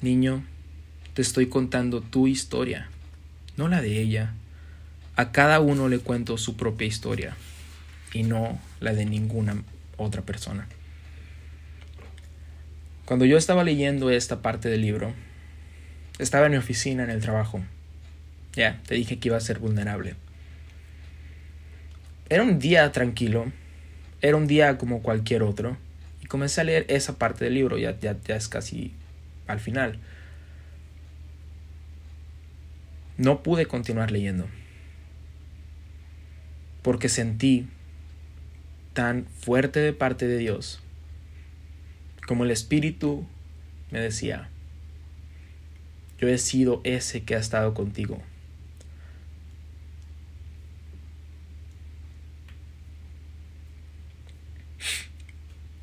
Niño, 0.02 0.46
te 1.14 1.22
estoy 1.22 1.48
contando 1.48 2.00
tu 2.00 2.28
historia, 2.28 2.88
no 3.58 3.68
la 3.68 3.82
de 3.82 4.00
ella. 4.00 4.34
A 5.18 5.34
cada 5.34 5.60
uno 5.60 5.90
le 5.90 6.00
cuento 6.00 6.38
su 6.38 6.56
propia 6.56 6.88
historia 6.88 7.36
y 8.14 8.24
no 8.24 8.58
la 8.80 8.94
de 8.94 9.06
ninguna 9.06 9.62
otra 9.98 10.22
persona. 10.22 10.70
Cuando 13.04 13.26
yo 13.26 13.38
estaba 13.38 13.66
leyendo 13.66 14.10
esta 14.10 14.42
parte 14.42 14.70
del 14.70 14.84
libro, 14.84 15.14
estaba 16.18 16.46
en 16.46 16.54
mi 16.54 16.58
oficina 16.58 17.04
en 17.04 17.10
el 17.10 17.20
trabajo. 17.20 17.60
Ya, 18.54 18.82
te 18.88 18.96
dije 18.96 19.20
que 19.20 19.28
iba 19.28 19.36
a 19.36 19.42
ser 19.42 19.60
vulnerable. 19.60 20.16
era 22.30 22.44
un 22.44 22.58
día 22.58 22.90
tranquilo, 22.94 23.52
era 24.22 24.38
un 24.38 24.48
día 24.48 24.78
como 24.78 25.02
cualquier 25.02 25.44
otro, 25.44 25.76
y 26.24 26.28
comencé 26.28 26.62
a 26.62 26.64
leer 26.64 26.86
esa 26.88 27.18
parte 27.18 27.44
del 27.44 27.56
libro, 27.56 27.78
ya, 27.78 28.00
ya, 28.00 28.16
ya 28.24 28.38
es 28.38 28.48
casi 28.48 28.94
al 29.50 29.60
final. 29.60 30.00
No 33.18 33.44
pude 33.44 33.66
continuar 33.66 34.12
leyendo, 34.12 34.48
porque 36.84 37.10
sentí 37.10 37.68
tan 38.94 39.26
fuerte 39.26 39.80
de 39.80 39.92
parte 39.92 40.28
de 40.28 40.38
Dios, 40.38 40.82
como 42.28 42.46
el 42.46 42.52
Espíritu 42.52 43.28
me 43.92 44.00
decía, 44.00 44.50
yo 46.20 46.28
he 46.30 46.38
sido 46.38 46.80
ese 46.84 47.24
que 47.24 47.36
ha 47.36 47.40
estado 47.40 47.74
contigo. 47.74 48.22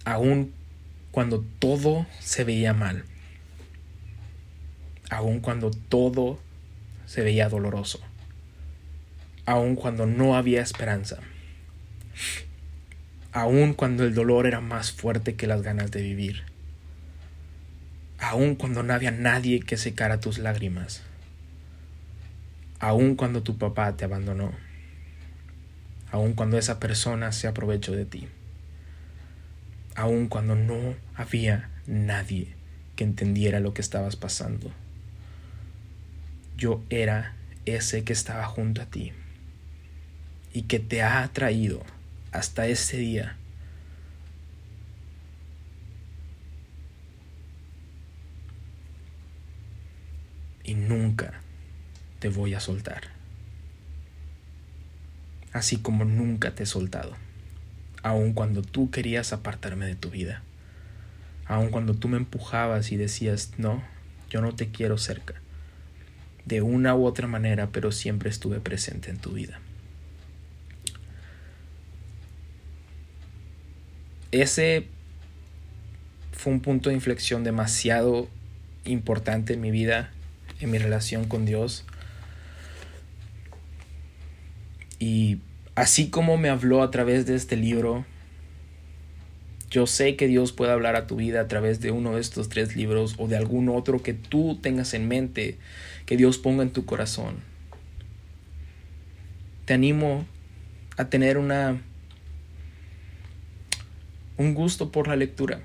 Aún 0.05 0.55
cuando 1.11 1.45
todo 1.59 2.07
se 2.21 2.45
veía 2.45 2.73
mal. 2.73 3.05
Aún 5.11 5.41
cuando 5.41 5.71
todo 5.71 6.39
se 7.07 7.23
veía 7.23 7.49
doloroso. 7.49 8.01
Aún 9.45 9.77
cuando 9.77 10.07
no 10.07 10.37
había 10.37 10.63
esperanza. 10.63 11.19
Aún 13.33 13.75
cuando 13.75 14.05
el 14.05 14.15
dolor 14.15 14.47
era 14.47 14.61
más 14.61 14.93
fuerte 14.93 15.35
que 15.35 15.47
las 15.47 15.63
ganas 15.63 15.91
de 15.91 16.03
vivir 16.03 16.57
aun 18.19 18.55
cuando 18.55 18.83
no 18.83 18.93
había 18.93 19.11
nadie 19.11 19.61
que 19.61 19.77
secara 19.77 20.21
tus 20.21 20.39
lágrimas, 20.39 21.03
aun 22.79 23.15
cuando 23.15 23.43
tu 23.43 23.59
papá 23.59 23.97
te 23.97 24.05
abandonó, 24.05 24.53
aun 26.11 26.33
cuando 26.33 26.59
esa 26.59 26.81
persona 26.81 27.33
se 27.33 27.47
aprovechó 27.47 27.93
de 27.93 28.07
ti, 28.07 28.29
aun 29.95 30.29
cuando 30.29 30.55
no 30.55 30.95
había 31.15 31.71
nadie 31.87 32.55
que 32.97 33.05
entendiera 33.05 33.61
lo 33.61 33.75
que 33.75 33.83
estabas 33.83 34.17
pasando. 34.17 34.73
Yo 36.57 36.83
era 36.91 37.37
ese 37.67 38.05
que 38.05 38.13
estaba 38.13 38.47
junto 38.47 38.81
a 38.81 38.87
ti 38.87 39.13
y 40.53 40.63
que 40.63 40.79
te 40.79 41.03
ha 41.03 41.29
traído 41.29 41.83
hasta 42.33 42.67
ese 42.67 42.97
día 42.97 43.37
y 50.65 50.75
nunca 50.75 51.41
te 52.19 52.29
voy 52.29 52.55
a 52.55 52.61
soltar. 52.61 53.03
Así 55.53 55.79
como 55.79 56.05
nunca 56.05 56.55
te 56.55 56.65
he 56.65 56.67
soltado, 56.67 57.17
aun 58.03 58.33
cuando 58.33 58.63
tú 58.63 58.91
querías 58.91 59.33
apartarme 59.33 59.87
de 59.87 59.95
tu 59.95 60.11
vida, 60.11 60.43
aun 61.47 61.71
cuando 61.71 61.95
tú 61.95 62.09
me 62.09 62.17
empujabas 62.17 62.93
y 62.93 62.97
decías, 62.97 63.53
no, 63.57 63.83
yo 64.29 64.41
no 64.41 64.55
te 64.55 64.69
quiero 64.69 64.99
cerca, 64.99 65.35
de 66.47 66.63
una 66.63 66.95
u 66.95 67.05
otra 67.05 67.27
manera, 67.27 67.69
pero 67.71 67.93
siempre 67.93 68.31
estuve 68.31 68.61
presente 68.61 69.11
en 69.11 69.19
tu 69.19 69.33
vida. 69.33 69.61
Ese 74.33 74.87
fue 76.33 76.53
un 76.53 76.61
punto 76.61 76.89
de 76.89 76.95
inflexión 76.95 77.45
demasiado 77.45 78.29
importante 78.85 79.55
en 79.55 79.61
mi 79.61 79.71
vida 79.71 80.11
en 80.61 80.71
mi 80.71 80.79
relación 80.79 81.27
con 81.27 81.45
Dios. 81.47 81.85
Y 84.99 85.39
así 85.75 86.09
como 86.09 86.39
me 86.39 86.49
habló 86.49 86.83
a 86.83 86.91
través 86.91 87.27
de 87.27 87.35
este 87.35 87.57
libro, 87.57 88.05
yo 89.71 89.87
sé 89.87 90.17
que 90.17 90.27
Dios 90.27 90.53
puede 90.53 90.73
hablar 90.73 90.97
a 90.97 91.07
tu 91.07 91.17
vida 91.17 91.41
a 91.41 91.49
través 91.49 91.81
de 91.81 91.91
uno 91.91 92.15
de 92.15 92.21
estos 92.21 92.49
tres 92.49 92.77
libros 92.77 93.15
o 93.19 93.29
de 93.29 93.37
algún 93.37 93.69
otro 93.69 94.03
que 94.03 94.15
tú 94.15 94.59
tengas 94.63 94.95
en 94.95 95.09
mente, 95.09 95.59
que 96.07 96.17
Dios 96.17 96.39
ponga 96.39 96.63
en 96.63 96.71
tu 96.71 96.87
corazón. 96.87 97.37
Te 99.65 99.75
animo 99.75 100.25
a 100.97 101.07
tener 101.07 101.37
una 101.39 101.81
un 104.39 104.55
gusto 104.55 104.91
por 104.91 105.09
la 105.09 105.17
lectura. 105.17 105.61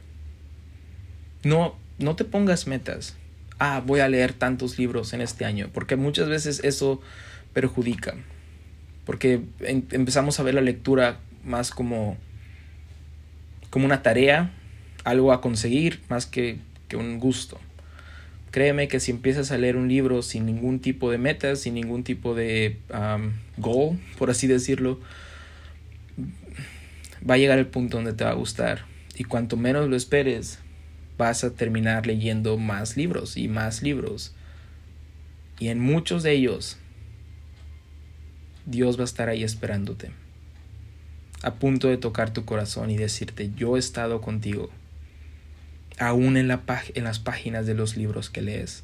No 1.43 1.75
no 1.99 2.15
te 2.15 2.25
pongas 2.25 2.67
metas 2.67 3.15
ah, 3.61 3.83
voy 3.85 3.99
a 3.99 4.09
leer 4.09 4.33
tantos 4.33 4.79
libros 4.79 5.13
en 5.13 5.21
este 5.21 5.45
año, 5.45 5.69
porque 5.71 5.95
muchas 5.95 6.27
veces 6.27 6.61
eso 6.63 6.99
perjudica, 7.53 8.15
porque 9.05 9.41
empezamos 9.59 10.39
a 10.39 10.43
ver 10.43 10.55
la 10.55 10.61
lectura 10.61 11.19
más 11.43 11.69
como, 11.69 12.17
como 13.69 13.85
una 13.85 14.01
tarea, 14.01 14.51
algo 15.03 15.31
a 15.31 15.41
conseguir, 15.41 16.01
más 16.09 16.25
que, 16.25 16.57
que 16.87 16.97
un 16.97 17.19
gusto. 17.19 17.59
Créeme 18.51 18.89
que 18.89 18.99
si 18.99 19.11
empiezas 19.11 19.51
a 19.51 19.57
leer 19.57 19.77
un 19.77 19.87
libro 19.87 20.21
sin 20.21 20.45
ningún 20.45 20.79
tipo 20.79 21.09
de 21.09 21.17
metas, 21.17 21.61
sin 21.61 21.73
ningún 21.73 22.03
tipo 22.03 22.35
de 22.35 22.77
goal, 23.57 23.97
por 24.17 24.29
así 24.29 24.45
decirlo, 24.47 24.99
va 27.27 27.35
a 27.35 27.37
llegar 27.37 27.59
el 27.59 27.67
punto 27.67 27.97
donde 27.97 28.13
te 28.13 28.25
va 28.25 28.31
a 28.31 28.35
gustar. 28.35 28.85
Y 29.15 29.23
cuanto 29.23 29.55
menos 29.55 29.89
lo 29.89 29.95
esperes, 29.95 30.59
vas 31.17 31.43
a 31.43 31.53
terminar 31.53 32.07
leyendo 32.07 32.57
más 32.57 32.97
libros 32.97 33.37
y 33.37 33.47
más 33.47 33.83
libros. 33.83 34.33
Y 35.59 35.69
en 35.69 35.79
muchos 35.79 36.23
de 36.23 36.33
ellos, 36.33 36.77
Dios 38.65 38.97
va 38.97 39.03
a 39.03 39.05
estar 39.05 39.29
ahí 39.29 39.43
esperándote, 39.43 40.11
a 41.41 41.53
punto 41.53 41.87
de 41.87 41.97
tocar 41.97 42.33
tu 42.33 42.45
corazón 42.45 42.91
y 42.91 42.97
decirte, 42.97 43.51
yo 43.55 43.77
he 43.77 43.79
estado 43.79 44.21
contigo, 44.21 44.71
aún 45.99 46.37
en, 46.37 46.47
la 46.47 46.63
en 46.95 47.03
las 47.03 47.19
páginas 47.19 47.65
de 47.65 47.73
los 47.73 47.97
libros 47.97 48.29
que 48.29 48.41
lees. 48.41 48.83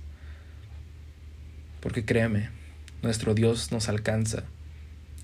Porque 1.82 2.06
créeme, 2.06 2.50
nuestro 3.02 3.34
Dios 3.34 3.72
nos 3.72 3.90
alcanza, 3.90 4.44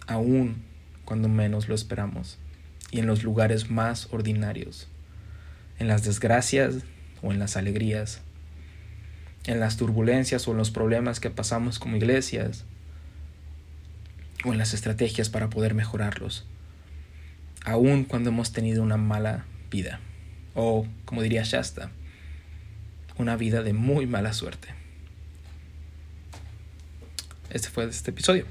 aún 0.07 0.63
cuando 1.05 1.27
menos 1.27 1.67
lo 1.67 1.75
esperamos, 1.75 2.37
y 2.91 2.99
en 2.99 3.07
los 3.07 3.23
lugares 3.23 3.69
más 3.69 4.07
ordinarios, 4.11 4.87
en 5.79 5.87
las 5.87 6.03
desgracias 6.03 6.75
o 7.21 7.31
en 7.31 7.39
las 7.39 7.57
alegrías, 7.57 8.21
en 9.45 9.59
las 9.59 9.77
turbulencias 9.77 10.47
o 10.47 10.51
en 10.51 10.57
los 10.57 10.71
problemas 10.71 11.19
que 11.19 11.29
pasamos 11.29 11.79
como 11.79 11.97
iglesias, 11.97 12.65
o 14.45 14.51
en 14.51 14.57
las 14.57 14.73
estrategias 14.73 15.29
para 15.29 15.49
poder 15.49 15.73
mejorarlos, 15.73 16.45
aun 17.65 18.03
cuando 18.03 18.29
hemos 18.29 18.51
tenido 18.51 18.83
una 18.83 18.97
mala 18.97 19.45
vida, 19.71 19.99
o 20.55 20.85
como 21.05 21.21
diría 21.21 21.43
Shasta, 21.43 21.91
una 23.17 23.35
vida 23.35 23.63
de 23.63 23.73
muy 23.73 24.05
mala 24.07 24.33
suerte. 24.33 24.69
Este 27.49 27.69
fue 27.69 27.85
este 27.85 28.11
episodio. 28.11 28.45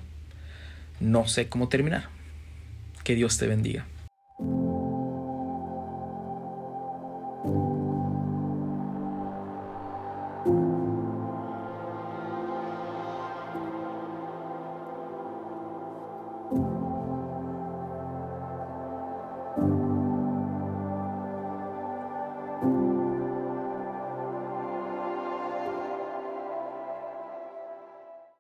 No 1.01 1.27
sé 1.27 1.49
cómo 1.49 1.69
terminar. 1.69 2.09
Que 3.03 3.17
Dios 3.17 3.37
te 3.37 3.49
bendiga. 3.49 3.85